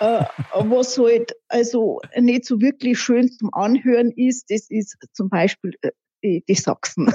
Äh, 0.02 0.24
was 0.68 0.98
halt 0.98 1.32
also 1.48 2.00
nicht 2.18 2.44
so 2.44 2.60
wirklich 2.60 2.98
schön 2.98 3.30
zum 3.30 3.52
Anhören 3.54 4.10
ist, 4.12 4.50
das 4.50 4.66
ist 4.70 4.96
zum 5.12 5.28
Beispiel 5.28 5.72
äh, 5.82 5.90
die, 6.24 6.44
die 6.48 6.54
Sachsen. 6.54 7.12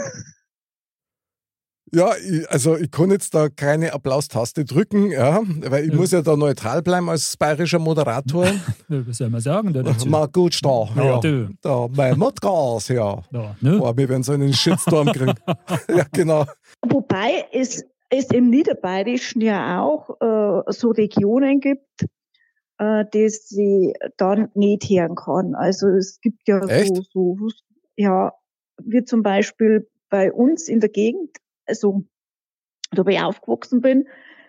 Ja, 1.94 2.12
ich, 2.18 2.50
also 2.52 2.76
ich 2.78 2.92
kann 2.92 3.12
jetzt 3.12 3.34
da 3.34 3.48
keine 3.48 3.94
Applaustaste 3.94 4.66
drücken, 4.66 5.10
ja, 5.12 5.42
weil 5.70 5.86
ich 5.86 5.92
Ja. 5.92 5.96
muss 5.96 6.12
ja 6.12 6.22
da 6.22 6.36
neutral 6.36 6.82
bleiben 6.82 7.10
als 7.10 7.38
bayerischer 7.38 7.80
Moderator. 7.80 8.46
Was 8.90 9.18
soll 9.18 9.30
man 9.30 9.40
sagen 9.40 9.72
da 9.74 9.84
dazu? 9.84 10.08
Mal 10.10 10.28
gut 10.28 10.60
da, 10.64 10.90
Ja, 10.98 11.04
ja. 11.06 11.20
du. 11.22 11.50
Da, 11.62 11.88
mein 11.96 12.20
Modcast, 12.20 12.90
ja. 12.90 13.24
Ja, 13.32 13.56
ne? 13.62 13.78
Boah, 13.78 13.96
wir 13.98 14.10
werden 14.10 14.24
so 14.24 14.34
einen 14.34 14.54
Shitstorm 14.54 15.08
kriegen. 15.14 15.34
ja, 15.88 16.06
genau. 16.12 16.46
Wobei 16.86 17.46
es, 17.54 17.86
es 18.10 18.26
im 18.32 18.50
Niederbayerischen 18.50 19.40
ja 19.42 19.82
auch 19.82 20.10
äh, 20.20 20.72
so 20.74 20.90
Regionen 20.90 21.62
gibt, 21.62 22.06
äh, 22.80 23.06
die 23.14 23.30
sie 23.30 23.94
dann 24.18 24.50
nicht 24.54 24.84
hören 24.90 25.16
kann. 25.16 25.56
Also 25.56 25.88
es 25.88 26.20
gibt 26.22 26.48
ja 26.48 26.60
Echt? 26.68 26.96
so, 26.96 27.36
so, 27.38 27.48
ja, 27.96 28.34
wie 28.84 29.04
zum 29.04 29.24
Beispiel 29.24 29.90
bei 30.10 30.32
uns 30.32 30.68
in 30.68 30.80
der 30.80 30.90
Gegend, 30.90 31.38
also 31.66 32.04
da 32.92 33.06
wo 33.06 33.10
ich 33.10 33.20
aufgewachsen 33.20 33.82
bin, 33.82 34.08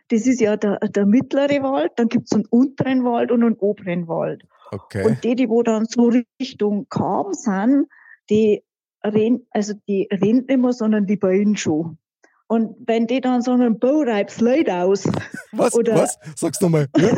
das 0.08 0.26
ist 0.26 0.40
ja 0.40 0.56
der, 0.56 0.78
der 0.78 1.06
mittlere 1.06 1.62
Wald, 1.62 1.92
dann 1.96 2.08
gibt's 2.08 2.32
einen 2.32 2.46
unteren 2.46 3.04
Wald 3.04 3.30
und 3.30 3.42
einen 3.44 3.56
oberen 3.56 4.08
Wald. 4.08 4.44
Okay. 4.70 5.04
Und 5.04 5.24
die, 5.24 5.34
die 5.34 5.48
wo 5.48 5.62
dann 5.62 5.86
so 5.86 6.10
Richtung 6.40 6.86
Kam 6.88 7.32
sind, 7.32 7.86
die 8.30 8.62
reden, 9.04 9.46
also 9.50 9.74
die 9.88 10.08
reden 10.10 10.46
nicht 10.46 10.58
mehr, 10.58 10.72
sondern 10.72 11.06
die 11.06 11.16
beiden 11.16 11.56
schon. 11.56 11.98
Und 12.46 12.76
wenn 12.86 13.06
die 13.06 13.20
dann 13.20 13.42
so 13.42 13.52
einen 13.52 13.78
Baureibs 13.78 14.40
leid 14.40 14.70
aus, 14.70 15.04
Was? 15.52 15.74
oder- 15.74 15.94
Was? 15.94 16.18
Sag's 16.36 16.60
nochmal. 16.60 16.86
Ja? 16.96 17.16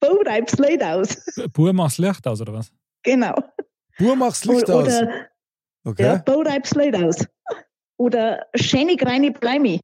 Baureibs 0.00 0.56
leid 0.58 0.82
aus, 0.82 1.16
Pur 1.52 1.72
macht's 1.72 1.98
Licht 1.98 2.26
aus, 2.26 2.40
oder 2.40 2.52
was? 2.54 2.72
genau. 3.02 3.34
Bur 3.98 4.16
mach's 4.16 4.44
Licht 4.44 4.64
oder, 4.68 4.74
aus. 4.76 4.86
Oder, 5.02 5.26
Okay. 5.86 6.02
ja, 6.02 6.16
Baureibs 6.16 6.72
leid 6.74 6.96
aus. 6.96 7.26
Oder 7.98 8.46
schöne 8.56 8.96
kleine 8.96 9.30
Bleimi. 9.32 9.80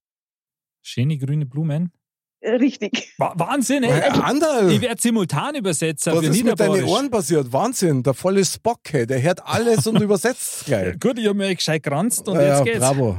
Schöne 0.83 1.19
grüne 1.19 1.45
Blumen. 1.45 1.93
Äh, 2.41 2.53
Richtig. 2.53 3.13
Wa- 3.19 3.35
Wahnsinn, 3.37 3.83
ey. 3.85 4.01
Anderl, 4.23 4.73
Ich 4.73 4.81
werde 4.81 4.99
Simultanübersetzer 4.99 6.13
was 6.17 6.21
für 6.25 6.31
ist 6.31 6.43
mit 6.43 6.59
deinen. 6.59 6.85
Ohren 6.85 7.11
passiert? 7.11 7.53
Wahnsinn, 7.53 8.03
der 8.03 8.15
volle 8.15 8.43
Spock, 8.47 8.81
hey, 8.89 9.07
der 9.07 9.21
hört 9.23 9.45
alles 9.47 9.87
und 9.87 10.01
übersetzt 10.01 10.65
gleich. 10.65 10.99
Gut, 10.99 11.19
ich 11.19 11.27
habe 11.27 11.37
mir 11.37 11.55
gescheit 11.55 11.83
geranzt 11.83 12.27
und 12.27 12.37
ja, 12.37 12.57
jetzt 12.57 12.65
geht's. 12.65 12.79
bravo. 12.79 13.19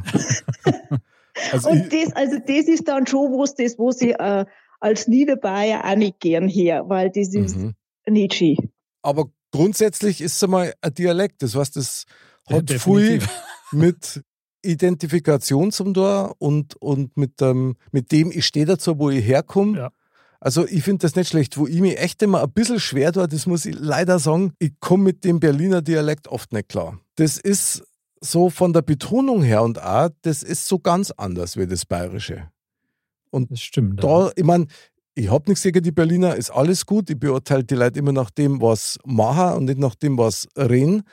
also 1.52 1.70
Und 1.70 1.94
ich, 1.94 2.06
das, 2.06 2.16
also 2.16 2.38
das 2.40 2.68
ist 2.68 2.88
dann 2.88 3.06
schon 3.06 3.32
was, 3.34 3.54
das, 3.56 3.78
wo 3.78 3.92
sie 3.92 4.12
äh, 4.14 4.46
als 4.82 5.08
Niederbayer 5.08 5.86
auch 5.86 5.96
nicht 5.96 6.20
gern 6.20 6.50
her, 6.50 6.84
weil 6.88 7.10
das 7.10 7.34
ist 7.34 7.56
mhm. 7.56 7.74
nicht 8.08 8.34
schön. 8.34 8.58
Aber 9.02 9.30
grundsätzlich 9.52 10.22
ist 10.22 10.36
es 10.36 10.44
einmal 10.44 10.74
ein 10.82 10.94
Dialekt. 10.94 11.42
Das 11.44 11.56
heißt, 11.56 11.76
das 11.76 12.06
Ja, 12.50 12.58
hat 12.58 12.70
viel 12.70 13.20
definitiv. 13.20 13.30
mit 13.72 14.24
Identifikation 14.64 15.72
zum 15.72 15.94
Tor 15.94 16.36
und, 16.40 16.76
und 16.82 17.16
mit, 17.16 17.42
ähm, 17.42 17.76
mit 17.92 18.12
dem, 18.12 18.32
ich 18.32 18.46
stehe 18.46 18.66
dazu, 18.66 19.00
wo 19.00 19.10
ich 19.10 19.26
herkomme. 19.26 19.78
Ja. 19.78 19.92
Also 20.40 20.68
ich 20.68 20.84
finde 20.84 21.04
das 21.04 21.16
nicht 21.16 21.30
schlecht. 21.30 21.58
Wo 21.58 21.68
ich 21.68 21.80
mich 21.80 22.00
echt 22.00 22.22
immer 22.24 22.42
ein 22.42 22.52
bisschen 22.52 22.80
schwer 22.80 23.14
tue, 23.14 23.28
das 23.28 23.46
muss 23.46 23.66
ich 23.66 23.76
leider 23.78 24.18
sagen, 24.18 24.54
ich 24.58 24.74
komme 24.80 25.04
mit 25.04 25.24
dem 25.24 25.40
Berliner 25.40 25.82
Dialekt 25.84 26.28
oft 26.28 26.52
nicht 26.52 26.70
klar. 26.70 27.00
Das 27.16 27.38
ist 27.38 27.84
so 28.20 28.50
von 28.50 28.74
der 28.74 28.82
Betonung 28.82 29.44
her 29.44 29.62
und 29.62 29.82
auch, 29.82 30.10
das 30.24 30.42
ist 30.44 30.68
so 30.68 30.80
ganz 30.80 31.12
anders 31.12 31.58
wie 31.58 31.68
das 31.68 31.86
Bayerische. 31.86 32.50
Das 33.32 33.62
stimmt. 33.62 34.04
Da, 34.04 34.32
ich 34.36 34.44
meine, 34.44 34.68
ich 35.14 35.30
habe 35.30 35.50
nichts 35.50 35.64
gegen 35.64 35.84
die 35.84 35.92
Berliner, 35.92 36.36
ist 36.36 36.52
alles 36.52 36.86
gut. 36.86 37.10
Ich 37.10 37.20
beurteile 37.20 37.64
die 37.64 37.76
Leute 37.76 38.00
immer 38.00 38.12
nach 38.12 38.30
dem, 38.30 38.62
was 38.62 38.98
machen 39.06 39.58
und 39.58 39.66
nicht 39.66 39.80
nach 39.80 39.96
dem, 39.96 40.18
was 40.18 40.48
reden. 40.58 41.04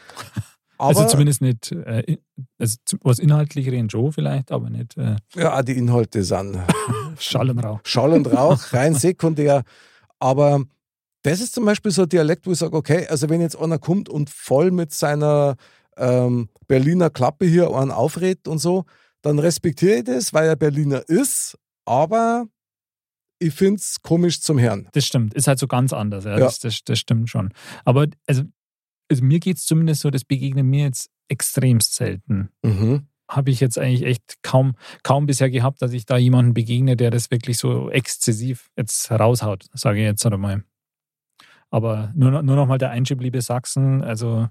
Aber 0.78 1.00
also 1.00 1.06
zumindest 1.06 1.42
nicht, 1.42 1.72
äh, 1.72 2.18
also 2.56 2.76
was 3.02 3.18
inhaltlich 3.18 3.68
reden 3.68 3.90
schon 3.90 4.12
vielleicht, 4.12 4.52
aber 4.52 4.70
nicht 4.70 4.96
äh, 4.96 5.16
ja, 5.34 5.60
die 5.60 5.72
Inhalte 5.72 6.22
sind 6.22 6.56
Schall 7.18 7.50
und 7.50 7.58
Rauch. 7.58 7.80
Schall 7.82 8.12
und 8.12 8.32
Rauch, 8.32 8.72
rein 8.72 8.94
sekundär. 8.94 9.64
Aber 10.20 10.62
das 11.22 11.40
ist 11.40 11.54
zum 11.54 11.64
Beispiel 11.64 11.90
so 11.90 12.02
ein 12.02 12.08
Dialekt, 12.08 12.46
wo 12.46 12.52
ich 12.52 12.58
sage, 12.58 12.76
okay, 12.76 13.08
also 13.08 13.28
wenn 13.28 13.40
jetzt 13.40 13.58
einer 13.58 13.80
kommt 13.80 14.08
und 14.08 14.30
voll 14.30 14.70
mit 14.70 14.92
seiner 14.92 15.56
ähm, 15.96 16.48
Berliner 16.68 17.10
Klappe 17.10 17.44
hier 17.44 17.74
einen 17.74 17.90
aufredet 17.90 18.46
und 18.46 18.58
so, 18.58 18.84
dann 19.22 19.40
respektiere 19.40 19.96
ich 19.96 20.04
das, 20.04 20.32
weil 20.32 20.46
er 20.46 20.54
Berliner 20.54 21.02
ist, 21.08 21.58
aber 21.88 22.46
ich 23.38 23.54
finde 23.54 23.76
es 23.76 24.02
komisch 24.02 24.40
zum 24.40 24.58
Herrn. 24.58 24.88
Das 24.92 25.06
stimmt, 25.06 25.34
ist 25.34 25.46
halt 25.46 25.58
so 25.58 25.66
ganz 25.66 25.92
anders. 25.92 26.24
Ja, 26.24 26.32
Ja. 26.32 26.38
Das, 26.38 26.58
das, 26.58 26.82
das 26.84 26.98
stimmt 26.98 27.30
schon. 27.30 27.52
Aber 27.84 28.06
also, 28.26 28.44
also 29.10 29.24
mir 29.24 29.40
geht 29.40 29.56
es 29.56 29.66
zumindest 29.66 30.02
so, 30.02 30.10
das 30.10 30.24
begegnet 30.24 30.64
mir 30.64 30.84
jetzt 30.84 31.10
extremst 31.28 31.94
selten. 31.94 32.50
Mhm. 32.62 33.06
Habe 33.30 33.50
ich 33.50 33.60
jetzt 33.60 33.78
eigentlich 33.78 34.04
echt 34.04 34.42
kaum, 34.42 34.74
kaum 35.02 35.26
bisher 35.26 35.50
gehabt, 35.50 35.82
dass 35.82 35.92
ich 35.92 36.06
da 36.06 36.16
jemanden 36.16 36.54
begegne, 36.54 36.96
der 36.96 37.10
das 37.10 37.30
wirklich 37.30 37.58
so 37.58 37.90
exzessiv 37.90 38.70
jetzt 38.76 39.10
raushaut, 39.10 39.66
sage 39.74 39.98
ich 39.98 40.04
jetzt 40.04 40.24
einmal. 40.24 40.64
Aber 41.70 42.12
nur, 42.14 42.42
nur 42.42 42.56
noch 42.56 42.66
mal 42.66 42.78
der 42.78 42.90
Einschub, 42.90 43.20
liebe 43.20 43.42
Sachsen, 43.42 44.02
also 44.02 44.48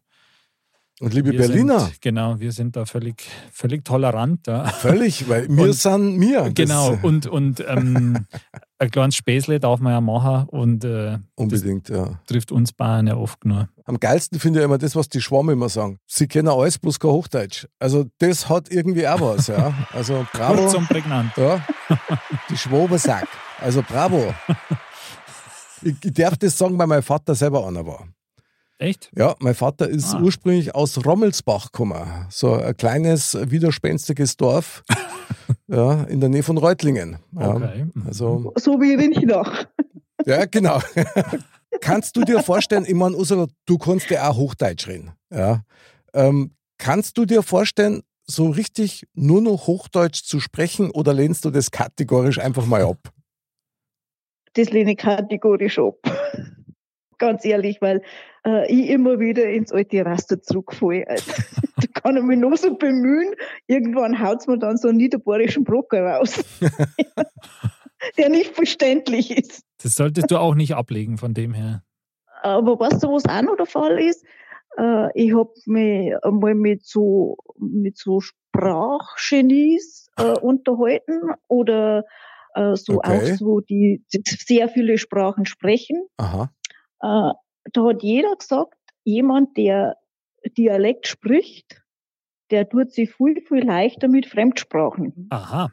Und 0.99 1.13
liebe 1.13 1.31
wir 1.31 1.37
Berliner, 1.39 1.81
Sind, 1.81 2.01
genau, 2.01 2.39
wir 2.39 2.51
sind 2.51 2.75
da 2.75 2.85
völlig, 2.85 3.23
völlig 3.51 3.85
tolerant. 3.85 4.47
Ja. 4.47 4.65
völlig, 4.65 5.29
weil 5.29 5.47
wir 5.49 5.65
Und- 5.65 5.73
sind 5.73 6.17
mir. 6.17 6.49
Genau, 6.55 6.97
und, 7.03 7.27
und 7.27 7.63
ähm, 7.67 8.25
ein 8.79 8.89
kleines 8.91 9.15
Späßle 9.15 9.59
darf 9.59 9.79
man 9.79 9.93
ja 9.93 10.01
machen 10.01 10.47
und 10.49 10.83
äh, 10.85 11.19
Unbedingt, 11.35 11.89
ja. 11.89 12.19
trifft 12.25 12.51
uns 12.51 12.73
Bayern 12.73 13.05
ja 13.05 13.15
oft 13.15 13.45
nur. 13.45 13.69
Am 13.85 13.99
geilsten 13.99 14.39
finde 14.39 14.59
ich 14.59 14.65
immer 14.65 14.79
das, 14.79 14.95
was 14.95 15.07
die 15.07 15.21
Schwamme 15.21 15.53
immer 15.53 15.69
sagen. 15.69 15.99
Sie 16.07 16.27
kennen 16.27 16.47
alles, 16.47 16.79
bloß 16.79 16.99
kein 16.99 17.11
Hochdeutsch. 17.11 17.67
Also 17.77 18.05
das 18.17 18.49
hat 18.49 18.71
irgendwie 18.71 19.07
auch 19.07 19.21
was, 19.21 19.47
ja. 19.47 19.73
Also 19.93 20.25
bravo. 20.33 20.63
Kurz 20.63 20.73
und 20.73 20.87
prägnant. 20.89 21.31
Ja, 21.37 21.63
die 22.49 22.57
Schwabensack. 22.57 23.27
Also 23.61 23.83
bravo. 23.87 24.33
Ich, 25.83 25.93
ich 26.03 26.13
darf 26.13 26.37
das 26.37 26.57
sagen, 26.57 26.77
weil 26.79 26.87
mein 26.87 27.03
Vater 27.03 27.35
selber 27.35 27.67
einer 27.67 27.85
war. 27.85 28.07
Echt? 28.79 29.09
Ja, 29.15 29.35
mein 29.39 29.55
Vater 29.55 29.89
ist 29.89 30.13
Ah. 30.13 30.21
ursprünglich 30.21 30.75
aus 30.75 31.03
Rommelsbach 31.03 31.71
gekommen. 31.71 32.27
So 32.29 32.53
ein 32.53 32.77
kleines, 32.77 33.35
widerspenstiges 33.49 34.37
Dorf 34.37 34.83
ja, 35.67 36.03
in 36.03 36.19
der 36.19 36.29
Nähe 36.29 36.43
von 36.43 36.57
Reutlingen. 36.57 37.17
Ja, 37.31 37.55
Okay. 37.55 37.85
Mhm. 37.93 38.03
Also, 38.07 38.53
So 38.57 38.79
wie 38.79 38.93
Rinchnach. 38.93 39.65
ja, 40.25 40.45
genau. 40.45 40.79
kannst 41.81 42.15
du 42.17 42.21
dir 42.23 42.41
vorstellen, 42.43 42.85
ich 42.87 42.93
meine, 42.93 43.15
Ursula, 43.15 43.47
du 43.65 43.77
kannst 43.79 44.09
ja 44.11 44.29
auch 44.29 44.37
Hochdeutsch 44.37 44.87
reden. 44.87 45.11
Ja. 45.31 45.63
Ähm, 46.13 46.51
kannst 46.77 47.17
du 47.17 47.25
dir 47.25 47.41
vorstellen, 47.41 48.03
so 48.29 48.49
richtig 48.49 49.07
nur 49.13 49.41
noch 49.41 49.65
Hochdeutsch 49.67 50.23
zu 50.23 50.39
sprechen 50.39 50.91
oder 50.91 51.13
lehnst 51.13 51.45
du 51.45 51.49
das 51.49 51.71
kategorisch 51.71 52.39
einfach 52.39 52.65
mal 52.67 52.83
ab? 52.83 53.11
Das 54.53 54.69
lehne 54.69 54.91
ich 54.91 54.97
kategorisch 54.97 55.79
ab. 55.79 55.95
Ganz 57.19 57.45
ehrlich, 57.45 57.77
weil 57.81 58.01
äh, 58.47 58.71
ich 58.71 58.89
immer 58.89 59.19
wieder 59.19 59.49
ins 59.49 59.71
alte 59.71 60.05
Raster 60.05 60.41
zurückfalle. 60.41 61.07
Also, 61.07 61.31
da 61.77 62.01
kann 62.01 62.17
ich 62.17 62.23
mich 62.23 62.39
noch 62.39 62.55
so 62.55 62.75
bemühen. 62.75 63.33
Irgendwann 63.67 64.21
haut's 64.21 64.47
mir 64.47 64.57
dann 64.57 64.77
so 64.77 64.87
einen 64.87 64.97
niederbayerischen 64.97 65.63
Brocker 65.63 66.03
raus, 66.03 66.43
der 68.17 68.29
nicht 68.29 68.55
verständlich 68.55 69.31
ist. 69.37 69.63
Das 69.83 69.95
solltest 69.95 70.31
du 70.31 70.37
auch 70.37 70.55
nicht 70.55 70.75
ablegen 70.75 71.17
von 71.17 71.33
dem 71.33 71.53
her. 71.53 71.83
Aber 72.41 72.79
was 72.79 73.01
so 73.01 73.11
was 73.11 73.25
auch 73.25 73.41
noch 73.41 73.57
der 73.57 73.65
Fall 73.65 73.99
ist, 73.99 74.23
äh, 74.77 75.09
ich 75.13 75.35
habe 75.35 75.51
mich 75.65 76.13
einmal 76.23 76.55
mit 76.55 76.85
so, 76.85 77.37
mit 77.59 77.97
so 77.97 78.21
Sprachgenies 78.21 80.07
äh, 80.17 80.23
unterhalten 80.41 81.31
oder 81.47 82.05
äh, 82.53 82.75
so 82.75 82.99
Okay. 82.99 83.11
auch 83.11 83.37
so, 83.37 83.59
die, 83.59 84.05
die 84.13 84.21
sehr 84.25 84.69
viele 84.69 84.97
Sprachen 84.97 85.45
sprechen. 85.45 86.07
Aha. 86.17 86.51
Da 87.73 87.83
hat 87.83 88.03
jeder 88.03 88.35
gesagt, 88.35 88.75
jemand, 89.03 89.57
der 89.57 89.97
Dialekt 90.57 91.07
spricht, 91.07 91.81
der 92.51 92.67
tut 92.69 92.91
sich 92.91 93.13
viel, 93.13 93.41
viel 93.41 93.65
leichter 93.65 94.07
mit 94.07 94.25
Fremdsprachen. 94.25 95.27
Aha. 95.29 95.71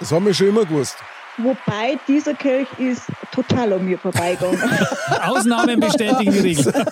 Das 0.00 0.10
haben 0.10 0.26
wir 0.26 0.34
schon 0.34 0.48
immer 0.48 0.64
gewusst. 0.64 0.96
Wobei 1.38 1.98
dieser 2.08 2.34
Kelch 2.34 2.68
ist 2.78 3.04
total 3.32 3.72
an 3.74 3.84
mir 3.84 3.98
vorbeigegangen. 3.98 4.60
Ausnahmen 5.22 5.80
bestätigen 5.80 6.32
die 6.32 6.38
Regel. 6.38 6.72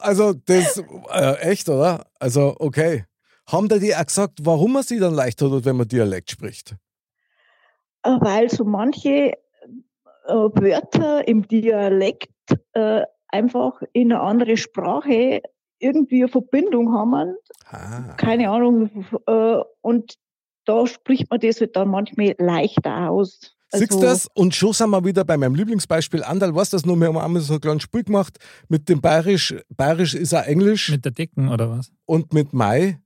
Also, 0.00 0.32
das, 0.32 0.80
äh, 1.10 1.34
echt, 1.40 1.68
oder? 1.68 2.06
Also, 2.20 2.54
okay. 2.60 3.04
Haben 3.46 3.68
da 3.68 3.78
die 3.78 3.96
auch 3.96 4.04
gesagt, 4.04 4.38
warum 4.42 4.74
man 4.74 4.82
sie 4.82 5.00
dann 5.00 5.14
leichter 5.14 5.48
tut, 5.48 5.64
wenn 5.64 5.76
man 5.76 5.88
Dialekt 5.88 6.30
spricht? 6.30 6.76
Äh, 8.04 8.10
weil 8.20 8.48
so 8.48 8.64
manche 8.64 9.32
Wörter 10.34 11.26
im 11.26 11.46
Dialekt 11.48 12.30
äh, 12.72 13.02
einfach 13.28 13.82
in 13.92 14.12
eine 14.12 14.20
andere 14.22 14.56
Sprache 14.56 15.40
irgendwie 15.78 16.22
eine 16.22 16.28
Verbindung 16.28 16.92
haben, 16.92 17.34
Ah. 17.70 18.14
keine 18.16 18.50
Ahnung, 18.50 18.90
äh, 19.26 19.56
und 19.82 20.14
da 20.64 20.86
spricht 20.86 21.30
man 21.30 21.38
das 21.40 21.60
halt 21.60 21.76
dann 21.76 21.88
manchmal 21.88 22.34
leichter 22.38 23.10
aus. 23.10 23.54
Siehst 23.70 23.92
du 23.94 24.00
das? 24.00 24.26
Und 24.34 24.54
schon 24.54 24.72
sind 24.72 24.88
wir 24.90 25.04
wieder 25.04 25.24
bei 25.24 25.36
meinem 25.36 25.54
Lieblingsbeispiel. 25.54 26.24
Andal, 26.24 26.54
du 26.72 26.76
das 26.78 26.86
nur? 26.86 26.96
Wir 26.96 27.08
haben 27.08 27.18
einmal 27.18 27.42
so 27.42 27.54
ein 27.54 27.60
kleines 27.60 27.82
Spiel 27.82 28.02
gemacht 28.02 28.38
mit 28.68 28.88
dem 28.88 29.00
Bayerisch. 29.02 29.54
Bayerisch 29.76 30.14
ist 30.14 30.34
auch 30.34 30.44
Englisch 30.44 30.90
Mit 30.90 31.04
der 31.04 31.12
Dicken 31.12 31.50
oder 31.50 31.70
was? 31.70 31.92
und 32.06 32.32
mit 32.32 32.54
Mai. 32.54 32.98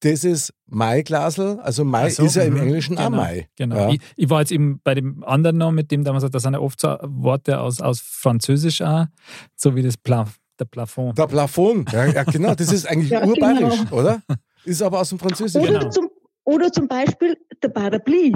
Das 0.00 0.24
ist 0.24 0.52
Maiglasel, 0.66 1.58
also 1.60 1.84
Mai 1.84 2.10
so, 2.10 2.24
ist 2.24 2.36
ja 2.36 2.42
im 2.42 2.54
mhm, 2.54 2.60
Englischen 2.60 2.98
auch 2.98 3.04
genau, 3.06 3.16
Mai. 3.16 3.48
Genau. 3.56 3.76
Ja. 3.76 3.88
Ich, 3.90 4.00
ich 4.16 4.30
war 4.30 4.40
jetzt 4.40 4.52
eben 4.52 4.80
bei 4.84 4.94
dem 4.94 5.24
anderen 5.24 5.56
noch, 5.56 5.72
mit 5.72 5.90
dem 5.90 6.04
da 6.04 6.12
man 6.12 6.20
sagt, 6.20 6.34
das 6.34 6.42
sind 6.42 6.52
ja 6.54 6.60
oft 6.60 6.80
so 6.80 6.96
Worte 7.02 7.60
aus, 7.60 7.80
aus 7.80 8.00
Französisch 8.00 8.82
auch, 8.82 9.06
so 9.54 9.74
wie 9.74 9.82
das 9.82 9.96
Pla 9.96 10.26
der 10.58 10.64
Plafond. 10.64 11.18
Der 11.18 11.26
Plafond, 11.26 11.92
ja, 11.92 12.06
ja 12.06 12.24
genau, 12.24 12.54
das 12.54 12.72
ist 12.72 12.86
eigentlich 12.86 13.10
Ja, 13.16 13.24
urbayerisch, 13.26 13.84
genau. 13.84 13.96
oder? 13.96 14.22
Ist 14.64 14.82
aber 14.82 15.00
aus 15.00 15.10
dem 15.10 15.18
Französischen. 15.18 15.68
Oder, 15.68 15.78
Genau. 15.80 15.90
zum, 15.90 16.10
oder 16.44 16.72
zum 16.72 16.88
Beispiel 16.88 17.36
der 17.62 17.68
Parapluie. 17.68 18.34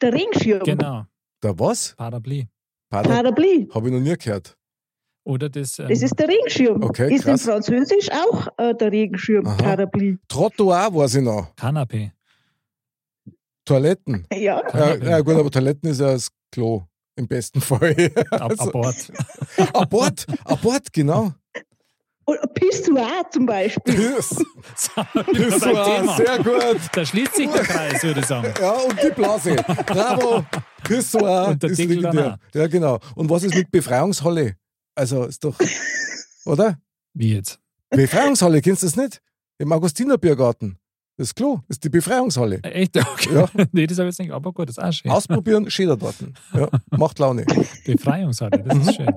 Der 0.00 0.12
Regenschirm. 0.12 0.62
Genau, 0.64 1.04
Der 1.42 1.58
was? 1.58 1.94
Parapluie. 1.96 2.46
Parapluie. 2.88 3.68
Habe 3.74 3.88
ich 3.88 3.94
noch 3.94 4.00
nie 4.00 4.16
gehört. 4.16 4.55
Oder 5.26 5.48
das, 5.48 5.78
ähm, 5.80 5.88
Das 5.88 6.02
ist 6.02 6.16
der 6.20 6.28
Regenschirm. 6.28 6.82
Okay, 6.84 7.12
ist 7.12 7.24
in 7.24 7.32
krass. 7.32 7.42
Französisch 7.42 8.08
auch 8.12 8.46
äh, 8.58 8.74
der 8.76 8.92
Regenschirm, 8.92 9.44
Aha. 9.44 9.56
Parapluie. 9.56 10.18
Trottoir 10.28 10.94
weiß 10.94 11.16
ich 11.16 11.22
noch. 11.22 11.52
Kanapé. 11.56 12.12
Toiletten. 13.64 14.24
Ja, 14.32 14.38
Ja, 14.38 14.60
Kanapé. 14.68 15.08
ja 15.10 15.20
gut, 15.20 15.34
aber 15.34 15.50
Toiletten 15.50 15.90
ist 15.90 16.00
ja 16.00 16.12
das 16.12 16.28
Klo. 16.52 16.84
Im 17.16 17.26
besten 17.26 17.60
Fall. 17.60 17.96
Also, 18.30 18.68
Abort. 18.68 19.12
Abort, 19.72 20.26
Abort, 20.44 20.92
genau. 20.92 21.32
und 22.24 22.54
Pissoir 22.54 23.24
zum 23.30 23.46
Beispiel. 23.46 24.14
Das, 24.16 24.28
Das 24.28 24.90
das 25.50 25.62
war 25.62 26.16
sehr 26.16 26.38
gut. 26.38 26.80
Da 26.92 27.04
schließt 27.04 27.34
sich 27.34 27.48
der 27.50 27.62
Kreis, 27.62 28.02
würde 28.04 28.20
ich 28.20 28.26
sagen. 28.26 28.52
Ja, 28.60 28.72
und 28.72 29.02
die 29.02 29.10
Blase. 29.10 29.56
Bravo. 29.86 30.44
Pissoir. 30.84 31.48
Und 31.48 31.62
der 31.62 31.70
ist 31.70 31.78
Deckel 31.80 31.96
legendär. 31.96 32.38
Ja, 32.54 32.66
genau. 32.68 32.98
Und 33.16 33.28
was 33.30 33.42
ist 33.42 33.54
mit 33.56 33.70
Befreiungshalle? 33.72 34.54
Also, 34.96 35.24
ist 35.24 35.44
doch, 35.44 35.56
oder? 36.46 36.78
Wie 37.14 37.34
jetzt? 37.34 37.60
Befreiungshalle, 37.90 38.60
kennst 38.60 38.82
du 38.82 38.86
das 38.86 38.96
nicht? 38.96 39.22
Im 39.58 39.70
Augustinerbiergarten. 39.72 40.78
Das 41.18 41.34
Klo 41.34 41.60
ist 41.68 41.82
die 41.84 41.88
Befreiungshalle. 41.88 42.60
Äh, 42.62 42.70
Echt? 42.82 42.96
Okay. 42.96 43.34
Ja. 43.34 43.48
nee, 43.72 43.86
das 43.86 43.98
habe 43.98 44.08
ich 44.08 44.14
jetzt 44.14 44.18
nicht, 44.18 44.32
aber 44.32 44.52
gut, 44.52 44.68
das 44.68 44.76
ist 44.78 44.82
auch 44.84 44.92
schön. 44.92 45.10
Ausprobieren, 45.10 45.70
steht 45.70 45.88
dort. 45.88 46.16
Ja, 46.52 46.68
macht 46.90 47.18
Laune. 47.18 47.46
Befreiungshalle, 47.86 48.62
das 48.62 48.74
Mhm. 48.74 48.80
ist 48.82 48.94
schön. 48.96 49.14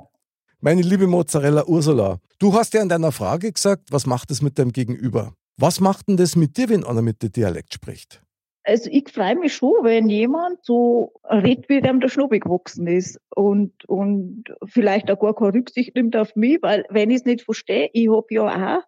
Meine 0.62 0.82
liebe 0.82 1.08
Mozzarella 1.08 1.66
Ursula, 1.66 2.20
du 2.38 2.54
hast 2.54 2.74
ja 2.74 2.82
in 2.82 2.90
deiner 2.90 3.12
Frage 3.12 3.52
gesagt, 3.52 3.92
was 3.92 4.06
macht 4.06 4.30
es 4.32 4.42
mit 4.42 4.60
deinem 4.60 4.72
Gegenüber? 4.74 5.34
Was 5.58 5.80
macht 5.82 6.08
denn 6.08 6.18
das 6.18 6.36
mit 6.36 6.56
dir, 6.58 6.70
wenn 6.70 6.84
einer 6.86 7.02
mit 7.02 7.22
dir 7.22 7.30
Dialekt 7.30 7.74
spricht? 7.74 8.22
Also 8.70 8.88
ich 8.92 9.10
freue 9.10 9.36
mich 9.36 9.56
schon, 9.56 9.84
wenn 9.84 10.10
jemand 10.10 10.64
so 10.64 11.14
redet, 11.28 11.70
wie 11.70 11.82
dem 11.82 12.02
der 12.02 12.10
Schnobel 12.10 12.40
gewachsen 12.40 12.86
ist 12.86 13.20
und, 13.36 13.74
und 13.90 14.44
vielleicht 14.64 15.10
auch 15.10 15.20
gar 15.20 15.34
keine 15.34 15.56
Rücksicht 15.56 15.96
nimmt 15.96 16.16
auf 16.16 16.36
mich, 16.36 16.60
weil 16.62 16.86
wenn 16.92 17.10
ich 17.10 17.22
es 17.22 17.26
nicht 17.26 17.42
verstehe, 17.42 17.90
ich 17.94 18.10
habe 18.10 18.28
ja 18.30 18.44
auch 18.44 18.84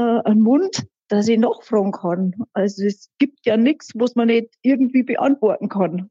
äh, 0.00 0.28
einen 0.28 0.42
Mund, 0.42 0.86
dass 1.08 1.26
ich 1.26 1.40
nachfragen 1.40 1.90
kann. 1.90 2.36
Also 2.52 2.84
es 2.84 3.10
gibt 3.18 3.44
ja 3.46 3.56
nichts, 3.56 3.90
was 3.96 4.14
man 4.14 4.28
nicht 4.28 4.54
irgendwie 4.62 5.02
beantworten 5.02 5.68
kann. 5.68 6.08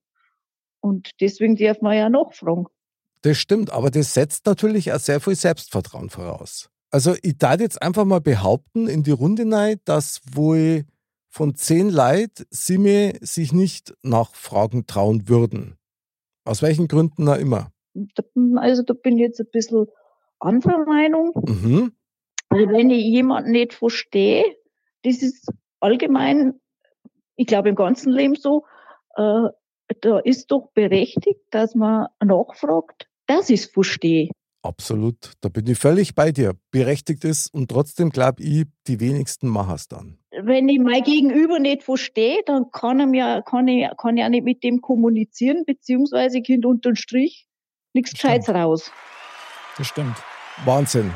Und 0.81 1.11
deswegen 1.21 1.55
darf 1.55 1.79
man 1.79 1.95
ja 1.95 2.09
nachfragen. 2.09 2.65
Das 3.21 3.37
stimmt, 3.37 3.71
aber 3.71 3.91
das 3.91 4.13
setzt 4.13 4.45
natürlich 4.45 4.91
auch 4.91 4.99
sehr 4.99 5.21
viel 5.21 5.35
Selbstvertrauen 5.35 6.09
voraus. 6.09 6.69
Also 6.91 7.15
ich 7.21 7.37
darf 7.37 7.61
jetzt 7.61 7.81
einfach 7.81 8.03
mal 8.03 8.19
behaupten 8.19 8.89
in 8.89 9.03
die 9.03 9.11
Runde 9.11 9.45
rein, 9.49 9.79
dass 9.85 10.19
wohl 10.29 10.83
von 11.29 11.55
zehn 11.55 11.89
Leid 11.89 12.45
sie 12.49 12.77
mir 12.77 13.13
sich 13.21 13.53
nicht 13.53 13.93
nachfragen 14.01 14.87
trauen 14.87 15.29
würden. 15.29 15.77
Aus 16.45 16.61
welchen 16.61 16.87
Gründen 16.87 17.27
auch 17.29 17.37
immer. 17.37 17.71
Da- 17.93 18.23
Also 18.57 18.83
da 18.83 18.93
bin 18.93 19.17
ich 19.17 19.21
jetzt 19.21 19.39
ein 19.39 19.47
bisschen 19.51 19.85
anderer 20.39 20.85
Meinung. 20.85 21.31
Mhm. 21.45 21.93
Also 22.49 22.67
wenn 22.69 22.89
ich 22.89 23.03
jemanden 23.05 23.51
nicht 23.51 23.73
verstehe, 23.73 24.43
das 25.03 25.21
ist 25.21 25.47
allgemein, 25.79 26.59
ich 27.35 27.45
glaube 27.47 27.69
im 27.69 27.75
ganzen 27.75 28.11
Leben 28.11 28.35
so, 28.35 28.65
äh, 29.15 29.49
da 30.01 30.19
ist 30.19 30.47
doch 30.51 30.71
berechtigt, 30.73 31.41
dass 31.51 31.73
man 31.75 32.07
nachfragt, 32.23 33.07
dass 33.27 33.49
ich 33.49 33.61
es 33.61 33.65
verstehe. 33.67 34.29
Absolut, 34.61 35.33
da 35.41 35.49
bin 35.49 35.67
ich 35.67 35.77
völlig 35.79 36.15
bei 36.15 36.31
dir. 36.31 36.53
Berechtigt 36.71 37.23
ist 37.23 37.53
und 37.53 37.69
trotzdem 37.71 38.09
glaube 38.09 38.43
ich, 38.43 38.65
die 38.87 38.99
wenigsten 38.99 39.47
machen 39.47 39.75
es 39.75 39.87
dann. 39.87 40.18
Wenn 40.43 40.69
ich 40.69 40.79
mein 40.79 41.03
Gegenüber 41.03 41.59
nicht 41.59 41.83
verstehe, 41.83 42.41
dann 42.45 42.71
kann, 42.71 42.99
er 42.99 43.05
mir, 43.07 43.43
kann, 43.45 43.67
ich, 43.67 43.87
kann 43.97 44.17
ich 44.17 44.23
auch 44.23 44.29
nicht 44.29 44.43
mit 44.43 44.63
dem 44.63 44.81
kommunizieren, 44.81 45.63
beziehungsweise 45.65 46.41
Kind 46.41 46.65
unter 46.65 46.91
den 46.91 46.95
Strich 46.95 47.47
nichts. 47.93 48.11
Gescheites 48.11 48.49
raus. 48.49 48.91
Das 49.77 49.87
stimmt. 49.87 50.15
Wahnsinn. 50.65 51.11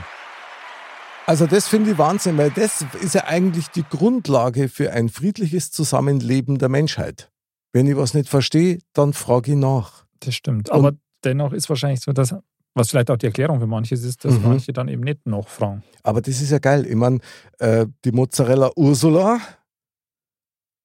Also 1.26 1.48
das 1.48 1.68
finde 1.68 1.92
ich 1.92 1.98
Wahnsinn, 1.98 2.38
weil 2.38 2.52
das 2.52 2.86
ist 3.02 3.16
ja 3.16 3.26
eigentlich 3.26 3.68
die 3.70 3.84
Grundlage 3.90 4.68
für 4.68 4.92
ein 4.92 5.08
friedliches 5.10 5.72
Zusammenleben 5.72 6.58
der 6.58 6.70
Menschheit. 6.70 7.32
Wenn 7.72 7.88
ich 7.88 7.96
was 7.96 8.14
nicht 8.14 8.30
verstehe, 8.30 8.80
dann 8.94 9.14
frage 9.14 9.52
ich 9.52 9.58
nach. 9.58 10.06
Das 10.20 10.36
stimmt. 10.36 10.70
Und- 10.70 10.76
Aber 10.76 10.92
dennoch 11.24 11.54
ist 11.54 11.70
wahrscheinlich 11.70 12.02
so, 12.02 12.12
dass, 12.12 12.36
was 12.76 12.90
vielleicht 12.90 13.12
auch 13.12 13.18
die 13.18 13.28
Erklärung 13.28 13.60
für 13.60 13.68
manches 13.68 14.04
ist, 14.04 14.26
dass 14.26 14.36
Mhm. 14.36 14.44
manche 14.44 14.74
dann 14.74 14.88
eben 14.88 15.04
nicht 15.04 15.26
nachfragen. 15.26 15.84
Aber 16.04 16.22
das 16.22 16.42
ist 16.42 16.52
ja 16.52 16.60
geil. 16.60 16.86
Ich 16.88 16.96
meine, 16.96 17.20
äh, 17.60 17.86
die 18.04 18.12
Mozzarella 18.12 18.72
Ursula 18.76 19.40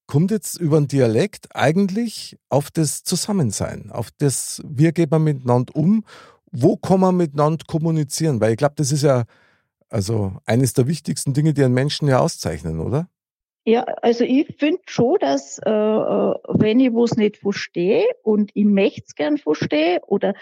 kommt 0.07 0.31
jetzt 0.31 0.59
über 0.59 0.79
den 0.79 0.87
Dialekt 0.87 1.55
eigentlich 1.55 2.37
auf 2.49 2.71
das 2.71 3.03
Zusammensein, 3.03 3.91
auf 3.91 4.09
das, 4.17 4.61
wie 4.65 4.91
geht 4.91 5.11
man 5.11 5.23
miteinander 5.23 5.75
um, 5.75 6.03
wo 6.51 6.77
kann 6.77 6.99
man 6.99 7.15
miteinander 7.17 7.63
kommunizieren, 7.67 8.41
weil 8.41 8.51
ich 8.51 8.57
glaube, 8.57 8.73
das 8.77 8.91
ist 8.91 9.03
ja 9.03 9.25
also 9.89 10.33
eines 10.45 10.73
der 10.73 10.87
wichtigsten 10.87 11.33
Dinge, 11.33 11.53
die 11.53 11.63
einen 11.63 11.73
Menschen 11.73 12.07
ja 12.07 12.19
auszeichnen, 12.19 12.79
oder? 12.79 13.07
Ja, 13.65 13.83
also 14.01 14.23
ich 14.23 14.55
finde 14.57 14.79
schon, 14.87 15.17
dass 15.19 15.59
äh, 15.59 15.69
äh, 15.69 16.33
wenn 16.47 16.79
ich 16.79 16.91
was 16.93 17.17
nicht 17.17 17.37
verstehe 17.37 18.05
und 18.23 18.51
ich 18.53 18.65
möchte 18.65 19.03
es 19.05 19.15
gern 19.15 19.37
verstehe 19.37 19.99
oder 20.07 20.33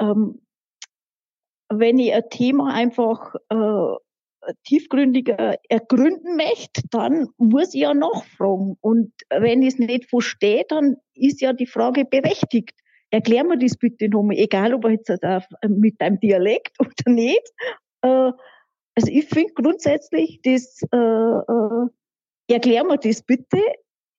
ähm, 0.00 0.40
wenn 1.68 1.98
ich 1.98 2.12
ein 2.12 2.28
Thema 2.30 2.72
einfach 2.72 3.34
äh, 3.50 4.52
tiefgründiger 4.64 5.56
ergründen 5.68 6.36
möchte, 6.36 6.82
dann 6.90 7.28
muss 7.36 7.74
ich 7.74 7.82
ja 7.82 7.94
nachfragen. 7.94 8.76
Und 8.80 9.12
wenn 9.30 9.62
ich 9.62 9.74
es 9.74 9.78
nicht 9.78 10.08
verstehe, 10.08 10.64
dann 10.68 10.96
ist 11.14 11.40
ja 11.40 11.52
die 11.52 11.66
Frage 11.66 12.04
berechtigt. 12.04 12.72
Erklär 13.10 13.44
mir 13.44 13.58
das 13.58 13.76
bitte 13.76 14.08
nochmal, 14.08 14.36
egal 14.36 14.74
ob 14.74 14.88
jetzt 14.88 15.10
mit 15.68 16.00
deinem 16.00 16.20
Dialekt 16.20 16.76
oder 16.80 17.10
nicht. 17.10 17.52
Äh, 18.02 18.32
also 18.96 19.10
ich 19.10 19.26
finde 19.26 19.52
grundsätzlich, 19.54 20.40
das 20.42 20.80
äh, 20.92 20.96
äh, 20.96 21.88
erklär 22.48 22.84
mir 22.84 22.98
das 22.98 23.22
bitte, 23.22 23.60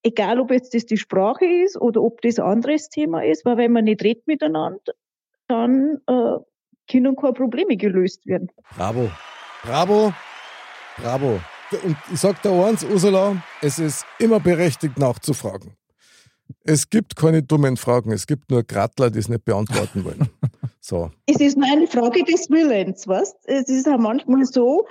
egal 0.04 0.40
ob 0.40 0.52
jetzt 0.52 0.74
das 0.74 0.86
die 0.86 0.98
Sprache 0.98 1.46
ist 1.46 1.80
oder 1.80 2.02
ob 2.02 2.22
das 2.22 2.40
ein 2.40 2.46
anderes 2.46 2.90
Thema 2.90 3.24
ist, 3.24 3.44
weil 3.46 3.58
wenn 3.58 3.72
man 3.72 3.86
nicht 3.86 4.04
redet 4.04 4.28
miteinander, 4.28 4.94
dann 5.48 6.00
äh, 6.08 6.38
können 6.90 7.16
keine 7.16 7.34
Probleme 7.34 7.78
gelöst 7.78 8.26
werden. 8.26 8.50
Bravo. 8.76 9.10
Bravo. 9.64 10.14
Bravo. 10.98 11.40
Und 11.84 11.98
ich 12.12 12.20
sag 12.20 12.42
dir 12.42 12.52
eins, 12.66 12.84
Ursula, 12.84 13.42
es 13.62 13.78
ist 13.78 14.06
immer 14.20 14.40
berechtigt 14.40 14.98
nachzufragen. 14.98 15.76
Es 16.64 16.90
gibt 16.90 17.16
keine 17.16 17.44
dummen 17.44 17.76
Fragen, 17.76 18.12
es 18.12 18.26
gibt 18.26 18.50
nur 18.50 18.64
Grattler, 18.64 19.10
die 19.10 19.20
es 19.20 19.28
nicht 19.28 19.46
beantworten 19.46 20.04
wollen. 20.04 20.30
So. 20.80 21.12
Es 21.26 21.42
ist 21.42 21.58
nur 21.58 21.68
eine 21.70 21.86
Frage 21.86 22.24
des 22.24 22.50
Willens, 22.50 23.10
was? 23.10 23.36
Es 23.44 23.68
ist 23.68 23.90
auch 23.90 23.98
manchmal 23.98 24.46
so, 24.46 24.88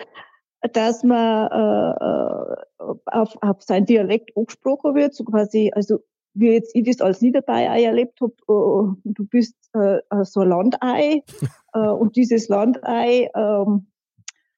dass 0.74 1.02
man 1.02 1.48
äh, 1.50 2.84
äh, 2.84 2.94
auf, 3.06 3.34
auf 3.40 3.62
sein 3.62 3.86
Dialekt 3.86 4.36
angesprochen 4.36 4.94
wird, 4.94 5.14
so 5.14 5.24
quasi, 5.24 5.70
also 5.74 6.00
wie 6.36 6.52
jetzt 6.52 6.74
ich 6.74 6.84
das 6.84 7.00
als 7.00 7.20
Niederbayer 7.20 7.74
erlebt 7.76 8.20
habe, 8.20 8.34
äh, 8.48 9.12
du 9.12 9.26
bist 9.26 9.54
äh, 9.72 9.98
so 10.22 10.40
ein 10.40 10.48
Landei 10.48 11.22
äh, 11.74 11.78
und 11.78 12.16
dieses 12.16 12.48
Landei 12.48 13.30
ähm, 13.34 13.86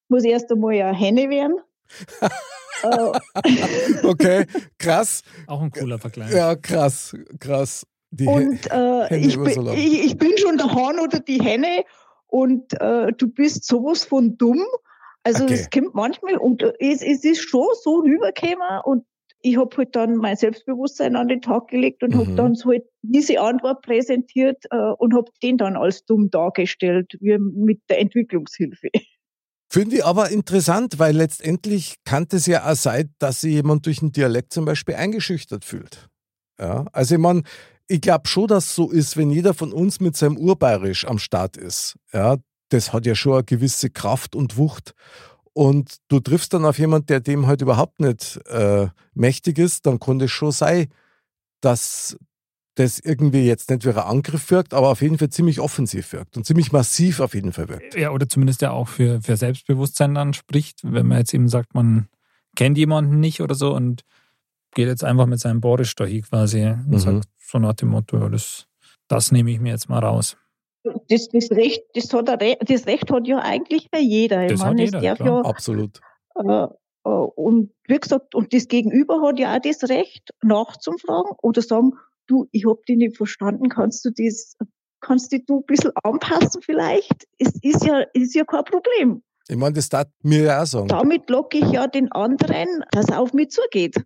muss 0.09 0.25
erst 0.25 0.51
einmal 0.51 0.75
eine 0.75 0.97
Henne 0.97 1.31
werden. 1.31 1.61
Okay, 4.05 4.47
krass. 4.79 5.23
Auch 5.49 5.61
ein 5.61 5.73
cooler 5.73 5.99
Vergleich. 5.99 6.33
Ja, 6.33 6.55
krass, 6.55 7.17
krass. 7.41 7.85
Die 8.11 8.27
Und 8.27 8.67
äh, 8.71 9.09
Henne 9.09 9.27
ich, 9.27 9.37
bin, 9.37 9.67
ich, 9.75 10.05
ich 10.07 10.17
bin 10.17 10.39
schon 10.39 10.57
der 10.59 10.73
Hahn 10.73 11.01
oder 11.01 11.19
die 11.19 11.43
Henne 11.43 11.85
und 12.29 12.81
äh, 12.81 13.13
du 13.13 13.27
bist 13.27 13.65
sowas 13.67 14.05
von 14.05 14.39
dumm. 14.39 14.65
Also 15.25 15.43
Okay. 15.45 15.55
es 15.55 15.71
kommt 15.71 15.95
manchmal 15.95 16.37
und 16.37 16.63
äh, 16.63 16.73
es, 16.79 17.03
es 17.03 17.25
ist 17.25 17.43
schon 17.43 17.67
so 17.83 17.97
rübergekommen 17.97 18.81
und 18.85 19.05
ich 19.43 19.57
habe 19.57 19.77
halt 19.77 19.95
dann 19.95 20.17
mein 20.17 20.37
Selbstbewusstsein 20.37 21.17
an 21.17 21.29
den 21.29 21.41
Tag 21.41 21.69
gelegt 21.69 22.03
und 22.03 22.15
Mhm. 22.15 22.19
habe 22.19 22.33
dann 22.37 22.55
so 22.55 22.71
halt 22.71 22.85
diese 23.03 23.41
Antwort 23.41 23.83
präsentiert 23.83 24.65
äh, 24.71 24.77
und 24.99 25.15
habe 25.15 25.31
den 25.43 25.59
dann 25.59 25.77
als 25.77 26.05
dumm 26.05 26.31
dargestellt, 26.31 27.17
wie 27.21 27.39
mit 27.39 27.81
der 27.89 28.01
Entwicklungshilfe. 28.01 28.89
Finde 29.71 29.97
ich 29.97 30.05
aber 30.05 30.31
interessant, 30.31 30.99
weil 30.99 31.15
letztendlich 31.15 31.97
kann 32.05 32.27
es 32.33 32.47
ja 32.47 32.71
auch 32.71 32.75
sein, 32.75 33.15
dass 33.19 33.43
sich 33.43 33.53
jemand 33.53 33.85
durch 33.87 34.01
einen 34.01 34.13
Dialekt 34.13 34.53
zum 34.53 34.65
Beispiel 34.65 34.95
eingeschüchtert 34.95 35.65
fühlt. 35.65 36.09
Ja, 36.59 36.87
also 36.93 37.15
ich 37.15 37.21
meine, 37.21 37.43
ich 37.87 38.01
glaube 38.01 38.29
schon, 38.29 38.49
dass 38.49 38.67
es 38.67 38.75
so 38.75 38.91
ist, 38.91 39.17
wenn 39.17 39.31
jeder 39.31 39.55
von 39.55 39.73
uns 39.73 40.01
mit 40.01 40.17
seinem 40.17 40.39
Urbayerisch 40.39 41.07
am 41.07 41.19
Start 41.19 41.57
ist. 41.57 41.97
Ja, 42.13 42.37
das 42.71 42.93
hat 42.93 43.07
ja 43.07 43.15
schon 43.15 43.35
eine 43.35 43.45
gewisse 43.45 43.91
Kraft 43.91 44.35
und 44.35 44.57
Wucht. 44.57 44.95
Und 45.59 45.97
du 46.07 46.21
triffst 46.21 46.55
dann 46.55 46.65
auf 46.65 46.79
jemanden, 46.79 47.07
der 47.07 47.19
dem 47.19 47.49
halt 47.49 47.63
überhaupt 47.63 47.99
nicht 47.99 48.37
äh, 48.47 48.87
mächtig 49.15 49.59
ist, 49.59 49.87
dann 49.87 49.99
kann 49.99 50.21
es 50.21 50.31
schon 50.31 50.53
sein, 50.53 50.87
dass 51.61 52.17
das 52.77 53.01
irgendwie 53.01 53.45
jetzt 53.45 53.69
nicht 53.69 53.85
wie 53.85 53.89
ein 53.91 53.99
Angriff 53.99 54.53
wirkt, 54.53 54.73
aber 54.73 54.89
auf 54.91 55.03
jeden 55.03 55.19
Fall 55.19 55.31
ziemlich 55.31 55.59
offensiv 55.59 56.13
wirkt 56.13 56.37
und 56.37 56.47
ziemlich 56.47 56.71
massiv 56.71 57.19
auf 57.19 57.35
jeden 57.35 57.53
Fall 57.53 57.69
wirkt. 57.69 57.97
Ja, 57.97 58.13
oder 58.13 58.29
zumindest 58.29 58.63
ja 58.63 58.71
auch 58.71 58.87
für, 58.87 59.21
für 59.21 59.37
Selbstbewusstsein 59.37 60.15
dann 60.15 60.33
spricht, 60.33 60.83
wenn 60.85 61.09
man 61.09 61.19
jetzt 61.19 61.35
eben 61.35 61.49
sagt, 61.49 61.75
man 61.75 62.09
kennt 62.55 62.79
jemanden 62.79 63.19
nicht 63.19 63.41
oder 63.43 63.57
so 63.57 63.75
und 63.75 64.05
geht 64.77 64.87
jetzt 64.87 65.03
einfach 65.03 65.27
mit 65.27 65.41
seinem 65.41 65.61
Boris 65.61 65.93
da 65.97 66.05
hin 66.05 66.23
quasi 66.23 66.65
und 66.67 66.91
Mhm. 66.91 66.99
sagt 66.99 67.29
so 67.45 67.59
nach 67.59 67.75
dem 67.75 67.89
Motto, 67.89 68.17
ja, 68.17 68.29
das, 68.29 68.69
das 69.09 69.33
nehme 69.33 69.51
ich 69.51 69.59
mir 69.59 69.71
jetzt 69.71 69.89
mal 69.89 69.99
raus. 69.99 70.37
Das, 70.85 71.29
das, 71.29 71.51
Recht, 71.51 71.83
das, 71.95 72.13
hat 72.13 72.29
das 72.29 72.87
Recht 72.87 73.11
hat 73.11 73.27
ja 73.27 73.39
eigentlich 73.39 73.89
ja 73.93 74.01
jeder. 74.01 74.45
Ich 74.45 74.53
Das 74.53 74.61
hat 74.61 74.75
meine, 74.75 74.85
es 74.85 74.93
jeder, 74.93 75.17
klar. 75.17 75.45
Absolut. 75.45 76.01
ja, 76.37 76.65
äh, 76.65 76.69
äh, 77.05 77.09
und 77.09 77.73
wie 77.87 77.99
gesagt, 77.99 78.35
und 78.35 78.53
das 78.53 78.69
Gegenüber 78.69 79.21
hat 79.23 79.39
ja 79.39 79.57
auch 79.57 79.61
das 79.61 79.89
Recht, 79.89 80.31
nachzufragen 80.43 81.33
oder 81.43 81.63
sagen, 81.63 81.93
du, 82.27 82.47
ich 82.53 82.67
hab 82.67 82.85
dich 82.87 82.97
nicht 82.97 83.17
verstanden, 83.17 83.69
kannst 83.69 84.05
du 84.05 84.11
das, 84.11 84.57
kannst 85.01 85.33
dich 85.33 85.45
du 85.47 85.59
ein 85.59 85.67
bisschen 85.67 85.93
anpassen 86.03 86.63
vielleicht? 86.63 87.27
Es 87.39 87.55
ist 87.63 87.85
ja, 87.85 88.05
ist 88.13 88.35
ja 88.35 88.45
kein 88.45 88.65
Problem. 88.65 89.23
Ich 89.49 89.57
meine, 89.57 89.75
das 89.75 89.89
darf 89.89 90.07
mir 90.23 90.43
ja 90.43 90.63
auch 90.63 90.67
sagen. 90.67 90.89
Damit 90.89 91.29
locke 91.31 91.59
ich 91.59 91.71
ja 91.71 91.87
den 91.87 92.13
anderen, 92.13 92.85
dass 92.93 93.09
er 93.09 93.21
auf 93.21 93.33
mich 93.33 93.51
zugeht 93.51 93.97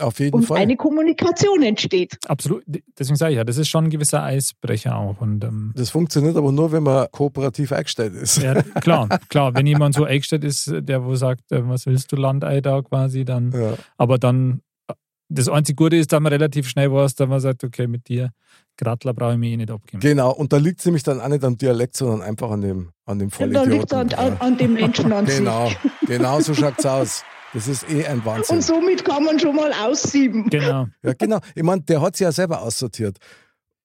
Auf 0.00 0.18
jeden 0.20 0.34
und 0.36 0.42
Fall. 0.44 0.58
eine 0.58 0.76
Kommunikation 0.76 1.62
entsteht. 1.62 2.18
Absolut. 2.26 2.62
Deswegen 2.98 3.16
sage 3.16 3.32
ich 3.32 3.36
ja, 3.36 3.44
das 3.44 3.56
ist 3.58 3.68
schon 3.68 3.84
ein 3.84 3.90
gewisser 3.90 4.22
Eisbrecher 4.22 4.96
auch. 4.96 5.20
Und 5.20 5.44
ähm, 5.44 5.72
Das 5.76 5.90
funktioniert 5.90 6.36
aber 6.36 6.52
nur, 6.52 6.72
wenn 6.72 6.82
man 6.82 7.06
kooperativ 7.10 7.72
eingestellt 7.72 8.14
ist. 8.14 8.42
ja, 8.42 8.62
klar, 8.80 9.08
klar, 9.28 9.54
wenn 9.54 9.66
jemand 9.66 9.94
so 9.94 10.04
eingestellt 10.04 10.44
ist, 10.44 10.70
der 10.74 11.04
wo 11.04 11.14
sagt, 11.14 11.50
äh, 11.52 11.68
was 11.68 11.86
willst 11.86 12.10
du 12.12 12.16
Landei 12.16 12.60
da 12.60 12.80
quasi, 12.82 13.24
dann, 13.24 13.52
Ja. 13.52 13.74
aber 13.98 14.18
dann, 14.18 14.62
äh, 14.88 14.94
das 15.28 15.48
einzige 15.48 15.76
Gute 15.76 15.96
ist, 15.96 16.12
dass 16.12 16.20
man 16.20 16.32
relativ 16.32 16.68
schnell 16.68 16.90
weiß, 16.92 17.14
dass 17.14 17.28
man 17.28 17.40
sagt, 17.40 17.62
okay, 17.64 17.86
mit 17.86 18.08
dir, 18.08 18.30
Gradler 18.76 19.12
brauche 19.12 19.32
ich 19.32 19.38
mich 19.38 19.52
eh 19.52 19.56
nicht 19.58 19.70
abgeben. 19.70 20.00
Genau, 20.00 20.32
und 20.32 20.52
da 20.52 20.56
liegt 20.56 20.80
es 20.80 20.86
nämlich 20.86 21.02
dann 21.02 21.20
auch 21.20 21.28
nicht 21.28 21.44
am 21.44 21.56
Dialekt, 21.58 21.96
sondern 21.96 22.22
einfach 22.22 22.50
an 22.50 22.62
dem, 22.62 22.90
an 23.04 23.18
dem 23.18 23.28
Und 23.38 23.52
dann 23.52 23.70
liegt 23.70 23.84
es 23.84 23.90
Vollidioten. 23.90 24.18
an, 24.18 24.32
an, 24.32 24.36
an 24.40 24.56
dem 24.58 24.72
Menschen 24.72 25.12
an 25.12 25.24
Genau, 25.26 25.68
sich. 25.68 25.78
genau 26.06 26.40
so 26.40 26.54
schaut's 26.54 26.86
aus. 26.86 27.22
Das 27.52 27.66
ist 27.66 27.88
eh 27.90 28.06
ein 28.06 28.24
Wahnsinn. 28.24 28.56
Und 28.56 28.62
somit 28.62 29.04
kann 29.04 29.24
man 29.24 29.38
schon 29.40 29.56
mal 29.56 29.72
aussieben. 29.72 30.48
Genau. 30.50 30.86
Ja, 31.02 31.12
genau. 31.14 31.38
Ich 31.54 31.62
meine, 31.62 31.82
der 31.82 32.00
hat 32.00 32.16
sich 32.16 32.24
ja 32.24 32.32
selber 32.32 32.62
aussortiert. 32.62 33.18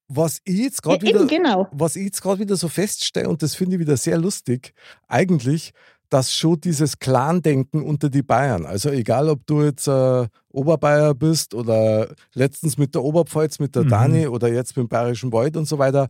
Was 0.08 0.40
ich 0.44 0.58
jetzt 0.60 0.84
gerade 0.84 1.04
Ja, 1.06 1.14
wieder, 1.16 1.26
genau. 1.26 1.68
was 1.72 1.96
ich 1.96 2.06
jetzt 2.06 2.22
gerade 2.22 2.40
wieder 2.40 2.56
so 2.56 2.68
feststelle, 2.68 3.28
und 3.28 3.42
das 3.42 3.56
finde 3.56 3.76
ich 3.76 3.80
wieder 3.80 3.98
sehr 3.98 4.20
lustig, 4.20 4.74
eigentlich, 5.08 5.72
dass 6.10 6.32
schon 6.36 6.62
dieses 6.62 7.00
Clan-Denken 7.00 7.82
unter 7.82 8.10
die 8.12 8.22
Bayern, 8.22 8.68
also 8.68 8.90
egal 8.92 9.28
ob 9.30 9.48
du 9.48 9.64
jetzt 9.64 9.88
äh, 9.88 10.28
Oberbayer 10.50 11.16
bist 11.16 11.56
oder 11.56 12.08
letztens 12.36 12.78
mit 12.78 12.94
der 12.94 13.04
Oberpfalz, 13.04 13.58
mit 13.58 13.76
der 13.76 13.86
Mhm. 13.86 13.90
Dani 13.90 14.28
oder 14.28 14.48
jetzt 14.48 14.78
mit 14.78 14.86
dem 14.86 14.90
Bayerischen 14.90 15.34
Wald 15.34 15.58
und 15.58 15.68
so 15.68 15.80
weiter, 15.80 16.08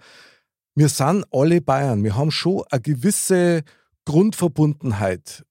wir 0.75 0.89
sind 0.89 1.23
alle 1.31 1.61
Bayern. 1.61 2.03
Wir 2.03 2.17
haben 2.17 2.31
schon 2.31 2.63
eine 2.69 2.81
gewisse 2.81 3.63
Grundverbundenheit, 4.03 5.45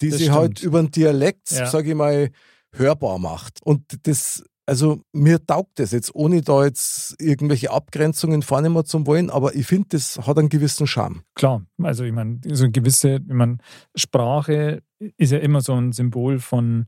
die 0.00 0.08
Das 0.10 0.18
sich 0.18 0.26
stimmt. 0.26 0.38
halt 0.38 0.62
über 0.62 0.82
den 0.82 0.90
Dialekt, 0.90 1.50
Ja. 1.50 1.66
sage 1.66 1.90
ich 1.90 1.94
mal, 1.96 2.30
hörbar 2.72 3.18
macht. 3.18 3.60
Und 3.62 4.06
das, 4.06 4.42
also 4.66 5.02
mir 5.12 5.44
taugt 5.46 5.78
das 5.78 5.92
jetzt, 5.92 6.14
ohne 6.14 6.42
da 6.42 6.64
jetzt 6.64 7.14
irgendwelche 7.20 7.70
Abgrenzungen 7.70 8.42
vornehmen 8.42 8.84
zu 8.84 9.06
wollen, 9.06 9.30
aber 9.30 9.54
ich 9.54 9.66
finde, 9.66 9.88
das 9.90 10.18
hat 10.26 10.38
einen 10.38 10.48
gewissen 10.48 10.86
Charme. 10.86 11.22
Klar, 11.34 11.64
also 11.82 12.02
ich 12.04 12.12
meine, 12.12 12.40
so 12.52 12.64
eine 12.64 12.72
gewisse, 12.72 13.16
ich 13.16 13.22
meine, 13.32 13.58
Sprache 13.94 14.82
ist 15.16 15.30
ja 15.32 15.38
immer 15.38 15.60
so 15.60 15.74
ein 15.74 15.92
Symbol 15.92 16.38
von, 16.40 16.86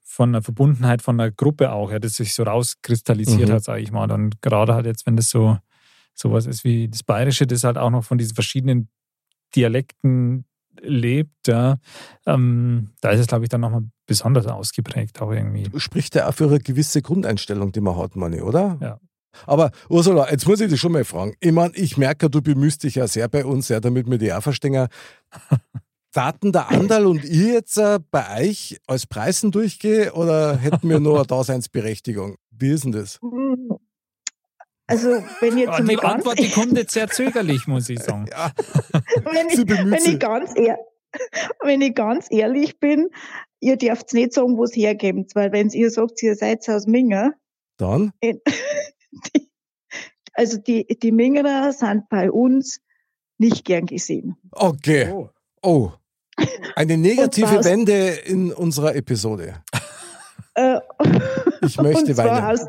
von 0.00 0.30
einer 0.30 0.42
Verbundenheit 0.42 1.02
von 1.02 1.18
einer 1.20 1.30
Gruppe 1.30 1.72
auch, 1.72 1.90
ja, 1.90 1.98
das 1.98 2.14
sich 2.16 2.32
so 2.34 2.42
rauskristallisiert 2.42 3.48
Mhm. 3.48 3.52
hat, 3.52 3.64
sage 3.64 3.82
ich 3.82 3.92
mal. 3.92 4.10
Und 4.12 4.40
gerade 4.42 4.74
halt 4.74 4.86
jetzt, 4.86 5.06
wenn 5.06 5.16
das 5.16 5.28
so 5.30 5.58
sowas 6.14 6.44
ist 6.46 6.64
wie 6.64 6.88
das 6.88 7.02
Bayerische, 7.02 7.46
das 7.46 7.64
halt 7.64 7.78
auch 7.78 7.88
noch 7.90 8.04
von 8.04 8.18
diesen 8.18 8.34
verschiedenen 8.34 8.88
Dialekten 9.56 10.44
lebt, 10.80 11.48
ja, 11.48 11.76
ähm, 12.26 12.90
da 13.00 13.10
ist 13.10 13.20
es, 13.20 13.26
glaube 13.26 13.44
ich, 13.44 13.48
dann 13.48 13.60
nochmal 13.60 13.84
besonders 14.06 14.46
ausgeprägt 14.46 15.20
auch 15.20 15.32
irgendwie. 15.32 15.68
Spricht 15.78 16.14
ja 16.14 16.28
auch 16.28 16.34
für 16.34 16.46
eine 16.46 16.58
gewisse 16.58 17.02
Grundeinstellung, 17.02 17.72
die 17.72 17.80
man 17.80 17.96
hat, 17.96 18.16
meine, 18.16 18.44
oder? 18.44 18.78
Ja. 18.80 18.98
Aber 19.46 19.70
Ursula, 19.88 20.30
jetzt 20.30 20.46
muss 20.46 20.60
ich 20.60 20.70
dich 20.70 20.80
schon 20.80 20.92
mal 20.92 21.04
fragen. 21.04 21.34
Ich 21.40 21.52
meine, 21.52 21.74
ich 21.74 21.96
merke, 21.96 22.28
du 22.28 22.42
bemühst 22.42 22.82
dich 22.82 22.96
ja 22.96 23.06
sehr 23.06 23.28
bei 23.28 23.44
uns, 23.44 23.68
ja, 23.68 23.80
damit 23.80 24.10
wir 24.10 24.18
die 24.18 24.32
auch 24.32 24.42
verstehen. 24.42 24.88
Daten 26.12 26.52
der 26.52 26.70
Andal 26.70 27.06
und 27.06 27.24
ich 27.24 27.46
jetzt 27.46 27.78
äh, 27.78 27.98
bei 28.10 28.42
euch 28.42 28.78
als 28.86 29.06
Preisen 29.06 29.50
durchgehe 29.50 30.12
oder 30.12 30.58
hätten 30.58 30.88
wir 30.88 31.00
nur 31.00 31.16
eine 31.16 31.26
Daseinsberechtigung? 31.26 32.36
Wie 32.50 32.68
ist 32.68 32.84
denn 32.84 32.92
das? 32.92 33.18
Also, 34.86 35.08
wenn 35.40 35.56
jetzt 35.58 35.68
mal 35.70 35.84
die 35.86 35.94
ganz, 35.96 36.14
Antwort, 36.14 36.38
die 36.38 36.50
kommt 36.50 36.76
jetzt 36.76 36.92
sehr 36.92 37.08
zögerlich, 37.08 37.66
muss 37.66 37.88
ich 37.88 38.00
sagen. 38.00 38.26
Ja, 38.32 38.52
wenn 39.24 39.48
ich, 39.48 39.58
wenn 39.68 40.04
ich 40.14 40.18
ganz 40.18 40.52
ehr, 40.56 40.78
wenn 41.62 41.80
ich 41.80 41.94
ganz 41.94 42.26
ehrlich 42.30 42.78
bin, 42.80 43.08
ihr 43.60 43.76
dürft 43.76 44.12
nicht 44.12 44.32
sagen, 44.32 44.56
wo 44.56 44.64
es 44.64 44.74
hergebt, 44.74 45.34
weil 45.34 45.52
wenn 45.52 45.68
ihr 45.70 45.90
sagt, 45.90 46.22
ihr 46.22 46.34
seid 46.34 46.68
aus 46.68 46.86
Minger, 46.86 47.32
Dann? 47.78 48.12
in- 48.20 48.40
die, 49.34 49.50
also 50.34 50.58
die, 50.58 50.86
die 50.86 51.12
Mingerer 51.12 51.72
sind 51.72 52.08
bei 52.08 52.30
uns 52.30 52.80
nicht 53.38 53.64
gern 53.64 53.86
gesehen. 53.86 54.36
Okay. 54.50 55.10
Oh. 55.12 55.28
Oh. 55.62 55.92
Eine 56.76 56.96
negative 56.96 57.64
Wende 57.64 58.08
in 58.08 58.52
unserer 58.52 58.94
Episode. 58.96 59.62
Äh, 60.54 60.80
Ich 61.62 61.76
möchte. 61.78 62.12
Aus, 62.46 62.66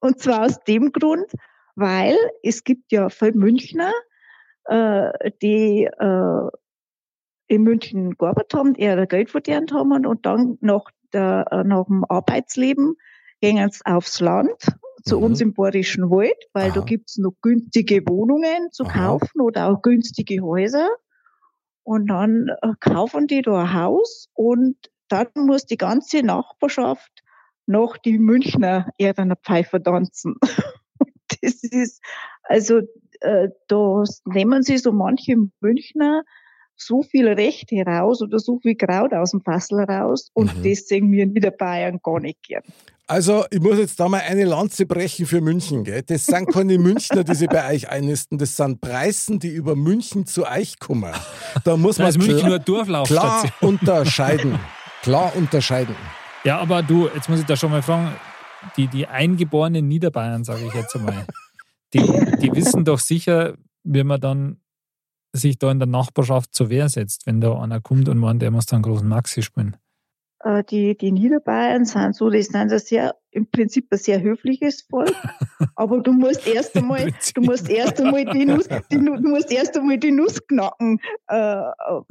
und 0.00 0.18
zwar 0.18 0.46
aus 0.46 0.60
dem 0.60 0.92
Grund, 0.92 1.30
weil 1.76 2.16
es 2.42 2.64
gibt 2.64 2.92
ja 2.92 3.08
viele 3.08 3.32
Münchner, 3.32 3.92
äh, 4.64 5.30
die 5.42 5.84
äh, 5.84 6.48
in 7.48 7.62
München 7.62 8.16
gearbeitet 8.16 8.54
haben, 8.54 8.74
die 8.74 8.82
ihr 8.82 9.06
Geld 9.06 9.30
verdient 9.30 9.72
haben 9.72 10.06
und 10.06 10.26
dann 10.26 10.58
nach, 10.60 10.90
der, 11.12 11.46
äh, 11.50 11.64
nach 11.64 11.86
dem 11.86 12.04
Arbeitsleben 12.04 12.96
gehen 13.40 13.70
sie 13.70 13.80
aufs 13.86 14.20
Land 14.20 14.66
zu 15.04 15.18
Mhm. 15.18 15.24
uns 15.24 15.40
im 15.40 15.54
Bayerischen 15.54 16.10
Wald, 16.10 16.36
weil 16.52 16.72
da 16.72 16.80
Aha. 16.80 16.86
gibt's 16.86 17.18
noch 17.18 17.32
günstige 17.42 18.02
Wohnungen 18.06 18.70
zu 18.70 18.84
Aha. 18.84 19.08
kaufen 19.08 19.40
oder 19.40 19.68
auch 19.68 19.82
günstige 19.82 20.40
Häuser. 20.42 20.88
Und 21.82 22.08
dann 22.08 22.48
äh, 22.62 22.74
kaufen 22.78 23.26
die 23.26 23.42
da 23.42 23.62
ein 23.62 23.74
Haus 23.74 24.28
und 24.34 24.76
dann 25.08 25.28
muss 25.34 25.66
die 25.66 25.78
ganze 25.78 26.22
Nachbarschaft 26.22 27.19
noch 27.70 27.96
die 27.96 28.18
Münchner 28.18 28.88
Erdener 28.98 29.36
Pfeifer 29.36 29.82
tanzen. 29.82 30.34
das 31.42 31.62
ist, 31.62 32.02
also 32.42 32.80
äh, 33.20 33.48
da 33.68 34.04
nehmen 34.26 34.62
sie 34.62 34.78
so 34.78 34.92
manche 34.92 35.36
Münchner 35.60 36.22
so 36.76 37.02
viel 37.02 37.28
Recht 37.28 37.70
heraus 37.70 38.22
oder 38.22 38.38
so 38.38 38.58
viel 38.58 38.74
Kraut 38.74 39.12
aus 39.12 39.32
dem 39.32 39.42
Fassel 39.42 39.80
raus 39.84 40.30
und 40.32 40.56
Mhm. 40.56 40.62
das 40.68 40.88
sehen 40.88 41.12
wir 41.12 41.24
in 41.24 41.32
Niederbayern 41.32 42.00
gar 42.02 42.20
nicht 42.20 42.42
gern. 42.42 42.62
Also, 43.06 43.44
ich 43.50 43.60
muss 43.60 43.76
jetzt 43.76 43.98
da 43.98 44.08
mal 44.08 44.20
eine 44.20 44.44
Lanze 44.44 44.86
brechen 44.86 45.26
für 45.26 45.40
München. 45.40 45.82
Gell? 45.82 46.02
Das 46.02 46.26
sind 46.26 46.46
keine 46.52 46.78
Münchner, 46.78 47.24
die 47.24 47.34
sich 47.34 47.48
bei 47.48 47.74
euch 47.74 47.88
einnisten. 47.90 48.38
Das 48.38 48.56
sind 48.56 48.80
Preisen, 48.80 49.40
die 49.40 49.48
über 49.48 49.74
München 49.74 50.26
zu 50.26 50.46
euch 50.46 50.78
kommen. 50.78 51.12
Da 51.64 51.76
muss 51.76 51.96
Da 51.96 52.04
man 52.04 52.12
München 52.14 52.36
klar, 52.38 52.48
nur 52.50 52.58
Durchlaufstation. 52.60 53.50
klar 53.50 53.68
unterscheiden. 53.68 54.58
Klar 55.02 55.32
unterscheiden. 55.36 55.96
Ja, 56.44 56.58
aber 56.58 56.82
du, 56.82 57.08
jetzt 57.14 57.28
muss 57.28 57.40
ich 57.40 57.46
da 57.46 57.56
schon 57.56 57.70
mal 57.70 57.82
fragen, 57.82 58.14
die, 58.76 58.88
die 58.88 59.06
eingeborenen 59.06 59.86
Niederbayern, 59.88 60.44
sage 60.44 60.66
ich 60.66 60.74
jetzt 60.74 60.94
einmal, 60.96 61.26
die, 61.92 62.00
die 62.00 62.54
wissen 62.54 62.84
doch 62.84 62.98
sicher, 62.98 63.54
wie 63.82 64.04
man 64.04 64.20
dann 64.20 64.60
sich 65.32 65.58
da 65.58 65.70
in 65.70 65.78
der 65.78 65.88
Nachbarschaft 65.88 66.54
zur 66.54 66.70
Wehr 66.70 66.88
setzt, 66.88 67.26
wenn 67.26 67.40
da 67.40 67.58
einer 67.60 67.80
kommt 67.80 68.08
und 68.08 68.18
meint, 68.18 68.42
der 68.42 68.50
muss 68.50 68.66
da 68.66 68.76
einen 68.76 68.82
großen 68.82 69.08
Maxi 69.08 69.42
spielen. 69.42 69.76
Äh, 70.42 70.64
die, 70.64 70.96
die 70.96 71.12
Niederbayern 71.12 71.84
sind 71.84 72.14
so, 72.14 72.30
die 72.30 72.42
sind 72.42 72.56
ein 72.56 72.68
sehr, 72.78 73.14
im 73.30 73.46
Prinzip 73.50 73.88
ein 73.90 73.98
sehr 73.98 74.22
höfliches 74.22 74.82
Volk. 74.88 75.14
aber 75.76 76.00
du 76.00 76.12
musst 76.12 76.46
erst 76.46 76.74
einmal, 76.76 77.12
du 77.34 77.40
musst 77.42 77.68
erst 77.68 78.00
einmal 78.00 78.24
die 78.24 78.46
Nuss, 78.46 78.66
die, 78.90 78.96
du 78.96 79.28
musst 79.28 79.52
erst 79.52 79.76
einmal 79.76 79.98
die 79.98 80.12
Nuss 80.12 80.38
knacken. 80.46 80.98
Äh, 81.26 81.62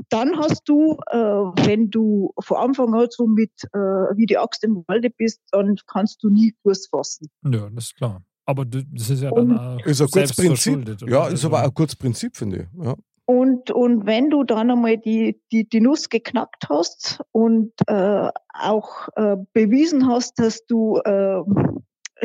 dann 0.09 0.37
hast 0.37 0.61
du, 0.65 0.97
äh, 1.09 1.17
wenn 1.17 1.89
du 1.89 2.31
von 2.39 2.57
Anfang 2.57 2.93
an 2.93 3.07
so 3.09 3.25
mit, 3.25 3.51
äh, 3.73 3.77
wie 3.77 4.27
die 4.27 4.37
Axt 4.37 4.63
im 4.63 4.83
Walde 4.87 5.09
bist, 5.09 5.41
dann 5.51 5.75
kannst 5.87 6.23
du 6.23 6.29
nie 6.29 6.53
Fuß 6.61 6.87
fassen. 6.87 7.27
Ja, 7.43 7.69
das 7.71 7.85
ist 7.85 7.95
klar. 7.95 8.21
Aber 8.45 8.65
das 8.65 9.09
ist 9.09 9.21
ja 9.21 9.29
Und- 9.31 9.49
dann 9.49 9.59
auch 9.59 9.85
Ist 9.85 10.01
ein 10.01 10.07
gutes 10.07 10.35
selbst 10.35 10.37
Prinzip. 10.37 11.01
Ja, 11.07 11.25
ist 11.25 11.31
Also- 11.31 11.47
aber 11.47 11.59
auch 11.61 11.65
ein 11.69 11.73
gutes 11.73 11.95
Prinzip, 11.95 12.35
finde 12.35 12.67
ich. 12.73 12.83
Ja. 12.85 12.95
Und, 13.29 13.69
und 13.69 14.07
wenn 14.07 14.31
du 14.31 14.43
dann 14.43 14.71
einmal 14.71 14.97
die, 14.97 15.39
die, 15.51 15.69
die 15.69 15.81
Nuss 15.81 16.09
geknackt 16.09 16.67
hast 16.67 17.21
und 17.31 17.73
äh, 17.85 18.29
auch 18.55 19.07
äh, 19.15 19.35
bewiesen 19.53 20.07
hast, 20.07 20.39
dass 20.39 20.65
du 20.65 20.97
äh, 21.05 21.41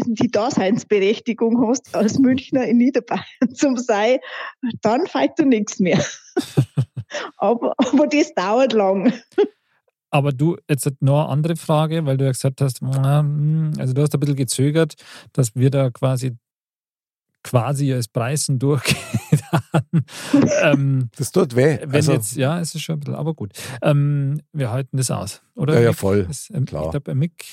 die 0.07 0.31
Daseinsberechtigung 0.31 1.69
hast 1.69 1.95
als 1.95 2.19
Münchner 2.19 2.65
in 2.65 2.79
Niederbayern 2.79 3.23
zum 3.55 3.77
Sei, 3.77 4.19
dann 4.81 5.07
fällt 5.07 5.39
dir 5.39 5.45
nichts 5.45 5.79
mehr. 5.79 6.03
aber, 7.37 7.75
aber 7.77 8.07
das 8.07 8.33
dauert 8.33 8.73
lang. 8.73 9.13
Aber 10.09 10.33
du, 10.33 10.57
jetzt 10.71 10.91
noch 11.01 11.25
eine 11.25 11.29
andere 11.29 11.57
Frage, 11.57 12.07
weil 12.07 12.17
du 12.17 12.25
ja 12.25 12.31
gesagt 12.31 12.63
hast, 12.63 12.81
hm, 12.81 13.73
also 13.79 13.93
du 13.93 14.01
hast 14.01 14.15
ein 14.15 14.21
bisschen 14.21 14.37
gezögert, 14.37 14.95
dass 15.35 15.55
wir 15.55 15.69
da 15.69 15.91
quasi 15.91 16.39
quasi 17.45 17.93
als 17.93 18.09
Preisen 18.09 18.59
durchgehen. 18.59 18.97
ähm, 20.63 21.11
das 21.17 21.31
tut 21.31 21.55
weh. 21.55 21.79
Wenn 21.83 21.95
also, 21.95 22.13
jetzt, 22.13 22.35
ja, 22.35 22.59
es 22.59 22.75
ist 22.75 22.83
schon 22.83 22.97
ein 22.97 23.01
bisschen, 23.01 23.15
aber 23.15 23.35
gut. 23.35 23.53
Ähm, 23.83 24.41
wir 24.53 24.73
halten 24.73 24.97
das 24.97 25.11
aus, 25.13 25.43
oder? 25.55 25.75
Ja, 25.75 25.81
ja, 25.81 25.93
voll. 25.93 26.25
Das, 26.25 26.51
ähm, 26.53 26.65
klar. 26.65 26.87
Ich 26.87 26.91
glaube, 26.91 27.15
Mick 27.15 27.45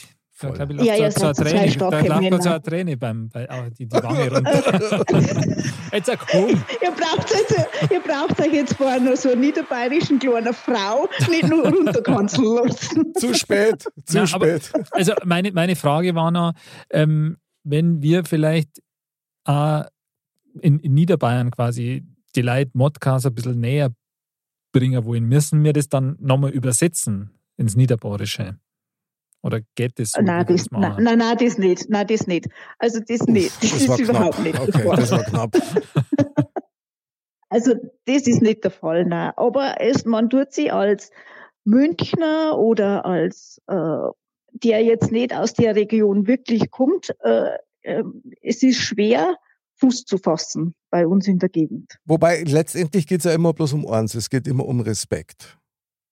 da, 0.42 0.50
glaube 0.50 0.74
ich, 0.74 0.82
ja, 0.82 0.96
ja, 0.96 1.12
so, 1.12 1.34
so 1.34 1.44
Träne. 1.44 1.76
Da 1.76 2.42
so 2.42 2.50
eine 2.50 2.62
Träne 2.62 2.98
beim, 2.98 3.30
bei, 3.30 3.48
oh, 3.50 3.70
die, 3.78 3.86
die 3.86 3.92
Wange 3.92 4.32
runter. 4.32 5.00
jetzt 5.94 6.06
sag 6.08 6.28
komm. 6.28 6.50
Ihr 6.50 6.92
braucht, 6.92 7.30
jetzt, 7.30 7.92
ihr 7.92 8.00
braucht 8.00 8.39
euch 8.39 8.54
jetzt 8.54 8.74
vorher 8.74 9.00
noch 9.00 9.16
so 9.16 9.36
niederbayerischen 9.36 10.20
kleine 10.20 10.54
Frau 10.54 11.08
nicht 11.30 11.48
nur 11.48 11.68
runterkanzeln 11.68 12.56
lassen. 12.56 13.14
zu 13.20 13.34
spät, 13.36 13.84
zu 14.06 14.18
Nein, 14.18 14.28
spät. 14.28 14.72
Aber, 14.74 14.86
also 14.92 15.14
meine, 15.26 15.52
meine 15.52 15.76
Frage 15.76 16.16
war 16.16 16.32
noch, 16.32 16.54
ähm, 16.89 17.38
wenn 17.64 18.02
wir 18.02 18.24
vielleicht 18.24 18.82
äh, 19.46 19.84
in, 20.62 20.80
in 20.80 20.94
Niederbayern 20.94 21.52
quasi 21.52 22.04
die 22.36 22.42
Leute 22.42 22.72
Modcast 22.74 23.26
ein 23.26 23.36
bisschen 23.36 23.60
näher 23.60 23.92
bringen 24.72 25.04
wollen, 25.06 25.26
müssen 25.26 25.64
wir 25.64 25.74
das 25.74 25.89
dann 25.89 26.16
nochmal 26.20 26.52
übersetzen 26.52 27.32
ins 27.58 27.76
Niederbayerische? 27.76 28.58
Oder 29.44 29.62
geht 29.76 29.98
das 30.00 30.12
so? 30.12 30.22
Nein, 30.22 30.46
das, 30.46 30.70
nein, 30.70 30.96
nein, 31.00 31.18
nein, 31.18 31.38
das 31.38 31.58
nicht. 31.58 31.89
Nein, 31.89 32.08
das 32.08 32.28
nicht. 32.28 32.48
Also 32.78 33.00
das 33.00 33.22
nicht. 33.22 33.52
Das, 33.64 33.72
das 33.72 33.82
ist 33.82 34.00
überhaupt 34.00 34.39
nicht 34.39 34.60
okay. 34.60 34.84
Das 34.96 35.12
war 35.12 35.24
knapp. 35.24 35.56
also 37.50 37.74
das 38.06 38.28
ist 38.28 38.42
nicht 38.42 38.64
der 38.64 38.72
Fall, 38.72 39.06
nein. 39.06 39.32
Aber 39.38 39.82
es, 39.82 40.06
man 40.06 40.30
tut 40.30 40.54
sie 40.54 40.70
als 40.70 41.12
Münchner 41.64 42.58
oder 42.58 43.06
als 43.06 43.62
äh, 43.68 44.10
der 44.54 44.84
jetzt 44.84 45.12
nicht 45.12 45.34
aus 45.34 45.54
der 45.54 45.76
Region 45.76 46.28
wirklich 46.28 46.70
kommt, 46.70 47.16
äh, 47.22 47.58
äh, 47.82 48.04
es 48.42 48.64
ist 48.64 48.78
schwer, 48.78 49.36
Fuß 49.76 50.06
zu 50.06 50.18
fassen 50.18 50.76
bei 50.92 51.08
uns 51.08 51.28
in 51.28 51.40
der 51.40 51.50
Gegend. 51.50 51.98
Wobei 52.06 52.44
letztendlich 52.44 53.08
geht 53.08 53.20
es 53.20 53.26
ja 53.26 53.34
immer 53.34 53.54
bloß 53.54 53.74
um 53.74 53.88
eins, 53.88 54.14
es 54.14 54.30
geht 54.30 54.48
immer 54.48 54.66
um 54.66 54.80
Respekt 54.82 55.58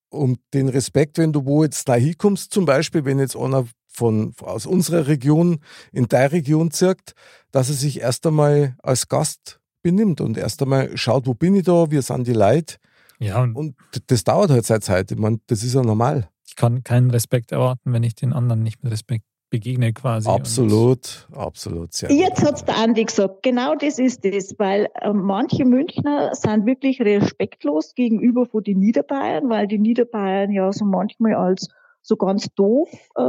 um 0.10 0.38
den 0.54 0.70
Respekt, 0.70 1.18
wenn 1.18 1.34
du 1.34 1.46
wo 1.46 1.64
jetzt 1.64 1.88
da 1.88 1.96
hinkommst, 1.96 2.52
zum 2.52 2.66
Beispiel, 2.66 3.06
wenn 3.06 3.20
jetzt 3.20 3.36
einer 3.36 3.68
von, 3.88 4.34
aus 4.42 4.66
unserer 4.66 5.08
Region 5.08 5.60
in 5.92 6.08
deine 6.08 6.32
Region 6.32 6.72
zirkt, 6.72 7.14
dass 7.52 7.70
er 7.70 7.76
sich 7.76 8.02
erst 8.02 8.26
einmal 8.26 8.76
als 8.82 9.08
Gast 9.08 9.60
benimmt 9.82 10.22
und 10.22 10.38
erst 10.38 10.62
einmal 10.62 10.96
schaut, 10.98 11.28
wo 11.28 11.34
bin 11.34 11.56
ich 11.56 11.64
da, 11.64 11.90
wie 11.92 12.02
sind 12.02 12.28
die 12.28 12.34
Leute. 12.34 12.76
Ja, 13.20 13.42
und, 13.42 13.56
und 13.56 13.76
das 14.08 14.24
dauert 14.24 14.50
halt 14.50 14.66
seit 14.66 14.84
Zeit. 14.84 15.12
Ich 15.12 15.18
meine, 15.18 15.40
das 15.48 15.64
ist 15.64 15.74
ja 15.74 15.82
normal. 15.82 16.30
Ich 16.48 16.56
kann 16.56 16.84
keinen 16.84 17.12
Respekt 17.12 17.52
erwarten, 17.52 17.92
wenn 17.94 18.04
ich 18.04 18.16
den 18.16 18.34
anderen 18.34 18.64
nicht 18.64 18.84
mit 18.84 18.92
Respekt 18.92 19.26
begegne 19.50 19.94
quasi. 19.94 20.30
Absolut, 20.30 21.28
absolut. 21.34 21.94
Sehr 21.94 22.12
Jetzt 22.12 22.46
hat 22.46 22.56
es 22.56 22.66
der 22.66 22.78
Andi 22.78 23.04
gesagt, 23.04 23.44
genau 23.44 23.76
das 23.76 24.00
ist 24.00 24.26
es, 24.26 24.56
weil 24.58 24.88
äh, 25.02 25.12
manche 25.12 25.66
Münchner 25.66 26.34
sind 26.36 26.66
wirklich 26.66 27.02
respektlos 27.02 27.96
gegenüber 27.96 28.46
von 28.46 28.64
den 28.64 28.80
Niederbayern, 28.80 29.50
weil 29.50 29.68
die 29.68 29.80
Niederbayern 29.80 30.52
ja 30.52 30.72
so 30.72 30.86
manchmal 30.86 31.36
als 31.36 31.68
so 32.02 32.16
ganz 32.16 32.48
doof 32.56 32.90
äh, 33.16 33.22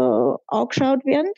angeschaut 0.47 1.05
werden. 1.05 1.33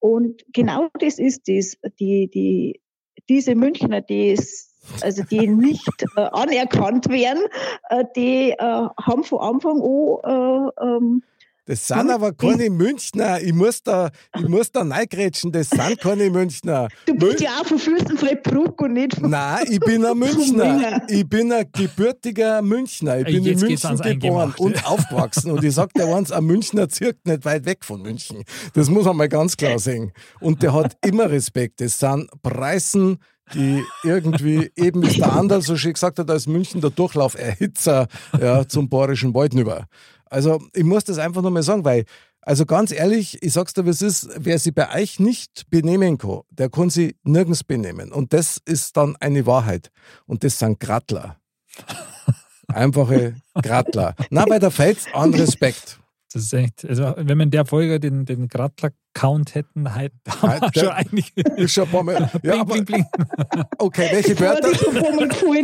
Und 0.00 0.44
genau 0.52 0.88
das 0.98 1.18
ist 1.18 1.48
es. 1.48 1.76
Die, 1.98 2.28
die, 2.28 2.80
diese 3.28 3.54
Münchner, 3.54 4.00
die 4.00 4.30
es 4.30 4.68
also 5.02 5.22
die 5.22 5.48
nicht 5.48 6.04
äh, 6.16 6.20
anerkannt 6.20 7.08
werden, 7.08 7.42
äh, 7.90 8.04
die 8.16 8.50
äh, 8.50 8.56
haben 8.58 9.24
von 9.24 9.40
Anfang 9.40 9.82
an 9.82 10.70
äh, 10.78 10.86
ähm, 10.86 11.22
das 11.68 11.86
sind 11.86 12.10
aber 12.10 12.32
keine 12.32 12.70
Münchner. 12.70 13.42
Ich 13.42 13.52
muss 13.52 13.82
da, 13.82 14.08
ich 14.34 14.48
muss 14.48 14.72
da 14.72 14.80
reingrätschen. 14.80 15.52
Das 15.52 15.68
sind 15.68 16.00
keine 16.00 16.30
Münchner. 16.30 16.88
Du 17.04 17.14
bist 17.14 17.40
Mün 17.40 17.42
ja 17.42 17.60
auch 17.60 17.66
von 17.66 17.78
Fürstenfeld 17.78 18.48
und 18.48 18.92
nicht 18.94 19.14
von 19.14 19.28
Nein, 19.28 19.66
ich 19.68 19.78
bin 19.80 20.02
ein 20.02 20.18
Münchner. 20.18 21.02
Ich 21.08 21.28
bin 21.28 21.52
ein 21.52 21.66
gebürtiger 21.70 22.62
Münchner. 22.62 23.18
Ich 23.18 23.26
bin 23.26 23.44
Jetzt 23.44 23.62
in 23.62 23.68
München 23.68 23.98
geboren 24.18 24.54
und 24.56 24.82
aufgewachsen. 24.86 25.50
Und 25.50 25.62
ich 25.62 25.74
sage 25.74 25.90
dir 25.94 26.06
eins, 26.06 26.32
ein 26.32 26.44
Münchner 26.44 26.88
zirkt 26.88 27.26
nicht 27.26 27.44
weit 27.44 27.66
weg 27.66 27.84
von 27.84 28.00
München. 28.00 28.44
Das 28.72 28.88
muss 28.88 29.04
man 29.04 29.18
mal 29.18 29.28
ganz 29.28 29.54
klar 29.54 29.78
sehen. 29.78 30.12
Und 30.40 30.62
der 30.62 30.72
hat 30.72 30.96
immer 31.04 31.30
Respekt. 31.30 31.82
Das 31.82 31.98
sind 31.98 32.30
Preisen, 32.40 33.18
die 33.54 33.84
irgendwie, 34.04 34.70
eben 34.76 35.02
wie 35.06 35.16
der 35.16 35.32
Anderl 35.32 35.62
so 35.62 35.76
schön 35.76 35.92
gesagt 35.92 36.18
hat, 36.18 36.30
als 36.30 36.46
München 36.46 36.80
der 36.80 36.90
Durchlauferhitzer 36.90 38.08
ja, 38.40 38.66
zum 38.66 38.88
Bayerischen 38.88 39.34
Wald 39.34 39.54
rüber. 39.54 39.86
Also 40.30 40.60
ich 40.74 40.84
muss 40.84 41.04
das 41.04 41.18
einfach 41.18 41.42
nur 41.42 41.50
mal 41.50 41.62
sagen, 41.62 41.84
weil, 41.84 42.04
also 42.42 42.64
ganz 42.64 42.92
ehrlich, 42.92 43.42
ich 43.42 43.52
sag's 43.52 43.74
dir, 43.74 43.86
es 43.86 44.02
ist, 44.02 44.28
wer 44.36 44.58
sie 44.58 44.72
bei 44.72 44.94
euch 44.94 45.20
nicht 45.20 45.68
benehmen 45.70 46.18
kann, 46.18 46.40
der 46.50 46.70
kann 46.70 46.90
sie 46.90 47.16
nirgends 47.22 47.64
benehmen. 47.64 48.12
Und 48.12 48.32
das 48.32 48.60
ist 48.64 48.96
dann 48.96 49.16
eine 49.16 49.46
Wahrheit. 49.46 49.90
Und 50.26 50.44
das 50.44 50.58
sind 50.58 50.80
Grattler. 50.80 51.36
Einfache 52.68 53.36
Grattler. 53.54 54.14
Na, 54.30 54.44
bei 54.44 54.58
der 54.58 54.70
Fels 54.70 55.06
an 55.12 55.34
Respekt. 55.34 55.98
Das 56.30 56.42
ist 56.42 56.52
echt, 56.52 56.84
also 56.86 57.14
wenn 57.16 57.38
wir 57.38 57.44
in 57.44 57.50
der 57.50 57.64
Folge 57.64 57.98
den, 57.98 58.26
den 58.26 58.48
Grattler-Count 58.48 59.54
hätten, 59.54 59.94
halt, 59.94 60.12
haben 60.42 60.60
wir 60.60 60.80
schon 60.82 60.90
eigentlich. 60.90 61.34
Ist 61.56 61.72
schon 61.72 61.84
ein 61.84 61.90
paar 61.90 62.02
Mal. 62.02 62.30
Ja, 62.42 62.64
bling, 62.64 62.84
bling, 62.84 63.06
bling. 63.10 63.64
Okay, 63.78 64.08
welche 64.12 64.38
Wörter? 64.38 64.68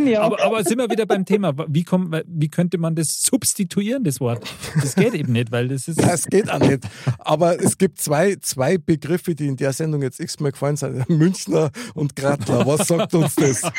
ja. 0.09 0.21
aber, 0.21 0.43
aber 0.43 0.63
sind 0.63 0.79
wir 0.79 0.89
wieder 0.89 1.05
beim 1.05 1.23
Thema. 1.23 1.53
Wie, 1.67 1.83
kommt, 1.83 2.15
wie 2.25 2.47
könnte 2.47 2.79
man 2.79 2.95
das 2.95 3.21
substituieren, 3.21 4.03
das 4.03 4.19
Wort? 4.19 4.43
Das 4.81 4.95
geht 4.95 5.13
eben 5.13 5.33
nicht, 5.33 5.51
weil 5.51 5.67
das 5.67 5.87
ist. 5.87 6.01
Das 6.01 6.25
geht 6.25 6.49
auch 6.49 6.57
nicht. 6.57 6.83
Aber 7.19 7.61
es 7.61 7.77
gibt 7.77 8.01
zwei, 8.01 8.35
zwei 8.37 8.79
Begriffe, 8.79 9.35
die 9.35 9.47
in 9.47 9.57
der 9.57 9.71
Sendung 9.71 10.01
jetzt 10.01 10.19
x-mal 10.19 10.51
gefallen 10.51 10.77
sind: 10.77 11.07
Münchner 11.09 11.69
und 11.93 12.15
Grattler. 12.15 12.65
Was 12.65 12.87
sagt 12.87 13.13
uns 13.13 13.35
das? 13.35 13.61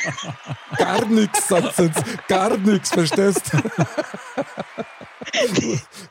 Gar 0.78 1.04
nichts, 1.06 1.48
sagt 1.48 1.80
uns. 1.80 1.96
Gar 2.28 2.56
nichts, 2.58 2.90
verstehst 2.90 3.52
du? 3.52 3.58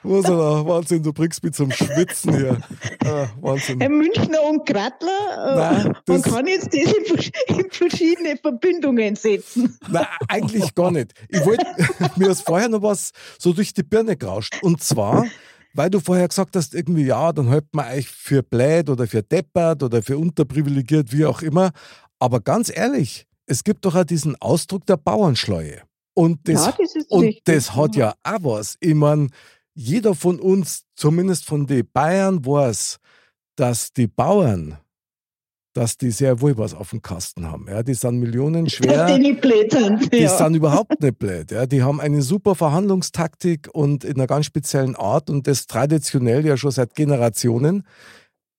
Er 0.03 0.65
Wahnsinn, 0.65 1.03
du 1.03 1.13
bringst 1.13 1.43
mich 1.43 1.53
zum 1.53 1.71
Schwitzen 1.71 2.35
hier. 2.35 2.57
Ah, 3.03 3.27
Wahnsinn. 3.41 3.81
Ein 3.81 3.97
Münchner 3.97 4.43
und 4.43 4.65
Grattler, 4.65 5.85
äh, 5.85 5.93
man 6.07 6.21
kann 6.21 6.47
jetzt 6.47 6.73
das 6.73 7.57
in, 7.57 7.69
verschiedene 7.71 8.37
Verbindungen 8.37 9.15
setzen. 9.15 9.77
Nein, 9.89 10.05
eigentlich 10.27 10.73
gar 10.75 10.91
nicht. 10.91 11.13
Ich 11.29 11.45
wollte, 11.45 11.65
mir 12.15 12.29
ist 12.29 12.41
vorher 12.41 12.69
noch 12.69 12.81
was 12.81 13.11
so 13.39 13.53
durch 13.53 13.73
die 13.73 13.83
Birne 13.83 14.15
gerauscht. 14.15 14.55
Und 14.61 14.83
zwar, 14.83 15.25
weil 15.73 15.89
du 15.89 15.99
vorher 15.99 16.27
gesagt 16.27 16.55
hast, 16.55 16.73
irgendwie, 16.73 17.05
ja, 17.05 17.31
dann 17.33 17.49
hält 17.49 17.65
man 17.73 17.91
euch 17.91 18.07
für 18.07 18.43
blöd 18.43 18.89
oder 18.89 19.07
für 19.07 19.23
deppert 19.23 19.83
oder 19.83 20.01
für 20.01 20.17
unterprivilegiert, 20.17 21.11
wie 21.11 21.25
auch 21.25 21.41
immer. 21.41 21.71
Aber 22.19 22.39
ganz 22.39 22.71
ehrlich, 22.73 23.25
es 23.45 23.63
gibt 23.63 23.85
doch 23.85 23.95
auch 23.95 24.05
diesen 24.05 24.35
Ausdruck 24.41 24.85
der 24.85 24.97
Bauernschleue. 24.97 25.81
Und 26.15 26.47
das, 26.47 26.65
ja, 26.65 26.75
das, 26.77 27.05
und 27.09 27.35
das 27.43 27.75
hat 27.75 27.95
ja 27.95 28.15
auch 28.23 28.37
was. 28.41 28.77
Ich 28.79 28.95
meine, 28.95 29.27
jeder 29.73 30.15
von 30.15 30.39
uns, 30.39 30.85
zumindest 30.95 31.45
von 31.45 31.67
den 31.67 31.87
Bayern, 31.91 32.45
weiß, 32.45 32.99
dass 33.57 33.91
die 33.91 34.07
Bauern, 34.07 34.77
dass 35.73 35.97
die 35.97 36.11
sehr 36.11 36.39
wohl 36.39 36.57
was 36.57 36.73
auf 36.73 36.91
dem 36.91 37.01
Kasten 37.01 37.51
haben. 37.51 37.67
Ja, 37.67 37.83
die 37.83 37.93
sind 37.93 38.17
Millionen 38.17 38.69
schwer. 38.69 39.07
die 39.07 39.21
nicht 39.21 39.41
blöd 39.41 39.69
sind. 39.71 40.13
Die 40.13 40.25
sind 40.25 40.55
überhaupt 40.55 40.99
nicht 41.01 41.19
blöd. 41.19 41.51
Ja, 41.51 41.65
die 41.65 41.83
haben 41.83 41.99
eine 41.99 42.21
super 42.21 42.55
Verhandlungstaktik 42.55 43.67
und 43.73 44.05
in 44.05 44.15
einer 44.15 44.27
ganz 44.27 44.45
speziellen 44.45 44.95
Art 44.95 45.29
und 45.29 45.47
das 45.47 45.67
traditionell 45.67 46.45
ja 46.45 46.55
schon 46.55 46.71
seit 46.71 46.95
Generationen. 46.95 47.83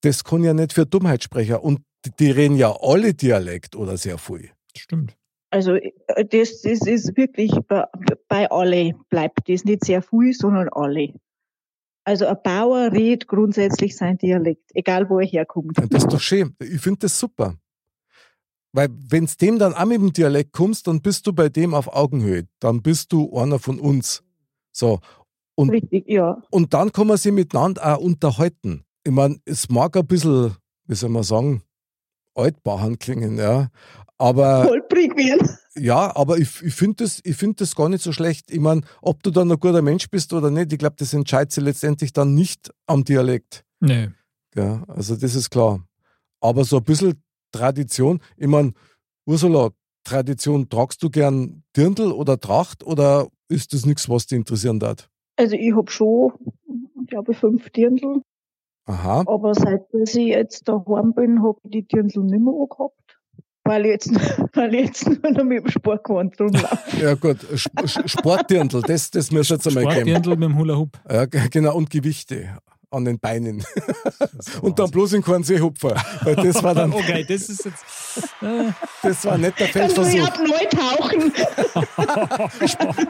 Das 0.03 0.25
kann 0.25 0.45
ja 0.45 0.53
nicht 0.53 0.75
für 0.75 0.85
Dummheitssprecher. 0.85 1.65
Und 1.65 1.81
die 2.19 2.31
reden 2.31 2.57
ja 2.57 2.77
alle 2.83 3.15
Dialekt 3.15 3.77
oder 3.77 3.97
sehr 3.97 4.19
viel. 4.19 4.51
Stimmt. 4.77 5.17
Also 5.57 5.77
äh, 5.77 5.93
das, 6.27 6.61
das 6.61 6.81
ist 6.87 7.17
wirklich 7.17 7.51
bei, 8.29 8.51
alle 8.51 8.93
bleibt 9.09 9.49
das 9.49 9.65
nicht 9.65 9.87
sehr 9.87 10.03
viel, 10.03 10.35
sondern 10.35 10.69
alle. 10.71 11.15
Also 12.05 12.27
ein 12.27 12.37
Bauer 12.45 12.93
redet 12.93 13.27
grundsätzlich 13.27 13.97
sein 13.97 14.19
Dialekt, 14.19 14.71
egal 14.75 15.09
wo 15.09 15.19
er 15.19 15.27
herkommt. 15.27 15.79
Das 15.91 16.05
ist 16.05 16.13
doch 16.13 16.21
schön. 16.21 16.55
Ich 16.61 16.83
finde 16.83 16.99
das 17.01 17.19
super. 17.19 17.55
Weil 18.73 18.89
wenn 18.91 19.25
es 19.25 19.39
dem 19.39 19.59
dann 19.59 19.73
auch 19.73 19.87
mit 19.87 19.99
dem 19.99 20.13
Dialekt 20.13 20.53
kommst, 20.53 20.89
dann 20.89 21.01
bist 21.01 21.27
du 21.27 21.33
bei 21.33 21.49
dem 21.49 21.73
auf 21.73 21.89
Augenhöhe. 21.89 22.47
Dann 22.61 22.83
bist 22.83 23.11
du 23.13 23.35
einer 23.35 23.59
von 23.59 23.81
uns. 23.81 24.23
So. 24.73 25.01
Und, 25.55 25.71
Richtig, 25.71 26.07
ja. 26.07 26.43
Und 26.51 26.75
dann 26.75 26.93
kann 26.93 27.07
man 27.07 27.17
sich 27.17 27.33
miteinander 27.33 27.97
auch 27.97 28.01
unterhalten. 28.03 28.85
Ich 29.05 29.13
meine, 29.13 29.39
es 29.47 29.71
mag 29.71 29.97
ein 29.97 30.07
bisschen, 30.07 30.55
wie 30.85 30.95
soll 30.95 31.09
man 31.09 31.23
sagen, 31.23 31.63
altbahn 32.35 32.99
klingen, 32.99 33.39
ja. 33.39 33.71
Aber. 34.19 34.65
Holprig 34.65 35.17
werden. 35.17 35.57
Ja, 35.79 36.15
aber 36.17 36.39
ich, 36.39 36.63
ich 36.63 36.75
finde 36.75 37.05
das, 37.05 37.21
find 37.37 37.61
das 37.61 37.77
gar 37.77 37.89
nicht 37.89 38.03
so 38.03 38.13
schlecht. 38.13 38.51
Ich 38.51 38.61
meine, 38.61 38.81
ob 39.03 39.23
du 39.23 39.31
dann 39.31 39.51
ein 39.53 39.59
guter 39.59 39.83
Mensch 39.83 40.09
bist 40.09 40.33
oder 40.33 40.51
nicht, 40.51 40.73
ich 40.73 40.79
glaube, 40.79 40.97
das 40.99 41.13
entscheidet 41.13 41.53
sich 41.53 41.63
letztendlich 41.63 42.13
dann 42.13 42.35
nicht 42.35 42.71
am 42.87 43.05
Dialekt. 43.05 43.65
Nee. 43.81 44.09
Ja, 44.55 44.85
also 44.89 45.17
das 45.17 45.35
ist 45.35 45.51
klar. 45.51 45.87
Aber 46.41 46.65
so 46.65 46.79
ein 46.79 46.85
bisschen 46.85 47.23
Tradition, 47.53 48.21
ich 48.37 48.47
meine, 48.47 48.73
Ursula, 49.27 49.71
Tradition, 50.05 50.69
tragst 50.69 51.03
du 51.03 51.11
gern 51.11 51.63
Dirndl 51.77 52.13
oder 52.13 52.39
Tracht 52.39 52.85
oder 52.85 53.29
ist 53.49 53.75
das 53.75 53.85
nichts, 53.85 54.09
was 54.09 54.27
dich 54.27 54.39
interessieren 54.39 54.79
darf? 54.79 55.11
Also 55.37 55.57
ich 55.57 55.75
hab 55.75 55.91
schon, 55.91 56.33
glaube 57.07 57.33
ich, 57.33 57.39
fünf 57.39 57.69
Dirndl. 57.71 58.23
Aha. 58.87 59.25
Aber 59.27 59.55
seit 59.55 59.87
ich 59.93 60.15
jetzt 60.15 60.69
daheim 60.69 61.13
bin, 61.13 61.43
hab 61.43 61.57
ich 61.65 61.71
die 61.71 61.83
Dirndl 61.83 62.23
nicht 62.23 62.41
mehr 62.41 62.55
angehabt. 62.55 63.06
Weil 63.67 63.85
ich 63.87 63.91
jetzt, 63.93 64.11
weil 64.55 64.75
ich 64.75 64.87
jetzt 64.87 65.07
nur 65.09 65.33
noch 65.33 65.45
mit 65.45 65.65
dem 65.65 65.71
Sportgewand 65.71 66.41
rumlaufe. 66.41 66.79
Ja 67.01 67.15
gut, 67.15 67.39
Sp- 67.55 67.85
Sp- 67.85 68.07
Sportdirndl, 68.09 68.83
das, 68.83 69.11
das 69.11 69.31
müsste 69.31 69.55
jetzt 69.55 69.67
einmal 69.69 69.85
geben. 69.85 69.95
Sportdirndl 69.97 70.31
mit 70.37 70.43
dem 70.49 70.57
Hula 70.59 70.77
Hoop. 70.77 70.99
Ja, 71.11 71.25
genau, 71.27 71.75
und 71.77 71.91
Gewichte 71.91 72.59
an 72.91 73.05
den 73.05 73.19
Beinen. 73.19 73.65
Und 74.63 74.79
dann 74.79 74.89
bloß 74.91 75.15
in 75.15 75.23
keinen 75.23 75.43
Seehupfer. 75.43 75.97
Weil 76.23 76.37
das 76.37 76.63
war 76.63 76.73
dann, 76.75 76.93
Okay, 76.95 77.27
das 77.29 77.49
ist 77.49 77.65
jetzt. 77.65 77.85
Äh, 78.41 78.71
das 79.03 79.25
war 79.25 79.37
nicht 79.37 79.59
der 79.59 79.67
Dann 79.69 79.97
will 79.97 80.07
ich 80.07 80.21
Feldversuch. 80.21 80.39
neu 80.47 80.67
tauchen. 80.71 81.33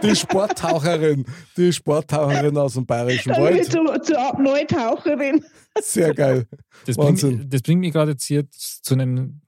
Die 0.02 0.16
Sporttaucherin, 0.16 1.24
die 1.56 1.72
Sporttaucherin 1.72 2.56
aus 2.56 2.74
dem 2.74 2.86
Bayerischen 2.86 3.32
Dann 3.32 3.54
ich 3.54 3.70
Wald. 3.72 4.00
zu, 4.02 4.12
zu 4.12 4.18
ab 4.18 4.38
neu 4.38 4.64
Taucherin. 4.64 5.44
Sehr 5.80 6.14
geil. 6.14 6.46
das, 6.86 6.96
Wahnsinn. 6.96 7.36
bringt, 7.38 7.54
das 7.54 7.62
bringt 7.62 7.80
mich 7.80 7.92
gerade 7.92 8.12
jetzt 8.12 8.24
hier 8.24 8.44
zu 8.50 8.94
einem 8.94 9.40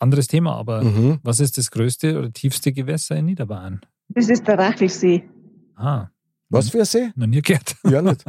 anderes 0.00 0.26
Thema, 0.28 0.54
aber 0.56 0.82
Mhm. 0.82 1.18
was 1.22 1.40
ist 1.40 1.58
das 1.58 1.70
größte 1.70 2.18
oder 2.18 2.32
tiefste 2.32 2.72
Gewässer 2.72 3.16
in 3.16 3.26
Niederbayern? 3.26 3.80
Das 4.08 4.28
ist 4.28 4.46
der 4.46 4.58
Rachelsee. 4.58 5.28
Ah, 5.74 6.08
Was 6.48 6.70
für 6.70 6.78
ein 6.78 6.84
See? 6.84 7.10
noch 7.16 7.26
nie 7.26 7.42
gehört. 7.42 7.74
Ja, 7.84 8.02
nicht. 8.02 8.24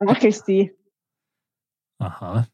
Rachelsee. 0.00 0.74
Aha. 1.98 2.46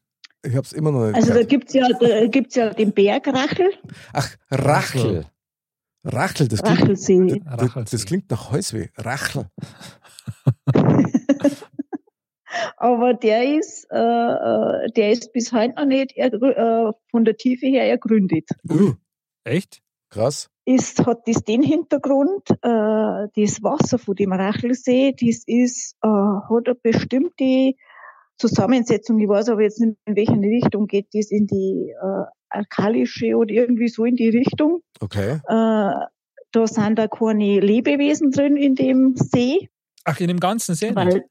Ich 0.45 0.51
habe 0.55 0.65
es 0.65 0.73
immer 0.73 0.91
noch 0.91 1.05
nicht 1.07 1.15
Also 1.15 1.27
da 1.29 1.33
gehört. 1.35 1.49
gibt's 1.49 1.73
ja, 1.73 1.87
da 1.99 2.27
gibt's 2.27 2.55
ja 2.55 2.69
den 2.73 2.91
Berg 2.93 3.27
Rachel, 3.27 3.73
Ach, 4.13 4.29
Rachel. 4.51 5.25
Rachel, 6.05 6.47
das 6.49 6.61
klingt, 6.61 6.81
Rachelsee. 6.81 7.41
das, 7.57 7.89
das 7.91 8.05
klingt 8.05 8.29
nach 8.29 8.51
Halsweh. 8.51 8.89
Rachel. 8.97 9.45
Aber 12.77 13.13
der 13.13 13.57
ist, 13.57 13.87
äh, 13.91 13.97
äh, 13.97 14.91
der 14.91 15.11
ist 15.11 15.33
bis 15.33 15.51
heute 15.51 15.75
noch 15.75 15.85
nicht 15.85 16.15
äh, 16.17 16.31
von 17.11 17.25
der 17.25 17.37
Tiefe 17.37 17.67
her 17.67 17.89
ergründet. 17.89 18.49
Uh, 18.69 18.93
Echt? 19.43 19.83
krass. 20.13 20.49
Ist, 20.65 21.05
hat 21.05 21.27
das 21.27 21.43
den 21.43 21.61
Hintergrund, 21.61 22.49
äh, 22.49 22.57
das 22.61 23.61
Wasser 23.63 23.97
von 23.97 24.15
dem 24.15 24.31
Rachelsee, 24.31 25.13
das 25.19 25.43
ist, 25.45 25.97
äh, 26.01 26.07
hat 26.07 26.67
eine 26.67 26.75
bestimmte 26.75 27.73
Zusammensetzung, 28.37 29.19
ich 29.19 29.27
weiß 29.27 29.49
aber 29.49 29.63
jetzt 29.63 29.81
nicht, 29.81 29.97
in 30.05 30.15
welche 30.15 30.33
Richtung 30.33 30.87
geht 30.87 31.07
das, 31.13 31.31
in 31.31 31.47
die 31.47 31.93
äh, 32.01 32.25
alkalische 32.49 33.35
oder 33.35 33.51
irgendwie 33.51 33.89
so 33.89 34.05
in 34.05 34.15
die 34.15 34.29
Richtung. 34.29 34.81
Okay. 35.01 35.41
Äh, 35.47 36.05
da 36.51 36.67
sind 36.67 36.97
da 36.97 37.07
keine 37.07 37.59
Lebewesen 37.59 38.31
drin 38.31 38.55
in 38.55 38.75
dem 38.75 39.15
See, 39.15 39.69
Ach, 40.05 40.19
in 40.19 40.27
dem 40.27 40.39
ganzen 40.39 40.75
See? 40.75 40.87
nicht? 40.87 40.95
weil, 40.95 41.25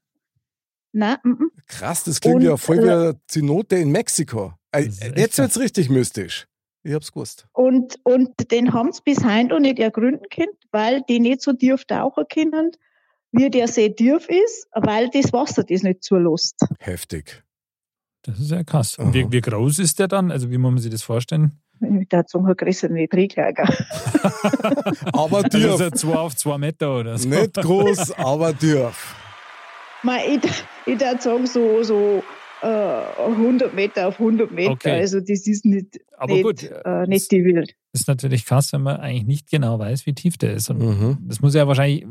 nein, 0.92 1.16
mm, 1.22 1.28
mm. 1.30 1.50
Krass, 1.66 2.04
das 2.04 2.20
klingt 2.20 2.36
Und, 2.36 2.42
ja 2.42 2.56
voll 2.56 2.78
wie 2.78 2.86
äh, 2.86 2.92
eine 2.92 3.20
Zenote 3.26 3.76
in 3.76 3.90
Mexiko. 3.90 4.54
Äh, 4.72 4.82
jetzt 4.84 5.00
krass. 5.00 5.38
wird's 5.38 5.60
richtig 5.60 5.90
mystisch. 5.90 6.46
Ich 6.84 6.92
hab's 6.94 7.12
gewusst. 7.12 7.46
Und, 7.52 7.96
und 8.02 8.50
den 8.50 8.72
haben 8.72 8.92
sie 8.92 9.00
bis 9.04 9.24
heute 9.24 9.48
noch 9.48 9.60
nicht 9.60 9.78
ergründen 9.78 10.26
können, 10.34 10.52
weil 10.72 11.02
die 11.08 11.20
nicht 11.20 11.42
so 11.42 11.52
tief 11.52 11.84
tauchen 11.84 12.24
können, 12.32 12.72
wie 13.30 13.50
der 13.50 13.68
See 13.68 13.90
tief 13.90 14.28
ist, 14.28 14.66
weil 14.74 15.08
das 15.10 15.32
Wasser 15.32 15.62
das 15.64 15.82
nicht 15.82 16.02
zulässt. 16.02 16.56
Heftig. 16.80 17.44
Das 18.22 18.38
ist 18.38 18.50
ja 18.50 18.62
krass. 18.64 18.98
Und 18.98 19.14
wie, 19.14 19.30
wie 19.30 19.40
groß 19.40 19.78
ist 19.78 19.98
der 19.98 20.08
dann? 20.08 20.30
Also, 20.30 20.50
wie 20.50 20.58
muss 20.58 20.72
man 20.72 20.80
sich 20.80 20.90
das 20.90 21.02
vorstellen? 21.02 21.60
Mit 21.80 22.12
der 22.12 22.26
Zunge 22.26 22.54
gerissen 22.54 22.92
nicht 22.92 23.10
Träglager. 23.12 23.64
Aber 25.12 25.38
Also, 25.44 25.48
tief. 25.48 25.76
so 25.76 25.90
2 25.90 26.14
auf 26.14 26.36
2 26.36 26.58
Meter 26.58 26.96
oder 27.00 27.18
so. 27.18 27.28
Nicht 27.28 27.54
groß, 27.54 28.12
aber 28.18 28.56
tief. 28.56 29.16
Ich, 30.04 30.44
ich 30.86 31.00
würde 31.00 31.22
sagen, 31.22 31.46
so, 31.46 31.82
so 31.82 32.22
äh, 32.62 32.66
100 32.66 33.74
Meter 33.74 34.08
auf 34.08 34.18
100 34.18 34.50
Meter. 34.50 34.72
Okay. 34.72 34.92
Also 35.00 35.20
das 35.20 35.46
ist 35.46 35.64
nicht, 35.64 36.00
Aber 36.16 36.32
nicht, 36.34 36.42
gut, 36.44 36.62
äh, 36.84 37.06
nicht 37.06 37.30
die 37.30 37.44
Wild. 37.44 37.74
ist 37.92 38.08
natürlich 38.08 38.44
krass, 38.46 38.72
wenn 38.72 38.82
man 38.82 38.96
eigentlich 38.98 39.26
nicht 39.26 39.50
genau 39.50 39.78
weiß, 39.78 40.06
wie 40.06 40.14
tief 40.14 40.36
der 40.38 40.54
ist. 40.54 40.70
Und 40.70 40.78
Mhm. 40.78 41.18
das 41.22 41.40
muss 41.40 41.54
ja 41.54 41.66
wahrscheinlich 41.66 42.06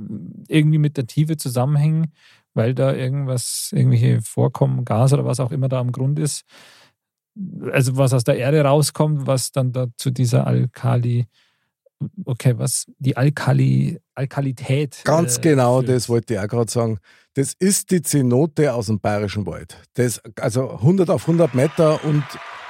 irgendwie 0.48 0.78
mit 0.78 0.98
der 0.98 1.08
Tiefe 1.08 1.38
zusammenhängen, 1.38 2.12
weil 2.54 2.74
da 2.74 2.94
irgendwas, 2.94 3.70
irgendwelche 3.74 4.22
Vorkommen, 4.22 4.84
Gas 4.86 5.14
oder 5.14 5.26
was 5.26 5.40
auch 5.40 5.52
immer 5.52 5.70
da 5.70 5.80
am 5.80 5.92
Grund 5.92 6.20
ist. 6.20 6.44
Also 7.72 7.96
was 7.96 8.14
aus 8.14 8.26
der 8.26 8.36
Erde 8.38 8.62
rauskommt, 8.64 9.26
was 9.26 9.52
dann 9.54 9.72
da 9.72 9.88
zu 9.96 10.12
dieser 10.12 10.48
Alkali, 10.48 11.28
okay, 12.26 12.56
was 12.58 12.88
die 13.00 13.16
Alkali, 13.16 14.00
Alkalität. 14.16 15.02
Ganz 15.06 15.38
äh, 15.38 15.42
genau, 15.42 15.78
führt. 15.80 15.90
das 15.90 16.10
wollte 16.10 16.34
ich 16.34 16.40
auch 16.42 16.48
gerade 16.50 16.70
sagen. 16.72 17.00
Das 17.36 17.54
ist 17.60 17.92
die 17.92 18.02
Zenote 18.02 18.74
aus 18.74 18.88
dem 18.88 19.00
Bayerischen 19.00 19.46
Wald. 19.46 19.78
Das, 19.94 20.20
also 20.40 20.70
100 20.72 21.10
auf 21.10 21.24
100 21.24 21.54
Meter 21.56 22.04
und 22.04 22.24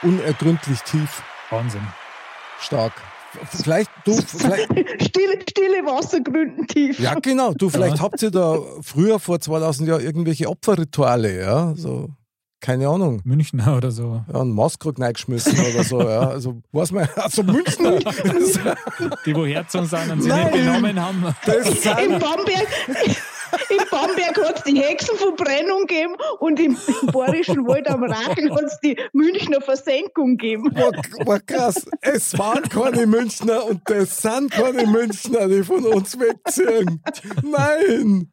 unergründlich 0.03 0.80
tief 0.82 1.24
Wahnsinn. 1.49 1.82
stark. 2.59 2.93
Vielleicht, 3.49 3.89
du, 4.05 4.14
vielleicht, 4.14 4.68
Stille, 5.01 5.39
stille 5.49 5.86
Wassergründen 5.86 6.68
tief. 6.68 6.99
ja 6.99 7.14
genau, 7.16 7.53
du, 7.53 7.70
vielleicht 7.70 7.97
Ja. 7.97 8.03
habt 8.03 8.22
ihr 8.22 8.30
da 8.30 8.59
früher 8.82 9.20
vor 9.20 9.39
2000 9.39 9.88
Jahren 9.88 10.01
irgendwelche 10.01 10.47
Opferrituale, 10.49 11.39
ja, 11.41 11.74
so, 11.76 12.09
keine 12.59 12.89
Ahnung. 12.89 13.22
Münchner 13.24 13.78
oder 13.78 13.89
so. 13.89 14.22
Ja, 14.32 14.41
einen 14.41 14.51
Maßkrug 14.51 14.99
reingeschmissen 14.99 15.57
oder 15.74 15.84
so, 15.86 16.01
ja. 16.01 16.28
Also, 16.30 16.62
was 16.74 16.91
man, 16.91 17.07
also 17.16 17.41
Münchner, 17.41 17.99
Die, 19.26 19.34
wo 19.36 19.45
Herzog 19.45 19.86
sind 19.88 20.12
und 20.12 20.22
sie 20.24 20.30
Nein. 20.30 20.51
nicht 20.51 20.66
benommen 20.66 21.01
haben. 21.01 21.26
das 21.45 21.68
In 21.68 21.74
sind, 21.76 22.20
Bamberg, 22.20 22.68
in 23.70 23.78
Bamberg 23.89 24.38
hat 24.43 24.58
es 24.58 24.64
die 24.64 24.82
Hexenverbrennung 24.82 25.86
gegeben 25.88 26.16
und 26.39 26.60
im, 26.60 26.78
im 27.02 27.08
Bayerischen 27.12 27.68
Wald 27.68 27.88
am 27.89 28.04
Rachel 28.04 28.52
hat 28.52 28.64
es 28.64 28.80
die 28.84 28.97
Münchner 29.14 29.62
Versenkung 29.62 30.38
gegeben. 30.38 30.74
war, 30.76 30.91
war 31.26 31.39
krass. 31.39 31.86
Es 32.02 32.38
waren 32.38 32.64
keine 32.64 33.06
Münchner 33.06 33.66
und 33.66 33.82
das 33.86 34.22
sind 34.22 34.52
keine 34.52 34.86
Münchner, 34.86 35.47
die 35.47 35.64
von 35.64 35.86
uns 35.86 36.18
wegziehen. 36.20 37.02
Nein! 37.43 38.32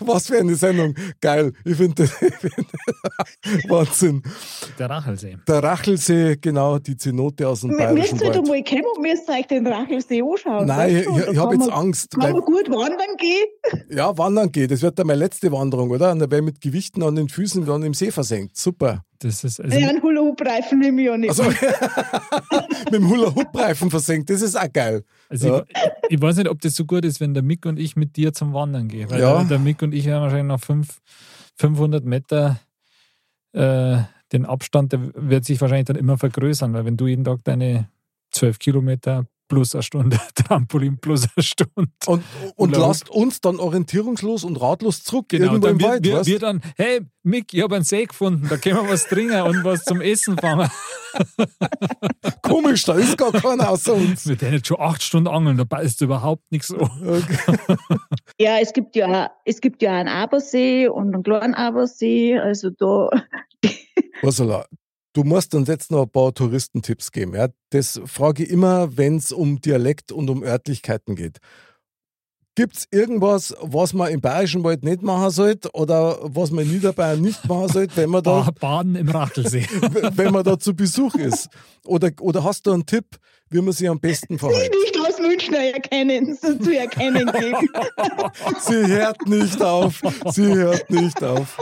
Was 0.00 0.26
für 0.28 0.38
eine 0.38 0.54
Sendung. 0.54 0.94
Geil. 1.20 1.52
Ich 1.64 1.76
finde 1.76 1.94
das 2.04 2.10
find 2.12 3.70
Wahnsinn. 3.70 4.22
Der 4.78 4.90
Rachelsee. 4.90 5.36
Der 5.48 5.62
Rachelsee, 5.62 6.36
genau, 6.40 6.78
die 6.78 6.96
Zenote 6.96 7.48
aus 7.48 7.60
dem 7.60 7.70
Müsst 7.70 7.78
Bayerischen 7.80 8.18
ihr 8.20 8.30
da 8.30 8.38
Wald. 8.38 8.48
mal 8.48 8.64
kommen 8.64 8.84
und 8.96 9.02
müsst 9.02 9.28
euch 9.28 9.46
den 9.46 9.66
Rachelsee 9.66 10.22
anschauen. 10.22 10.66
Nein, 10.66 10.78
weißt 10.78 10.96
ich, 11.00 11.06
du? 11.06 11.18
ich, 11.18 11.26
ich 11.32 11.38
habe 11.38 11.54
jetzt 11.54 11.66
man- 11.66 11.70
Angst. 11.78 12.10
Kann 12.18 12.32
man 12.32 12.40
gut 12.42 12.68
wandern 12.70 13.16
gehen? 13.18 13.86
ja, 13.90 14.16
wandern 14.16 14.52
geht. 14.52 14.70
Das 14.70 14.82
wird 14.82 14.98
dann 14.98 15.06
meine 15.06 15.18
letzte 15.20 15.50
Wanderung, 15.52 15.90
oder? 15.90 16.12
Und 16.12 16.18
dann 16.20 16.30
werde 16.30 16.44
ich 16.44 16.52
mit 16.52 16.60
Gewichten 16.60 17.02
an 17.02 17.14
den 17.16 17.28
Füßen 17.28 17.64
dann 17.66 17.82
im 17.82 17.94
See 17.94 18.10
versenkt. 18.10 18.56
Super. 18.56 19.02
Das 19.18 19.44
ist 19.44 19.60
also, 19.60 19.76
Ja, 19.78 19.88
einen 19.88 20.02
Hula-Hoop-Reifen 20.02 20.78
nehme 20.78 21.00
ich 21.00 21.06
ja 21.06 21.16
nicht. 21.16 21.30
Also, 21.30 21.44
mit 22.84 22.92
dem 22.92 23.08
Hula-Hoop-Reifen 23.08 23.90
versenkt, 23.90 24.28
das 24.28 24.42
ist 24.42 24.56
auch 24.56 24.70
geil. 24.72 25.04
Also 25.28 25.48
Ja. 25.48 25.64
ich, 25.68 25.76
ich 26.16 26.22
weiß 26.22 26.36
nicht, 26.36 26.48
ob 26.48 26.60
das 26.60 26.76
so 26.76 26.84
gut 26.84 27.04
ist, 27.04 27.20
wenn 27.20 27.34
der 27.34 27.42
Mick 27.42 27.66
und 27.66 27.78
ich 27.78 27.96
mit 27.96 28.16
dir 28.16 28.32
zum 28.32 28.52
Wandern 28.54 28.88
gehen. 28.88 29.10
Weil 29.10 29.20
Ja. 29.20 29.42
der, 29.44 29.58
Mick 29.58 29.82
und 29.82 29.92
ich 29.92 30.08
haben 30.08 30.22
wahrscheinlich 30.22 30.46
noch 30.46 30.60
fünf, 30.60 31.00
500 31.56 32.04
Meter 32.04 32.60
äh, 33.52 33.98
den 34.32 34.44
Abstand, 34.44 34.92
der 34.92 35.00
wird 35.14 35.44
sich 35.44 35.60
wahrscheinlich 35.60 35.86
dann 35.86 35.96
immer 35.96 36.18
vergrößern, 36.18 36.72
weil 36.74 36.84
wenn 36.84 36.96
du 36.96 37.06
jeden 37.06 37.24
Tag 37.24 37.44
deine 37.44 37.88
12 38.32 38.58
Kilometer 38.58 39.26
plus 39.48 39.74
eine 39.74 39.82
Stunde, 39.82 40.18
Trampolin 40.34 40.98
plus 40.98 41.26
eine 41.34 41.42
Stunde. 41.42 41.90
Und, 42.06 42.24
und 42.56 42.76
lasst 42.76 43.10
uns 43.10 43.40
dann 43.40 43.58
orientierungslos 43.58 44.44
und 44.44 44.60
ratlos 44.60 45.02
zurück. 45.02 45.26
Genau, 45.28 45.52
irgendwo 45.52 45.66
dann 45.66 45.74
im 45.74 45.80
wir, 45.80 45.88
Wald, 45.88 46.04
wir, 46.04 46.26
wir 46.26 46.38
dann, 46.38 46.60
hey 46.76 47.00
Mick, 47.22 47.52
ich 47.52 47.62
habe 47.62 47.74
einen 47.76 47.84
See 47.84 48.06
gefunden, 48.06 48.46
da 48.48 48.56
können 48.56 48.76
wir 48.76 48.88
was 48.88 49.06
trinken 49.06 49.40
und 49.42 49.64
was 49.64 49.84
zum 49.84 50.00
Essen 50.00 50.38
fangen. 50.38 50.70
Komisch, 52.42 52.84
da 52.84 52.94
ist 52.94 53.18
gar 53.18 53.32
keiner 53.32 53.70
außer 53.70 53.94
uns. 53.94 54.26
Wir 54.26 54.40
werden 54.40 54.54
jetzt 54.54 54.68
schon 54.68 54.80
acht 54.80 55.02
Stunden 55.02 55.28
angeln, 55.28 55.56
da 55.68 55.78
ist 55.78 56.00
überhaupt 56.00 56.50
nichts 56.50 56.68
so. 56.68 56.76
Okay. 56.78 57.58
Ja, 58.38 58.58
es 58.60 58.74
gibt 58.74 58.96
ja, 58.96 59.30
es 59.46 59.62
gibt 59.62 59.80
ja 59.80 59.94
einen 59.94 60.10
Abersee 60.10 60.88
und 60.88 61.14
einen 61.14 61.22
kleinen 61.22 61.54
Abersee. 61.54 62.38
Also 62.38 62.68
da, 62.68 63.08
Ursula, 64.22 64.66
du 65.16 65.24
musst 65.24 65.54
uns 65.54 65.66
jetzt 65.68 65.90
noch 65.90 66.02
ein 66.02 66.10
paar 66.10 66.34
Touristentipps 66.34 67.10
geben. 67.10 67.34
Ja? 67.34 67.48
Das 67.70 67.98
frage 68.04 68.44
ich 68.44 68.50
immer, 68.50 68.96
wenn 68.96 69.16
es 69.16 69.32
um 69.32 69.60
Dialekt 69.60 70.12
und 70.12 70.28
um 70.28 70.42
Örtlichkeiten 70.42 71.16
geht. 71.16 71.38
Gibt 72.54 72.76
es 72.76 72.86
irgendwas, 72.90 73.54
was 73.60 73.92
man 73.92 74.10
im 74.10 74.20
Bayerischen 74.22 74.64
Wald 74.64 74.82
nicht 74.82 75.02
machen 75.02 75.30
sollte 75.30 75.70
oder 75.74 76.18
was 76.22 76.50
man 76.50 76.64
in 76.64 76.72
Niederbayern 76.72 77.20
nicht 77.20 77.46
machen 77.46 77.68
sollte, 77.68 77.96
wenn 77.96 78.08
man 78.10 78.22
da, 78.24 78.42
Ba- 78.42 78.50
Baden 78.58 78.94
im 78.96 79.08
Rachelsee. 79.08 79.66
wenn 80.12 80.32
man 80.32 80.42
da 80.44 80.58
zu 80.58 80.74
Besuch 80.74 81.14
ist? 81.16 81.48
Oder, 81.84 82.10
oder 82.20 82.44
hast 82.44 82.66
du 82.66 82.72
einen 82.72 82.86
Tipp, 82.86 83.04
wie 83.50 83.60
man 83.60 83.72
sich 83.72 83.88
am 83.88 84.00
besten 84.00 84.38
verhält? 84.38 84.70
nicht 84.84 84.98
aus 85.06 85.18
Münchner 85.18 85.58
erkennen, 85.58 86.36
zu 86.38 86.76
erkennen 86.78 87.30
geben. 87.32 87.68
Sie 88.60 88.86
hört 88.86 89.26
nicht 89.26 89.62
auf. 89.62 90.00
Sie 90.32 90.46
hört 90.46 90.88
nicht 90.90 91.22
auf. 91.22 91.58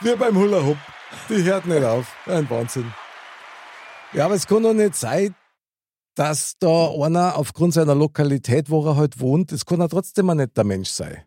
Wir 0.00 0.16
beim 0.16 0.36
Hula 0.36 0.64
Hoop. 0.64 0.76
Die 1.28 1.42
hört 1.44 1.66
nicht 1.66 1.84
auf. 1.84 2.14
Ein 2.26 2.48
Wahnsinn. 2.50 2.92
Ja, 4.12 4.24
aber 4.26 4.34
es 4.34 4.46
kann 4.46 4.62
doch 4.62 4.74
nicht 4.74 4.94
sein, 4.94 5.34
dass 6.14 6.54
da 6.58 6.90
einer 7.00 7.36
aufgrund 7.36 7.74
seiner 7.74 7.94
Lokalität, 7.94 8.70
wo 8.70 8.84
er 8.86 8.96
halt 8.96 9.20
wohnt, 9.20 9.52
das 9.52 9.64
kann 9.66 9.80
er 9.80 9.88
trotzdem 9.88 10.30
ein 10.30 10.38
netter 10.38 10.64
Mensch 10.64 10.88
sein. 10.90 11.22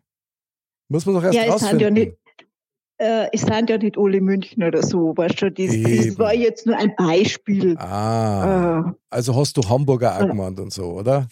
Muss 0.88 1.06
man 1.06 1.14
doch 1.14 1.24
erst 1.24 1.34
Ja, 1.36 1.42
es 1.44 1.60
sind 1.60 1.80
rausfinden. 1.80 1.80
ja 1.80 1.90
nicht, 1.90 2.16
äh, 2.98 3.28
es 3.32 3.40
sind 3.42 3.70
ja 3.70 3.78
nicht 3.78 3.96
alle 3.96 4.20
München 4.20 4.62
oder 4.62 4.82
so, 4.82 5.14
weißt 5.16 5.42
du, 5.42 5.50
das, 5.50 5.68
das 5.70 6.18
war 6.18 6.34
jetzt 6.34 6.66
nur 6.66 6.76
ein 6.76 6.94
Beispiel. 6.96 7.76
Ah, 7.78 8.84
Äh, 8.88 8.92
also 9.10 9.34
hast 9.36 9.56
du 9.56 9.62
Hamburger 9.68 10.16
auch 10.16 10.20
Ja. 10.20 10.26
gemeint 10.26 10.60
und 10.60 10.72
so, 10.72 10.84
oder? 10.92 11.26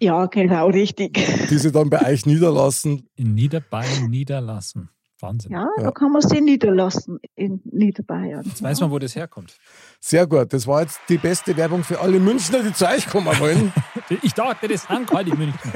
ja, 0.00 0.26
genau, 0.26 0.68
richtig. 0.68 1.14
Die 1.48 1.58
sie 1.58 1.72
dann 1.72 1.88
bei 1.88 2.04
euch 2.06 2.26
niederlassen. 2.26 3.08
In 3.16 3.34
Niederbayern 3.34 4.10
niederlassen. 4.10 4.90
Wahnsinn. 5.22 5.52
Ja, 5.52 5.68
Ja. 5.78 5.84
da 5.84 5.90
kann 5.90 6.12
man 6.12 6.22
sie 6.22 6.40
niederlassen 6.40 7.18
in 7.34 7.60
Niederbayern. 7.64 8.42
Jetzt 8.44 8.62
weiß 8.62 8.80
man, 8.80 8.90
wo 8.90 8.98
das 8.98 9.14
herkommt. 9.16 9.56
Sehr 10.00 10.26
gut. 10.26 10.52
Das 10.52 10.66
war 10.66 10.82
jetzt 10.82 11.00
die 11.08 11.18
beste 11.18 11.56
Werbung 11.56 11.82
für 11.84 12.00
alle 12.00 12.18
Münchner, 12.20 12.62
die 12.62 12.72
zu 12.72 12.86
euch 12.88 13.06
kommen 13.08 13.26
wollen. 13.38 13.72
Ich 14.22 14.34
dachte, 14.34 14.66
das 14.66 14.88
sind 14.88 15.08
keine 15.08 15.32
München. 15.36 15.72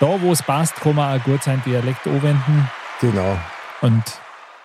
Da, 0.00 0.20
wo 0.22 0.32
es 0.32 0.42
passt, 0.42 0.74
kann 0.76 0.94
man 0.96 1.20
auch 1.20 1.24
gut 1.24 1.42
sein 1.42 1.62
Dialekt 1.64 2.06
anwenden 2.06 2.68
Genau. 3.00 3.38
und 3.82 4.02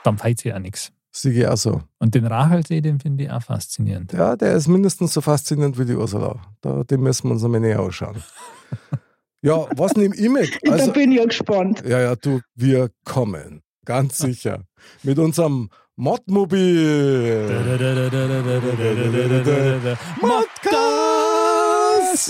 dann 0.03 0.17
fällt 0.17 0.39
sich 0.39 0.53
auch 0.53 0.59
nichts. 0.59 0.91
Siege 1.11 1.51
auch 1.51 1.57
so. 1.57 1.81
Und 1.99 2.15
den 2.15 2.25
Rachelsee, 2.25 2.81
den 2.81 2.99
finde 2.99 3.25
ich 3.25 3.31
auch 3.31 3.41
faszinierend. 3.43 4.13
Ja, 4.13 4.35
der 4.35 4.53
ist 4.53 4.67
mindestens 4.67 5.13
so 5.13 5.21
faszinierend 5.21 5.77
wie 5.77 5.85
die 5.85 5.95
Ursula. 5.95 6.39
Da, 6.61 6.83
den 6.83 7.01
müssen 7.01 7.27
wir 7.27 7.33
uns 7.33 7.43
einmal 7.43 7.59
näher 7.61 7.79
anschauen. 7.79 8.23
Ja, 9.41 9.67
was 9.77 9.93
nehme 9.95 10.13
ich 10.17 10.29
mit? 10.29 10.59
da 10.63 10.73
Also, 10.73 10.91
bin 10.91 11.13
ich 11.13 11.19
ja 11.19 11.25
gespannt. 11.25 11.81
ja, 11.87 12.01
ja, 12.01 12.15
du, 12.17 12.41
wir 12.55 12.89
kommen. 13.05 13.61
Ganz 13.85 14.17
sicher. 14.17 14.63
Mit 15.01 15.17
unserem 15.17 15.69
Modmobil. 15.99 17.49
Modcast! 20.21 20.79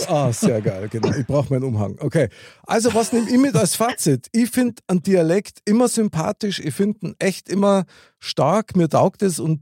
Ah, 0.10 0.34
sehr 0.34 0.60
geil, 0.60 0.90
genau. 0.90 1.12
Ich 1.16 1.28
brauche 1.28 1.54
meinen 1.54 1.66
Umhang. 1.66 1.96
Okay. 2.00 2.30
Also, 2.66 2.92
was 2.96 3.14
nehme 3.14 3.30
ich 3.30 3.38
mit 3.38 3.56
als 3.56 3.76
Fazit? 3.76 4.26
Ich 4.32 4.50
finde 4.50 4.82
einen 4.88 5.04
Dialekt 5.04 5.60
immer 5.66 5.88
sympathisch. 5.88 6.60
Ich 6.60 6.74
finde 6.74 7.10
ihn 7.10 7.16
echt 7.20 7.48
immer 7.48 7.86
stark. 8.18 8.76
Mir 8.76 8.90
taugt 8.90 9.22
es. 9.22 9.38
Und 9.40 9.62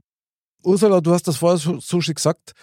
Ursula, 0.64 1.02
du 1.02 1.12
hast 1.12 1.28
das 1.28 1.36
vorher 1.36 1.58
so, 1.58 1.82
so 1.82 2.00
schön 2.00 2.16
gesagt. 2.16 2.54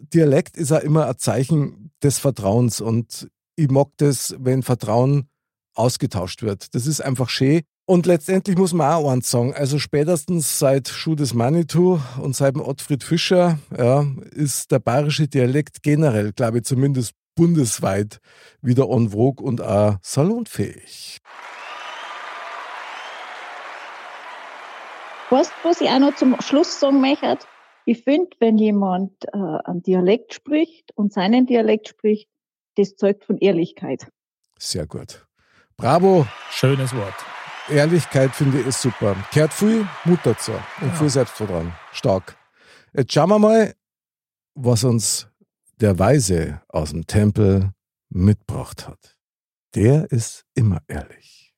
Dialekt 0.00 0.58
ist 0.58 0.70
ja 0.70 0.76
immer 0.76 1.06
ein 1.06 1.16
Zeichen 1.16 1.92
des 2.02 2.18
Vertrauens. 2.18 2.82
Und 2.82 3.30
ich 3.56 3.70
mag 3.70 3.88
das, 3.96 4.36
wenn 4.38 4.62
Vertrauen 4.62 5.30
ausgetauscht 5.74 6.42
wird. 6.42 6.74
Das 6.74 6.86
ist 6.86 7.00
einfach 7.00 7.30
schön. 7.30 7.62
Und 7.88 8.04
letztendlich 8.04 8.58
muss 8.58 8.74
man 8.74 8.92
auch 8.92 9.10
eins 9.10 9.30
sagen, 9.30 9.54
also 9.54 9.78
spätestens 9.78 10.58
seit 10.58 10.88
Schuh 10.88 11.14
des 11.14 11.32
Manitou 11.32 11.98
und 12.20 12.36
seit 12.36 12.54
dem 12.54 12.60
Ottfried 12.60 13.02
Fischer 13.02 13.58
ja, 13.74 14.04
ist 14.32 14.70
der 14.72 14.78
bayerische 14.78 15.26
Dialekt 15.26 15.82
generell, 15.82 16.34
glaube 16.34 16.58
ich, 16.58 16.64
zumindest 16.64 17.14
bundesweit 17.34 18.20
wieder 18.60 18.90
en 18.90 19.08
vogue 19.08 19.42
und 19.42 19.62
auch 19.62 19.96
salonfähig. 20.02 21.16
Weißt 25.30 25.50
du, 25.50 25.68
was 25.70 25.80
ich 25.80 25.88
auch 25.88 25.98
noch 25.98 26.14
zum 26.14 26.38
Schluss 26.42 26.78
sagen 26.78 27.00
möchte? 27.00 27.38
Ich 27.86 28.04
finde, 28.04 28.28
wenn 28.38 28.58
jemand 28.58 29.12
äh, 29.32 29.38
einen 29.64 29.82
Dialekt 29.82 30.34
spricht 30.34 30.92
und 30.94 31.14
seinen 31.14 31.46
Dialekt 31.46 31.88
spricht, 31.88 32.28
das 32.76 32.96
zeugt 32.96 33.24
von 33.24 33.38
Ehrlichkeit. 33.38 34.08
Sehr 34.58 34.86
gut. 34.86 35.26
Bravo, 35.78 36.26
Schönes 36.50 36.94
Wort. 36.94 37.14
Ehrlichkeit 37.70 38.34
finde 38.34 38.60
ich 38.60 38.66
ist 38.66 38.82
super. 38.82 39.16
Kehrt 39.30 39.52
viel 39.52 39.86
Mut 40.04 40.20
dazu 40.24 40.52
und 40.80 40.94
viel 40.96 41.10
Selbstvertrauen. 41.10 41.72
Stark. 41.92 42.36
Jetzt 42.92 43.12
schauen 43.12 43.28
wir 43.30 43.38
mal, 43.38 43.74
was 44.54 44.84
uns 44.84 45.28
der 45.80 45.98
Weise 45.98 46.62
aus 46.68 46.90
dem 46.90 47.06
Tempel 47.06 47.72
mitgebracht 48.08 48.88
hat. 48.88 49.18
Der 49.74 50.10
ist 50.10 50.44
immer 50.54 50.80
ehrlich. 50.88 51.54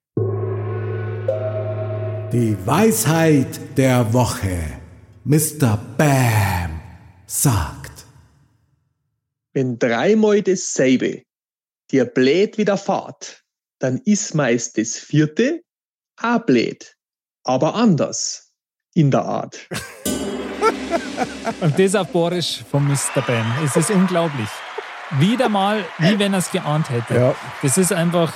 Die 2.32 2.56
Weisheit 2.66 3.78
der 3.78 4.12
Woche. 4.12 4.80
Mr. 5.24 5.78
Bam 5.96 6.80
sagt. 7.26 8.06
Wenn 9.52 9.78
dreimal 9.78 10.42
dasselbe 10.42 11.22
dir 11.90 12.04
blöd 12.04 12.58
widerfahrt, 12.58 13.44
dann 13.78 13.98
ist 14.04 14.34
meist 14.34 14.78
das 14.78 14.96
vierte 14.96 15.62
blöd, 16.46 16.96
aber 17.44 17.74
anders 17.74 18.52
in 18.94 19.10
der 19.10 19.24
Art. 19.24 19.58
Und 21.60 21.78
das 21.78 21.94
auf 21.94 22.08
Borisch 22.08 22.62
von 22.70 22.84
Mr. 22.86 23.22
Bam. 23.26 23.46
Es 23.64 23.76
ist 23.76 23.90
unglaublich. 23.90 24.48
Wieder 25.18 25.48
mal, 25.48 25.84
wie 25.98 26.18
wenn 26.18 26.32
er 26.32 26.38
es 26.38 26.50
geahnt 26.50 26.88
hätte. 26.90 27.14
Ja, 27.14 27.34
Das 27.62 27.76
ist 27.78 27.92
einfach 27.92 28.32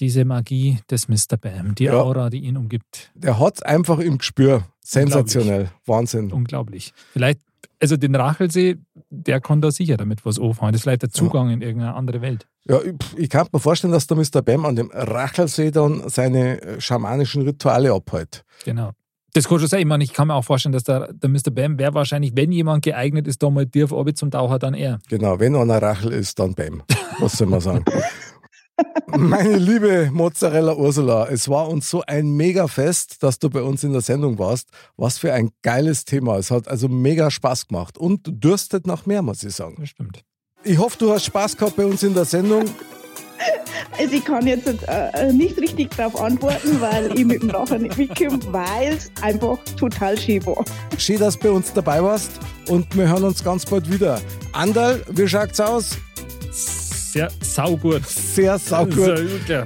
diese 0.00 0.24
Magie 0.24 0.78
des 0.90 1.08
Mr. 1.08 1.36
Bam, 1.40 1.74
die 1.74 1.84
Ja. 1.84 1.94
Aura, 1.94 2.28
die 2.30 2.38
ihn 2.40 2.56
umgibt. 2.56 3.10
der 3.14 3.38
hat 3.38 3.64
einfach 3.64 3.98
im 3.98 4.18
Gespür. 4.18 4.64
Sensationell. 4.84 5.70
Wahnsinn. 5.86 6.32
Unglaublich. 6.32 6.92
Vielleicht, 7.12 7.40
also 7.80 7.96
den 7.96 8.14
Rachelsee, 8.14 8.76
der 9.12 9.40
kann 9.40 9.60
da 9.60 9.70
sicher 9.70 9.96
damit 9.96 10.24
was 10.24 10.40
anfangen. 10.40 10.72
Das 10.72 10.80
ist 10.80 10.82
vielleicht 10.84 11.02
der 11.02 11.10
Zugang 11.10 11.50
in 11.50 11.60
irgendeine 11.60 11.94
andere 11.94 12.22
Welt. 12.22 12.46
Ja, 12.64 12.80
ich, 12.80 12.94
ich 13.16 13.28
kann 13.28 13.46
mir 13.52 13.60
vorstellen, 13.60 13.92
dass 13.92 14.06
der 14.06 14.16
Mr. 14.16 14.40
Bam 14.42 14.64
an 14.64 14.76
dem 14.76 14.90
Rachelsee 14.92 15.70
dann 15.70 16.08
seine 16.08 16.62
äh, 16.62 16.80
schamanischen 16.80 17.42
Rituale 17.42 17.92
abhält. 17.92 18.44
Genau. 18.64 18.92
Das 19.34 19.48
kann 19.48 19.58
schon 19.58 19.68
sein. 19.68 19.80
Ich 19.80 19.86
meine, 19.86 20.04
ich 20.04 20.12
kann 20.12 20.28
mir 20.28 20.34
auch 20.34 20.44
vorstellen, 20.44 20.72
dass 20.72 20.84
der, 20.84 21.12
der 21.12 21.28
Mr. 21.28 21.50
Bam 21.50 21.78
wäre 21.78 21.94
wahrscheinlich, 21.94 22.32
wenn 22.34 22.52
jemand 22.52 22.84
geeignet 22.84 23.26
ist, 23.26 23.42
da 23.42 23.50
mal 23.50 23.66
tief 23.66 23.92
runter 23.92 24.14
zum 24.14 24.30
Taucher, 24.30 24.58
dann 24.58 24.74
er. 24.74 24.98
Genau, 25.08 25.38
wenn 25.40 25.54
einer 25.56 25.80
Rachel 25.80 26.12
ist, 26.12 26.38
dann 26.38 26.54
Bam. 26.54 26.82
Was 27.18 27.32
soll 27.32 27.48
man 27.48 27.60
sagen? 27.60 27.84
Meine 29.06 29.56
liebe 29.56 30.10
Mozzarella 30.12 30.74
Ursula, 30.74 31.28
es 31.28 31.48
war 31.48 31.68
uns 31.68 31.90
so 31.90 32.02
ein 32.06 32.32
mega 32.32 32.66
Fest, 32.66 33.22
dass 33.22 33.38
du 33.38 33.50
bei 33.50 33.62
uns 33.62 33.84
in 33.84 33.92
der 33.92 34.00
Sendung 34.00 34.38
warst. 34.38 34.68
Was 34.96 35.18
für 35.18 35.32
ein 35.32 35.50
geiles 35.62 36.04
Thema. 36.04 36.38
Es 36.38 36.50
hat 36.50 36.68
also 36.68 36.88
mega 36.88 37.30
Spaß 37.30 37.68
gemacht 37.68 37.98
und 37.98 38.20
dürstet 38.42 38.86
nach 38.86 39.06
mehr, 39.06 39.22
muss 39.22 39.42
ich 39.42 39.54
sagen. 39.54 39.76
Das 39.78 39.90
stimmt. 39.90 40.22
Ich 40.64 40.78
hoffe, 40.78 40.96
du 40.98 41.12
hast 41.12 41.24
Spaß 41.24 41.56
gehabt 41.56 41.76
bei 41.76 41.84
uns 41.84 42.02
in 42.02 42.14
der 42.14 42.24
Sendung. 42.24 42.64
Also 43.98 44.14
ich 44.14 44.24
kann 44.24 44.46
jetzt 44.46 44.66
äh, 44.66 45.32
nicht 45.32 45.58
richtig 45.58 45.90
darauf 45.96 46.20
antworten, 46.20 46.80
weil 46.80 47.18
ich 47.18 47.24
mit 47.24 47.42
dem 47.42 47.48
Nachher 47.48 47.78
nicht 47.78 47.98
mitkomme, 47.98 48.38
weil 48.50 48.94
es 48.94 49.10
einfach 49.20 49.58
total 49.78 50.18
schön 50.18 50.44
war. 50.46 50.64
Schön, 50.96 51.18
dass 51.18 51.38
du 51.38 51.48
bei 51.48 51.50
uns 51.50 51.72
dabei 51.72 52.02
warst 52.02 52.30
und 52.68 52.96
wir 52.96 53.08
hören 53.08 53.24
uns 53.24 53.42
ganz 53.42 53.66
bald 53.66 53.90
wieder. 53.90 54.20
Andal, 54.52 55.02
wie 55.10 55.28
schaut's 55.28 55.60
aus? 55.60 55.98
Sehr 57.12 57.30
saugut. 57.42 58.06
Sehr 58.06 58.58
saugut. 58.58 59.46
Ja. 59.46 59.64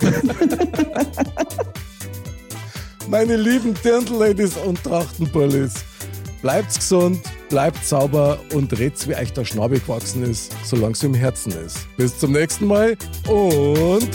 Meine 3.10 3.36
lieben 3.36 3.74
Dirndl-Ladies 3.84 4.56
und 4.56 4.82
Trachtenbullis, 4.82 5.74
bleibt's 6.40 6.76
gesund, 6.76 7.20
bleibt 7.50 7.84
sauber 7.84 8.38
und 8.54 8.78
red's, 8.78 9.06
wie 9.06 9.14
euch 9.14 9.30
der 9.34 9.44
Schnabel 9.44 9.78
gewachsen 9.78 10.22
ist, 10.22 10.56
solange 10.64 10.94
es 10.94 11.02
im 11.02 11.12
Herzen 11.12 11.52
ist. 11.52 11.86
Bis 11.98 12.18
zum 12.18 12.32
nächsten 12.32 12.66
Mal 12.66 12.96
und 13.28 14.08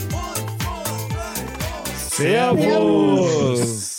Servus. 2.09 3.90